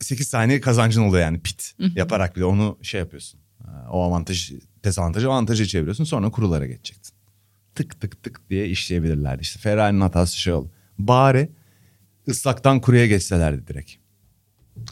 8 0.00 0.28
saniye 0.28 0.60
kazancın 0.60 1.02
oluyor 1.02 1.22
yani 1.22 1.40
pit 1.40 1.74
yaparak 1.94 2.36
bile 2.36 2.44
onu 2.44 2.78
şey 2.82 3.00
yapıyorsun. 3.00 3.40
Ee, 3.60 3.88
O 3.90 4.02
avantaj 4.02 4.52
dezavantajı 4.84 5.26
avantaja 5.26 5.66
çeviriyorsun 5.66 6.04
sonra 6.04 6.30
kurulara 6.30 6.66
geçeceksin. 6.66 7.15
Tık 7.76 8.00
tık 8.00 8.22
tık 8.22 8.50
diye 8.50 8.68
işleyebilirlerdi. 8.68 9.42
İşte 9.42 9.60
Ferrari'nin 9.60 10.00
hatası 10.00 10.40
şey 10.40 10.52
oldu. 10.52 10.70
Bari 10.98 11.48
ıslaktan 12.28 12.80
kuruya 12.80 13.06
geçselerdi 13.06 13.66
direkt. 13.66 13.92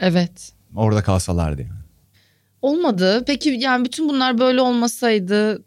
Evet. 0.01 0.53
Orada 0.75 1.03
kalsalardı 1.03 1.63
yani. 1.63 1.85
Olmadı. 2.63 3.25
Peki 3.27 3.49
yani 3.49 3.85
bütün 3.85 4.09
bunlar 4.09 4.39
böyle 4.39 4.61
olmasaydı 4.61 5.65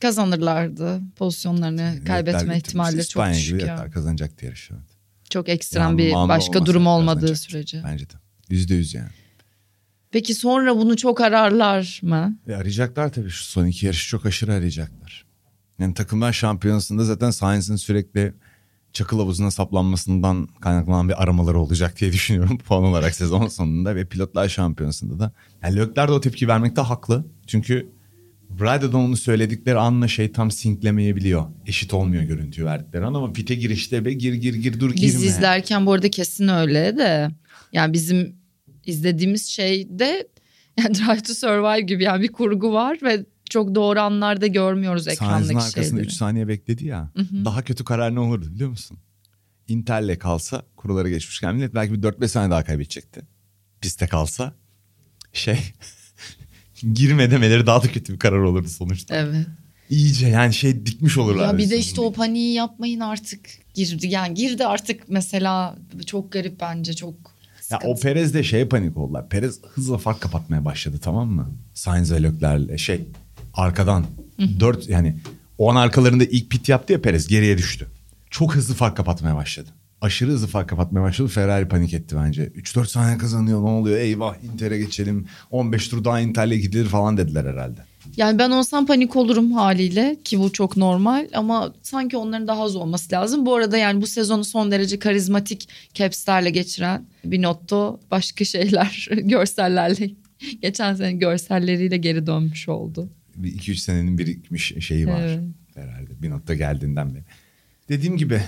kazanırlardı. 0.00 1.00
Pozisyonlarını 1.16 1.98
kaybetme 2.06 2.40
Leclerc 2.40 2.58
ihtimalleri 2.58 3.08
çok 3.08 3.26
düşük 3.30 3.48
gibi 3.48 3.62
ya. 3.62 3.74
Leclerc 3.74 3.92
kazanacaktı 3.92 4.44
yarışı. 4.44 4.74
Evet. 4.74 4.96
Çok 5.30 5.48
ekstrem 5.48 5.82
Yani 5.82 5.98
bir 5.98 6.12
Manda 6.12 6.34
başka 6.34 6.66
durum 6.66 6.86
olmadığı 6.86 7.36
sürece. 7.36 7.82
Bence 7.84 8.10
de. 8.10 8.14
Yüzde 8.48 8.74
yüz 8.74 8.94
yani. 8.94 9.10
Peki 10.10 10.34
sonra 10.34 10.76
bunu 10.76 10.96
çok 10.96 11.20
ararlar 11.20 12.00
mı? 12.02 12.38
E 12.48 12.54
arayacaklar 12.54 13.12
tabii 13.12 13.30
şu 13.30 13.44
son 13.44 13.66
iki 13.66 13.86
yarışı 13.86 14.08
çok 14.08 14.26
aşırı 14.26 14.52
arayacaklar. 14.52 15.25
Yani 15.78 15.94
takımlar 15.94 16.32
şampiyonasında 16.32 17.04
zaten 17.04 17.30
Sainz'in 17.30 17.76
sürekli 17.76 18.32
çakıl 18.92 19.18
havuzuna 19.18 19.50
saplanmasından 19.50 20.48
kaynaklanan 20.60 21.08
bir 21.08 21.22
aramaları 21.22 21.58
olacak 21.58 22.00
diye 22.00 22.12
düşünüyorum 22.12 22.58
puan 22.68 22.84
olarak 22.84 23.14
sezon 23.14 23.46
sonunda 23.46 23.96
ve 23.96 24.04
pilotlar 24.04 24.48
şampiyonasında 24.48 25.18
da. 25.18 25.32
Yani 25.62 25.76
Leclerc 25.76 26.08
de 26.08 26.12
o 26.12 26.20
tepki 26.20 26.48
vermekte 26.48 26.80
haklı. 26.80 27.24
Çünkü 27.46 27.88
Brado'dan 28.60 29.00
onu 29.00 29.16
söyledikleri 29.16 29.78
anla 29.78 30.08
şey 30.08 30.32
tam 30.32 30.50
sinklemeyebiliyor. 30.50 31.44
Eşit 31.66 31.94
olmuyor 31.94 32.22
görüntüyü 32.22 32.66
verdikleri 32.66 33.04
an 33.04 33.14
ama 33.14 33.32
pite 33.32 33.54
girişte 33.54 34.04
be 34.04 34.12
gir 34.12 34.34
gir 34.34 34.54
gir 34.54 34.80
dur 34.80 34.90
girme. 34.90 35.06
Biz 35.06 35.24
izlerken 35.24 35.86
bu 35.86 35.92
arada 35.92 36.10
kesin 36.10 36.48
öyle 36.48 36.98
de. 36.98 37.30
Yani 37.72 37.92
bizim 37.92 38.36
izlediğimiz 38.86 39.46
şeyde 39.46 40.28
yani 40.76 40.94
Drive 40.94 41.22
to 41.22 41.34
Survive 41.34 41.80
gibi 41.80 42.04
yani 42.04 42.22
bir 42.22 42.32
kurgu 42.32 42.72
var 42.72 42.98
ve 43.02 43.24
çok 43.50 43.74
doğru 43.74 44.00
anlarda 44.00 44.46
görmüyoruz 44.46 45.08
ekrandaki 45.08 45.56
arkasında 45.58 45.84
şeyleri. 45.84 46.06
3 46.06 46.12
saniye 46.12 46.48
bekledi 46.48 46.86
ya. 46.86 47.10
Daha 47.44 47.62
kötü 47.62 47.84
karar 47.84 48.14
ne 48.14 48.20
olurdu 48.20 48.46
biliyor 48.54 48.70
musun? 48.70 48.98
Inter'le 49.68 50.18
kalsa 50.18 50.62
kuruları 50.76 51.08
geçmişken 51.10 51.54
millet 51.54 51.74
belki 51.74 51.94
bir 51.94 52.02
4-5 52.02 52.28
saniye 52.28 52.50
daha 52.50 52.64
kaybedecekti. 52.64 53.22
Piste 53.80 54.06
kalsa 54.06 54.54
şey 55.32 55.58
girme 56.92 57.30
demeleri 57.30 57.66
daha 57.66 57.82
da 57.82 57.88
kötü 57.88 58.12
bir 58.12 58.18
karar 58.18 58.38
olurdu 58.38 58.68
sonuçta. 58.68 59.16
Evet. 59.16 59.46
iyice 59.90 60.26
yani 60.28 60.54
şey 60.54 60.86
dikmiş 60.86 61.18
olurlar. 61.18 61.46
Ya 61.46 61.58
bir 61.58 61.70
de 61.70 61.78
işte 61.78 62.00
o 62.00 62.12
paniği 62.12 62.54
yapmayın 62.54 63.00
artık 63.00 63.40
girdi. 63.74 64.06
Yani 64.06 64.34
girdi 64.34 64.66
artık 64.66 65.08
mesela 65.08 65.78
çok 66.06 66.32
garip 66.32 66.60
bence 66.60 66.92
çok 66.94 67.14
Ya 67.14 67.78
sıkıntı. 67.78 67.86
o 67.88 67.96
Perez 68.00 68.34
de 68.34 68.42
şeye 68.42 68.68
panik 68.68 68.96
oldular. 68.96 69.28
Perez 69.28 69.60
hızla 69.62 69.98
fark 69.98 70.20
kapatmaya 70.20 70.64
başladı 70.64 70.98
tamam 71.02 71.28
mı? 71.28 71.50
Sainz 71.74 72.12
ve 72.12 72.22
Leclerc'le 72.22 72.78
şey 72.78 73.06
arkadan. 73.56 74.04
Dört 74.60 74.88
yani 74.88 75.16
o 75.58 75.70
an 75.70 75.76
arkalarında 75.76 76.24
ilk 76.24 76.50
pit 76.50 76.68
yaptı 76.68 76.92
ya 76.92 77.02
Perez 77.02 77.28
geriye 77.28 77.58
düştü. 77.58 77.86
Çok 78.30 78.54
hızlı 78.54 78.74
fark 78.74 78.96
kapatmaya 78.96 79.36
başladı. 79.36 79.68
Aşırı 80.00 80.30
hızlı 80.30 80.46
fark 80.46 80.68
kapatmaya 80.68 81.02
başladı. 81.02 81.28
Ferrari 81.28 81.68
panik 81.68 81.94
etti 81.94 82.16
bence. 82.24 82.46
3-4 82.46 82.86
saniye 82.86 83.18
kazanıyor 83.18 83.62
ne 83.62 83.68
oluyor? 83.68 83.98
Eyvah 83.98 84.36
Inter'e 84.44 84.78
geçelim. 84.78 85.26
15 85.50 85.88
tur 85.88 86.04
daha 86.04 86.20
Inter'le 86.20 86.56
gidilir 86.56 86.86
falan 86.86 87.16
dediler 87.16 87.44
herhalde. 87.44 87.80
Yani 88.16 88.38
ben 88.38 88.50
olsam 88.50 88.86
panik 88.86 89.16
olurum 89.16 89.52
haliyle 89.52 90.16
ki 90.24 90.40
bu 90.40 90.52
çok 90.52 90.76
normal 90.76 91.28
ama 91.34 91.72
sanki 91.82 92.16
onların 92.16 92.48
daha 92.48 92.62
az 92.62 92.76
olması 92.76 93.14
lazım. 93.14 93.46
Bu 93.46 93.54
arada 93.54 93.76
yani 93.76 94.02
bu 94.02 94.06
sezonu 94.06 94.44
son 94.44 94.70
derece 94.70 94.98
karizmatik 94.98 95.68
caps'lerle 95.94 96.50
geçiren 96.50 97.06
Binotto 97.24 98.00
başka 98.10 98.44
şeyler 98.44 99.08
görsellerle 99.22 100.10
geçen 100.62 100.94
sene 100.94 101.12
görselleriyle 101.12 101.96
geri 101.96 102.26
dönmüş 102.26 102.68
oldu. 102.68 103.08
Bir 103.36 103.58
2-3 103.58 103.74
senenin 103.74 104.18
birikmiş 104.18 104.74
şeyi 104.80 105.06
var. 105.06 105.20
Evet. 105.20 105.40
Herhalde 105.74 106.22
bir 106.22 106.30
nokta 106.30 106.54
geldiğinden 106.54 107.14
beri. 107.14 107.24
Dediğim 107.88 108.16
gibi 108.16 108.42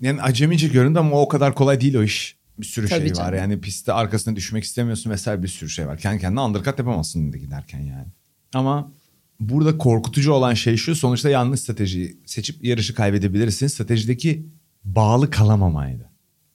yani 0.00 0.22
acemice 0.22 0.68
göründü 0.68 0.98
ama 0.98 1.20
o 1.20 1.28
kadar 1.28 1.54
kolay 1.54 1.80
değil 1.80 1.94
o 1.94 2.02
iş. 2.02 2.36
Bir 2.58 2.66
sürü 2.66 2.88
Tabii 2.88 3.00
şey 3.00 3.10
var 3.10 3.14
canım. 3.16 3.34
yani 3.38 3.60
pistte 3.60 3.92
arkasına 3.92 4.36
düşmek 4.36 4.64
istemiyorsun 4.64 5.10
vesaire 5.10 5.42
bir 5.42 5.48
sürü 5.48 5.70
şey 5.70 5.86
var. 5.86 5.98
Kendi 5.98 6.20
kendine 6.20 6.40
undercut 6.40 6.78
yapamazsın 6.78 7.32
de 7.32 7.38
giderken 7.38 7.80
yani. 7.80 8.06
Ama 8.54 8.92
burada 9.40 9.78
korkutucu 9.78 10.32
olan 10.32 10.54
şey 10.54 10.76
şu 10.76 10.96
sonuçta 10.96 11.30
yanlış 11.30 11.60
stratejiyi 11.60 12.16
seçip 12.26 12.64
yarışı 12.64 12.94
kaybedebilirsin. 12.94 13.66
Stratejideki 13.66 14.46
bağlı 14.84 15.30
kalamamaydı. 15.30 16.10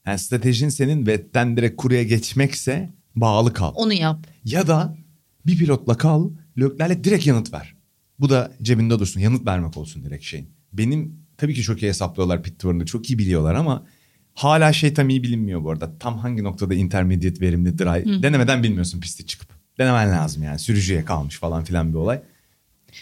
Yani 0.05 0.19
stratejin 0.19 0.69
senin 0.69 1.07
vetten 1.07 1.57
direkt 1.57 1.77
kuruya 1.77 2.03
geçmekse 2.03 2.89
bağlı 3.15 3.53
kal. 3.53 3.73
Onu 3.75 3.93
yap. 3.93 4.27
Ya 4.45 4.67
da 4.67 4.97
bir 5.45 5.57
pilotla 5.57 5.97
kal, 5.97 6.29
Lökler'le 6.57 7.03
direkt 7.03 7.27
yanıt 7.27 7.53
ver. 7.53 7.75
Bu 8.19 8.29
da 8.29 8.51
cebinde 8.61 8.99
dursun. 8.99 9.19
Yanıt 9.19 9.45
vermek 9.47 9.77
olsun 9.77 10.03
direkt 10.03 10.23
şeyin. 10.23 10.49
Benim 10.73 11.15
tabii 11.37 11.53
ki 11.53 11.61
çok 11.61 11.81
iyi 11.83 11.87
hesaplıyorlar 11.87 12.43
pit 12.43 12.59
turunu. 12.59 12.85
Çok 12.85 13.09
iyi 13.09 13.19
biliyorlar 13.19 13.55
ama 13.55 13.85
hala 14.33 14.73
şey 14.73 14.93
tam 14.93 15.09
iyi 15.09 15.23
bilinmiyor 15.23 15.63
bu 15.63 15.71
arada. 15.71 15.97
Tam 15.99 16.17
hangi 16.17 16.43
noktada 16.43 16.73
intermediate 16.73 17.41
verimli 17.41 17.77
dry. 17.77 18.23
Denemeden 18.23 18.63
bilmiyorsun 18.63 18.99
piste 18.99 19.25
çıkıp. 19.25 19.49
Denemen 19.77 20.11
lazım 20.11 20.43
yani. 20.43 20.59
Sürücüye 20.59 21.05
kalmış 21.05 21.37
falan 21.37 21.63
filan 21.63 21.89
bir 21.89 21.97
olay. 21.97 22.21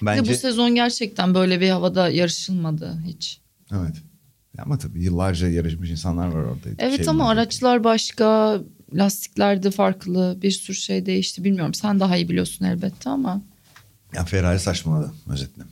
Bence 0.02 0.30
de 0.30 0.34
bu 0.34 0.38
sezon 0.38 0.76
gerçekten 0.76 1.34
böyle 1.34 1.62
bir 1.62 1.70
havada 1.70 2.10
yarışılmadı 2.10 3.02
hiç. 3.06 3.42
evet. 3.72 3.96
Ama 4.58 4.78
tabii 4.78 5.04
yıllarca 5.04 5.48
yarışmış 5.48 5.90
insanlar 5.90 6.28
var 6.28 6.44
orada. 6.44 6.70
Evet 6.78 6.98
Şey 6.98 7.10
ama 7.10 7.30
araçlar 7.30 7.84
başka, 7.84 8.60
lastikler 8.94 9.64
de 9.64 9.72
farklı, 9.72 10.38
bir 10.42 10.52
sürü 10.52 10.78
şey 10.78 11.06
değişti. 11.06 11.44
Bilmiyorum 11.44 11.74
sen 11.74 12.00
daha 12.00 12.18
iyi 12.18 12.30
biliyorsun 12.30 12.66
elbette 12.66 13.10
ama. 13.10 13.42
Ya 14.14 14.26
Ferrari 14.26 14.60
saçmaladı 14.60 15.12
özetle. 15.30 15.64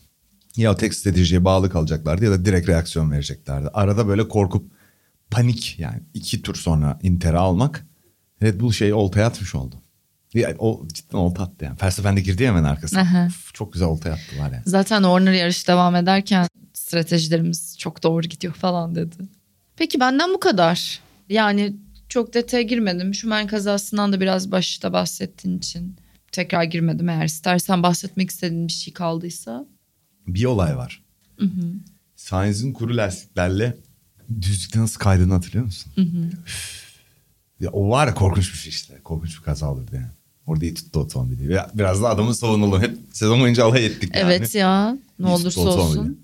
Ya 0.58 0.72
o 0.72 0.76
tek 0.76 0.94
stratejiye 0.94 1.46
bağlı 1.46 1.70
kalacaklardı 1.70 2.26
ya 2.26 2.32
da 2.32 2.46
direkt 2.46 2.70
reaksiyon 2.70 3.12
vereceklerdi. 3.12 3.70
Arada 3.74 4.08
böyle 4.08 4.28
korkup 4.28 4.72
panik 5.32 5.76
yani 5.80 6.02
iki 6.14 6.42
tur 6.42 6.56
sonra 6.56 7.00
Inter'i 7.04 7.38
almak 7.38 7.86
Red 8.42 8.60
Bull 8.60 8.72
şeyi 8.72 8.94
oltaya 8.94 9.28
atmış 9.28 9.56
oldu. 9.56 9.76
Ya, 10.34 10.56
o 10.60 10.88
cidden 10.94 11.18
olta 11.18 11.44
attı 11.44 11.66
yani. 11.66 11.78
Verstappen 11.84 12.18
de 12.18 12.22
girdi 12.22 12.48
hemen 12.48 12.64
arkasına. 12.64 13.02
Aha. 13.02 13.28
Uf, 13.28 13.54
çok 13.54 13.74
güzel 13.74 13.88
oltaya 13.88 14.14
attılar 14.14 14.52
yani. 14.52 14.64
Zaten 14.66 15.04
Horner 15.04 15.34
yarış 15.34 15.68
devam 15.68 15.96
ederken 15.96 16.48
stratejilerimiz 16.74 17.78
çok 17.78 18.04
doğru 18.04 18.28
gidiyor 18.28 18.54
falan 18.54 18.96
dedi. 18.96 19.16
Peki 19.78 20.00
benden 20.00 20.34
bu 20.34 20.40
kadar. 20.40 21.00
Yani 21.30 21.76
çok 22.10 22.34
detaya 22.34 22.64
girmedim. 22.64 23.14
Schumacher 23.14 23.48
kazasından 23.48 24.14
da 24.14 24.22
biraz 24.22 24.52
başta 24.52 24.94
bahsettiğin 24.94 25.58
için 25.58 25.96
tekrar 26.32 26.64
girmedim. 26.64 27.10
Eğer 27.10 27.26
istersen 27.26 27.84
bahsetmek 27.84 28.30
istediğin 28.32 28.68
bir 28.68 28.74
şey 28.74 28.94
kaldıysa. 28.94 29.66
Bir 30.28 30.46
olay 30.46 30.78
var. 30.78 31.04
Sainz'in 32.16 32.74
kuru 32.74 32.98
lastiklerle 32.98 33.78
düzlükte 34.42 34.80
nasıl 34.80 35.00
kaydığını 35.00 35.34
hatırlıyor 35.34 35.66
musun? 35.66 35.92
Üf. 36.46 36.88
Ya, 37.60 37.70
o 37.72 37.90
var 37.90 38.08
ya 38.08 38.14
korkunç 38.14 38.54
bir 38.54 38.58
şey 38.58 38.70
işte. 38.70 39.00
Korkunç 39.04 39.38
bir 39.38 39.44
kaza 39.44 39.72
olurdu 39.72 39.92
yani. 39.94 40.08
Orada 40.48 40.66
iyi 40.66 40.74
tuttu 40.74 41.00
otomobili. 41.00 41.60
Biraz 41.74 42.02
da 42.02 42.10
adamı 42.10 42.36
savunalım. 42.36 42.82
Hep 42.82 42.98
sezon 43.14 43.42
boyunca 43.42 43.66
alay 43.66 43.86
ettik 43.86 44.16
yani. 44.16 44.34
Evet 44.34 44.56
ya 44.56 44.98
ne 45.20 45.28
İyi 45.28 45.32
olursa 45.32 45.62
olsun. 45.62 45.80
otomobili. 45.92 46.18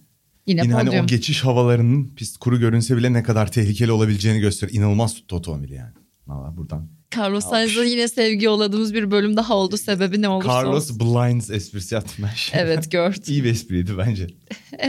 Yine, 0.48 0.62
Yine 0.64 0.74
hani 0.74 1.02
o 1.02 1.06
geçiş 1.06 1.44
havalarının 1.44 2.16
pist 2.16 2.38
kuru 2.38 2.60
görünse 2.60 2.98
bile 2.98 3.14
ne 3.14 3.24
kadar 3.24 3.52
tehlikeli 3.52 3.92
olabileceğini 3.92 4.40
gösterir. 4.40 4.74
İnanılmaz 4.74 5.14
tuttu 5.16 5.36
otomobili 5.36 5.74
yani. 5.74 5.94
Valla 6.28 6.58
buradan. 6.58 6.90
Carlos 7.18 7.46
Sainz'a 7.50 7.84
yine 7.84 8.08
sevgi 8.08 8.46
yolladığımız 8.46 8.94
bir 8.94 9.12
bölüm 9.12 9.38
daha 9.38 9.56
oldu. 9.56 9.78
Sebebi 9.78 10.22
ne 10.22 10.30
olursa 10.30 10.50
Carlos 10.54 10.92
olsun. 10.92 11.00
Blinds 11.00 11.50
esprisi 11.50 11.96
yaptım 11.96 12.26
ben 12.30 12.34
şimdi. 12.36 12.58
Evet 12.64 12.92
gördüm. 12.92 13.22
İyi 13.28 13.44
bir 13.44 13.50
espriydi 13.52 13.98
bence. 13.98 14.28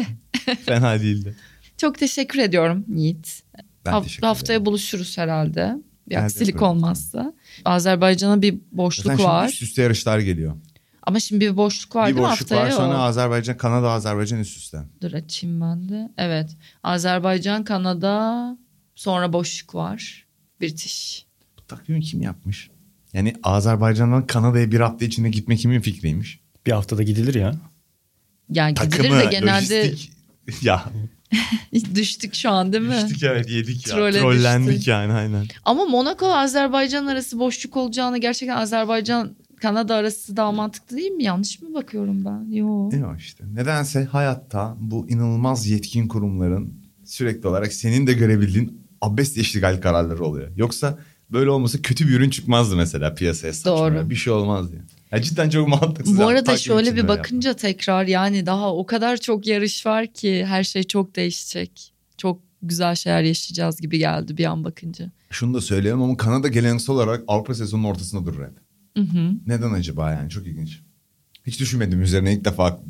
Fena 0.67 1.01
değildi. 1.01 1.37
Çok 1.77 1.99
teşekkür 1.99 2.39
ediyorum 2.39 2.85
Yiğit. 2.97 3.43
Ben 3.87 3.91
Haft- 3.93 4.03
teşekkür 4.05 4.27
haftaya 4.27 4.57
ederim. 4.57 4.67
buluşuruz 4.67 5.19
herhalde. 5.19 5.75
Bir 6.09 6.15
Nerede 6.15 6.25
aksilik 6.25 6.63
olmazsa. 6.63 7.35
Azerbaycan'a 7.65 8.43
bir 8.43 8.55
boşluk 8.73 9.07
Zaten 9.07 9.25
var. 9.25 9.49
üst 9.49 9.63
üste 9.63 9.83
yarışlar 9.83 10.19
geliyor. 10.19 10.55
Ama 11.07 11.21
şimdi 11.21 11.41
bir 11.41 11.57
boşluk 11.57 11.97
var 11.97 12.09
bir 12.11 12.15
değil 12.15 12.27
mi 12.27 12.31
boşluk 12.33 12.41
haftaya? 12.41 12.65
var 12.65 12.71
sonra 12.71 12.95
O- 12.99 13.03
Azerbaycan, 13.03 13.57
Kanada, 13.57 13.91
Azerbaycan 13.91 14.41
üst 14.41 14.57
üste. 14.57 14.79
Dur 15.03 15.13
açayım 15.13 15.61
ben 15.61 15.89
de. 15.89 16.09
Evet. 16.19 16.51
Azerbaycan, 16.83 17.65
Kanada 17.65 18.59
sonra 18.95 19.33
boşluk 19.33 19.75
var. 19.75 20.27
British. 20.61 21.27
Bu 21.59 21.67
takvimi 21.67 22.01
kim 22.01 22.23
yapmış? 22.23 22.71
Yani 23.13 23.35
Azerbaycan'dan 23.43 24.27
Kanada'ya 24.27 24.73
bir 24.73 24.81
hafta 24.81 25.05
içinde 25.05 25.29
gitme 25.31 25.57
kimin 25.57 25.81
fikriymiş? 25.81 26.41
Bir 26.67 26.73
haftada 26.73 27.03
gidilir 27.03 27.35
ya. 27.35 27.55
Yani 28.51 28.75
gidilir 28.75 28.91
Takımı, 28.91 29.21
de 29.21 29.25
genelde 29.25 29.83
lojistik. 29.89 30.13
ya 30.63 30.85
düştük 31.95 32.35
şu 32.35 32.51
an 32.51 32.73
değil 32.73 32.85
mi? 32.85 32.95
düştük 33.05 33.23
evet 33.23 33.51
yedik 33.51 33.87
ya. 33.87 33.95
Trolle 33.95 34.21
Trollendik 34.21 34.69
düştük. 34.69 34.89
yani 34.89 35.13
aynen. 35.13 35.47
Ama 35.65 35.85
Monaco 35.85 36.27
Azerbaycan 36.33 37.07
arası 37.07 37.39
boşluk 37.39 37.77
olacağını 37.77 38.19
gerçekten 38.19 38.57
Azerbaycan 38.57 39.37
Kanada 39.61 39.95
arası 39.95 40.37
daha 40.37 40.53
mantıklı 40.53 40.97
değil 40.97 41.11
mi? 41.11 41.25
Yanlış 41.25 41.63
mı 41.63 41.75
bakıyorum 41.75 42.25
ben? 42.25 42.55
Yok. 42.57 42.93
Ne 42.93 43.07
o 43.07 43.17
işte. 43.17 43.45
Nedense 43.55 44.05
hayatta 44.05 44.77
bu 44.81 45.09
inanılmaz 45.09 45.67
yetkin 45.67 46.09
kurumların 46.09 46.75
sürekli 47.05 47.49
olarak 47.49 47.73
senin 47.73 48.07
de 48.07 48.13
görebildiğin 48.13 48.81
abes 49.01 49.37
iştigal 49.37 49.81
kararları 49.81 50.25
oluyor. 50.25 50.49
Yoksa 50.57 50.99
böyle 51.31 51.51
olmasa 51.51 51.83
kötü 51.83 52.09
bir 52.09 52.13
ürün 52.13 52.31
çıkmazdı 52.31 52.77
mesela 52.77 53.15
piyasaya 53.15 53.53
saçma. 53.53 53.73
Doğru. 53.73 54.11
Bir 54.11 54.15
şey 54.15 54.33
olmazdı. 54.33 54.77
Yani. 54.77 54.87
Ya 55.13 55.23
cidden 55.23 55.51
çok 55.51 55.69
mantıksız. 55.69 56.17
Bu 56.17 56.21
yani. 56.21 56.31
arada 56.31 56.45
Takvim 56.45 56.59
şöyle 56.59 56.97
bir 56.97 57.09
bakınca 57.09 57.55
tekrar 57.55 58.07
yani 58.07 58.47
daha 58.47 58.75
o 58.75 58.87
kadar 58.87 59.17
çok 59.17 59.47
yarış 59.47 59.87
var 59.87 60.07
ki 60.07 60.45
her 60.47 60.65
şey 60.65 60.83
çok 60.83 61.17
değişecek. 61.17 61.93
Çok 62.19 62.41
güzel 62.63 62.95
şeyler 62.95 63.23
yaşayacağız 63.23 63.81
gibi 63.81 63.99
geldi 63.99 64.37
bir 64.37 64.45
an 64.45 64.65
bakınca. 64.65 65.05
yapmak. 65.05 65.25
Şunu 65.31 65.55
da 65.55 65.61
söyleyeyim 65.61 66.03
ama 66.03 66.17
Kanada 66.17 66.49
geleneksel 66.49 66.95
olarak 66.95 67.25
Avrupa 67.29 67.55
sezonunun 67.55 67.89
ortasında 67.89 68.27
durur 68.27 68.45
hep. 68.45 68.64
Hı 68.97 69.03
hı. 69.03 69.33
Neden 69.47 69.71
acaba 69.73 70.13
yani 70.13 70.31
çok 70.31 70.47
ilginç. 70.47 70.81
Hiç 71.47 71.61
düşünmedim 71.61 72.03
üzerine 72.03 72.33
ilk 72.35 72.45
defa 72.45 72.81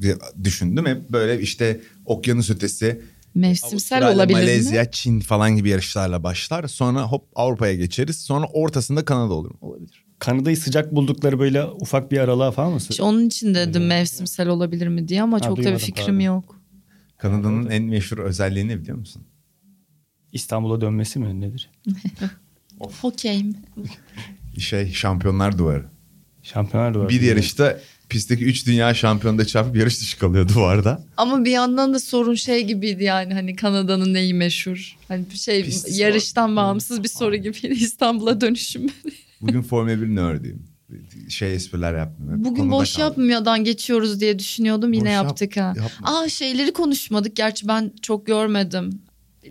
düşündüm. 0.45 0.87
Hep 0.87 1.11
böyle 1.11 1.41
işte 1.41 1.81
okyanus 2.05 2.51
ötesi 2.51 3.03
Mevsimsel 3.35 3.73
Avustralya, 3.73 4.15
olabilir 4.15 4.39
mi? 4.39 4.41
Malezya, 4.41 4.91
Çin 4.91 5.21
falan 5.21 5.57
gibi 5.57 5.69
yarışlarla 5.69 6.23
başlar. 6.23 6.69
Sonra 6.69 7.03
hop 7.03 7.25
Avrupa'ya 7.35 7.75
geçeriz. 7.75 8.19
Sonra 8.21 8.47
ortasında 8.47 9.05
Kanada 9.05 9.35
olur. 9.35 9.51
Olabilir. 9.61 10.05
Kanada'yı 10.19 10.57
sıcak 10.57 10.95
buldukları 10.95 11.39
böyle 11.39 11.65
ufak 11.65 12.13
bir 12.13 12.19
aralığa 12.19 12.51
falan 12.51 12.73
mı? 12.73 12.79
İşte 12.91 13.03
onun 13.03 13.27
için 13.27 13.55
dedim 13.55 13.87
mevsimsel 13.87 14.49
olabilir 14.49 14.89
mi 14.89 15.09
diye 15.09 15.23
ama 15.23 15.37
Ha, 15.37 15.41
çok 15.41 15.59
da 15.59 15.73
bir 15.73 15.79
fikrim 15.79 16.07
pardon. 16.07 16.21
yok. 16.21 16.61
Kanada'nın 17.19 17.71
en 17.71 17.83
meşhur 17.83 18.19
özelliği 18.19 18.69
ne 18.69 18.81
biliyor 18.81 18.99
musun? 18.99 19.23
İstanbul'a 20.33 20.81
dönmesi 20.81 21.19
mi 21.19 21.41
nedir? 21.41 21.71
Okey 23.03 23.45
mi? 23.45 23.55
Şey 24.59 24.93
şampiyonlar 24.93 25.59
duvarı. 25.59 25.93
Şampiyonlar 26.45 26.95
Duvarı. 26.95 27.09
Bir 27.09 27.20
yarışta 27.20 27.80
pistteki 28.09 28.45
3 28.45 28.66
dünya 28.66 28.95
şampiyonda 28.95 29.45
çarpıp 29.45 29.76
yarış 29.76 30.01
dışı 30.01 30.18
kalıyor 30.18 30.49
duvarda. 30.49 31.03
Ama 31.16 31.45
bir 31.45 31.51
yandan 31.51 31.95
da 31.95 31.99
sorun 32.01 32.34
şey 32.34 32.64
gibiydi 32.64 33.05
yani 33.05 33.34
hani 33.34 33.57
Kanada'nın 33.57 34.14
neyi 34.14 34.34
meşhur? 34.34 34.97
Hani 35.09 35.24
bir 35.32 35.38
şey 35.38 35.64
Pisti 35.64 36.01
yarıştan 36.01 36.49
sor. 36.49 36.57
bağımsız 36.57 37.03
bir 37.03 37.09
soru 37.09 37.36
gibiydi 37.36 37.66
İstanbul'a 37.80 38.40
dönüşüm. 38.40 38.86
Bugün 39.40 39.62
Formula 39.62 40.03
1 40.03 40.07
nerdiyim. 40.16 40.62
Şey 41.28 41.55
espriler 41.55 41.95
yapmıyorum. 41.99 42.45
Bugün 42.45 42.62
konuda 42.62 42.72
boş 42.74 42.97
kaldım. 42.97 43.30
yapmadan 43.30 43.64
geçiyoruz 43.64 44.20
diye 44.20 44.38
düşünüyordum 44.38 44.92
yine 44.92 45.05
Boş 45.05 45.11
yap- 45.12 45.24
yaptık 45.24 45.57
ha. 45.57 45.74
yapma. 45.76 46.18
Aa 46.20 46.28
şeyleri 46.28 46.72
konuşmadık 46.72 47.36
gerçi 47.36 47.68
ben 47.68 47.92
çok 48.03 48.26
görmedim. 48.26 49.01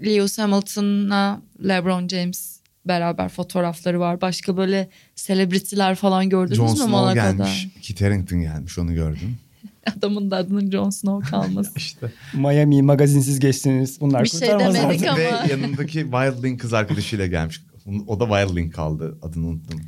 Lewis 0.06 0.40
Hamilton'la 0.40 1.42
LeBron 1.68 2.08
James 2.08 2.53
beraber 2.86 3.30
fotoğrafları 3.30 4.00
var. 4.00 4.22
Başka 4.22 4.58
böyle 4.58 4.90
celebrity'ler 5.16 5.96
falan 5.96 6.30
gördünüz 6.30 6.58
Jon 6.58 6.70
mü 6.70 6.76
Snow 6.76 6.92
Monaco'da? 6.92 7.32
gelmiş. 7.32 7.68
Kit 7.82 8.02
Harington 8.02 8.42
gelmiş 8.42 8.78
onu 8.80 8.94
gördüm. 8.94 9.38
Adamın 9.98 10.32
da 10.32 10.38
adının 10.38 10.72
Jon 10.72 10.90
Snow 10.90 11.30
kalması. 11.30 11.72
İşte. 11.78 12.12
Miami 12.34 12.82
magazinsiz 12.82 13.40
geçtiniz. 13.40 14.02
Bunlar 14.02 14.24
Bir 14.24 14.30
şey 14.30 14.50
demedik 14.50 15.08
ama. 15.08 15.18
Ve 15.18 15.32
yanındaki 15.50 15.94
Wildling 16.02 16.62
kız 16.62 16.74
arkadaşıyla 16.74 17.28
gelmiş. 17.28 17.62
O 18.08 18.20
da 18.20 18.26
Wildling 18.26 18.74
kaldı. 18.76 19.18
Adını 19.22 19.48
unuttum. 19.48 19.82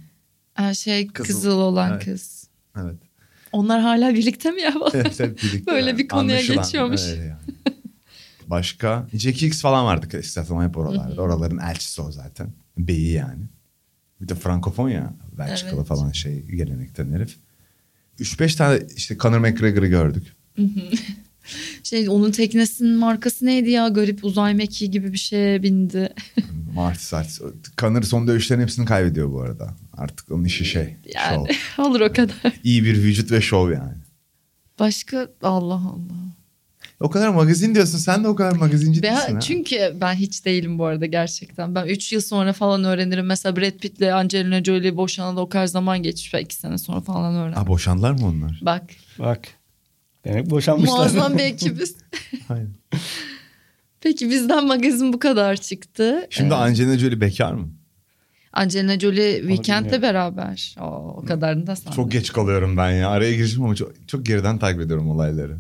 Ha, 0.54 0.74
şey 0.74 1.08
Kızıl. 1.08 1.34
kızıl, 1.34 1.60
olan 1.60 1.92
Evet. 1.92 2.06
kız. 2.06 2.48
Evet. 2.82 2.96
Onlar 3.52 3.82
hala 3.82 4.14
birlikte 4.14 4.52
mi 4.52 4.62
ya? 4.62 4.74
Evet, 4.94 5.20
birlikte 5.44 5.66
Böyle 5.72 5.88
yani. 5.90 5.98
bir 5.98 6.08
konuya 6.08 6.36
Anlaşılan 6.36 6.64
geçiyormuş. 6.64 7.02
öyle 7.10 7.24
yani. 7.24 7.40
Başka? 8.48 9.08
Jackie 9.14 9.48
X 9.48 9.62
falan 9.62 9.86
vardı 9.86 10.20
istersen 10.20 10.68
hep 10.68 10.78
oralarda. 10.78 11.22
Oraların 11.22 11.58
elçisi 11.58 12.02
o 12.02 12.12
zaten. 12.12 12.54
Beyi 12.78 13.12
yani. 13.12 13.44
Bir 14.22 14.28
de 14.28 14.36
Frankofon 14.36 14.90
ya. 14.90 15.14
Belçikalı 15.38 15.76
Evet. 15.76 15.88
falan 15.88 16.12
şey 16.12 16.42
gelenekten 16.46 17.12
herif. 17.12 17.38
3-5 18.20 18.58
tane 18.58 18.80
işte 18.96 19.18
Conor 19.18 19.40
McGregor'ı 19.40 19.88
gördük. 19.88 20.36
Şey 21.84 22.10
onun 22.10 22.32
teknesinin 22.32 22.98
markası 22.98 23.46
neydi 23.46 23.70
ya? 23.70 23.88
Garip 23.88 24.26
uzay 24.26 24.54
mekiği 24.54 24.92
gibi 24.92 25.14
bir 25.14 25.18
şeye 25.18 25.64
bindi. 25.64 26.14
Marty 26.76 27.00
Sartis. 27.00 27.42
Conor 27.78 28.02
son 28.02 28.28
dövüşlerin 28.28 28.62
hepsini 28.62 28.86
kaybediyor 28.86 29.32
bu 29.32 29.42
arada. 29.42 29.76
Artık 29.94 30.32
onun 30.32 30.44
işi 30.44 30.66
şey. 30.66 30.96
Yani 31.16 31.48
Şov. 31.76 31.84
olur 31.86 32.02
o 32.02 32.14
kadar. 32.14 32.54
İyi 32.64 32.84
bir 32.84 33.04
vücut 33.04 33.32
ve 33.32 33.42
şov 33.42 33.72
yani. 33.72 33.94
Başka 34.80 35.28
Allah 35.44 35.74
Allah. 35.74 36.36
O 37.00 37.10
kadar 37.10 37.30
magazin 37.30 37.76
diyorsun. 37.76 37.98
Sen 37.98 38.24
de 38.24 38.28
o 38.28 38.36
kadar 38.36 38.52
magazinci 38.52 39.04
değilsin 39.04 39.24
Ben, 39.28 39.34
ha. 39.34 39.40
çünkü 39.40 39.94
ben 40.02 40.14
hiç 40.14 40.46
değilim 40.46 40.80
bu 40.80 40.86
arada 40.86 41.06
gerçekten. 41.06 41.76
Ben 41.76 41.86
3 41.86 42.14
yıl 42.14 42.22
sonra 42.22 42.54
falan 42.54 42.84
öğrenirim. 42.84 43.26
Mesela 43.26 43.56
Brad 43.56 43.72
Pitt'le 43.78 44.02
Angelina 44.14 44.64
Jolie 44.64 44.98
boşanalı 44.98 45.42
o 45.42 45.50
kadar 45.50 45.66
zaman 45.68 46.04
geçmiş. 46.04 46.34
Ben 46.34 46.40
2 46.42 46.56
sene 46.56 46.78
sonra 46.78 47.02
falan 47.02 47.36
öğrendim. 47.36 47.58
Ha 47.62 47.68
boşandılar 47.68 48.12
mı 48.12 48.26
onlar? 48.28 48.60
Bak 48.62 48.84
Bak. 49.20 49.48
Demek 50.26 50.50
boşanmışlar. 50.50 50.96
muazzam 50.98 51.38
bir 51.38 51.44
ekibiz. 51.54 51.96
Hayır. 52.48 52.68
Peki 54.02 54.30
bizden 54.30 54.68
magazin 54.68 55.14
bu 55.14 55.20
kadar 55.20 55.56
çıktı. 55.56 56.28
Şimdi 56.30 56.54
Ee, 56.54 56.58
Angelina 56.58 56.98
Jolie 56.98 57.22
bekar 57.22 57.54
mı? 57.54 57.70
Angelina 58.54 59.00
Jolie 59.00 59.38
Weekend'le 59.40 60.02
beraber. 60.02 60.76
O, 60.82 60.86
o 60.86 61.26
kadarını 61.26 61.68
da 61.68 61.76
sandım. 61.76 61.94
Çok 61.96 62.12
geç 62.12 62.34
kalıyorum 62.34 62.78
ben 62.78 62.92
ya. 62.92 63.10
Araya 63.10 63.36
girişim 63.36 63.64
ama 63.64 63.76
çok, 63.76 64.08
çok 64.08 64.26
geriden 64.26 64.58
takip 64.58 64.82
ediyorum 64.82 65.10
olayları. 65.10 65.58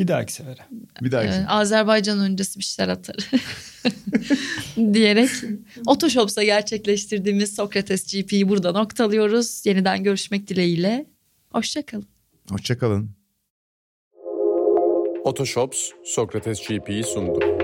Bir 0.00 0.08
dahaki 0.08 0.32
sefere. 0.32 0.60
Bir 1.00 1.12
daha 1.12 1.22
Evet, 1.22 1.44
Azerbaycan 1.48 2.18
öncesi 2.20 2.58
bir 2.58 2.64
şeyler 2.64 2.92
atarım. 2.92 3.24
diyerek 4.94 5.30
Otoshops'a 5.86 6.44
gerçekleştirdiğimiz 6.44 7.54
Sokrates 7.54 8.12
GP'yi 8.12 8.48
burada 8.48 8.72
noktalıyoruz. 8.72 9.66
Yeniden 9.66 10.04
görüşmek 10.04 10.48
dileğiyle. 10.48 11.06
Hoşçakalın. 11.52 12.06
Hoşçakalın. 12.50 13.10
Otoshops 15.24 15.90
Sokrates 16.04 16.68
GP'yi 16.68 17.04
sundu. 17.04 17.59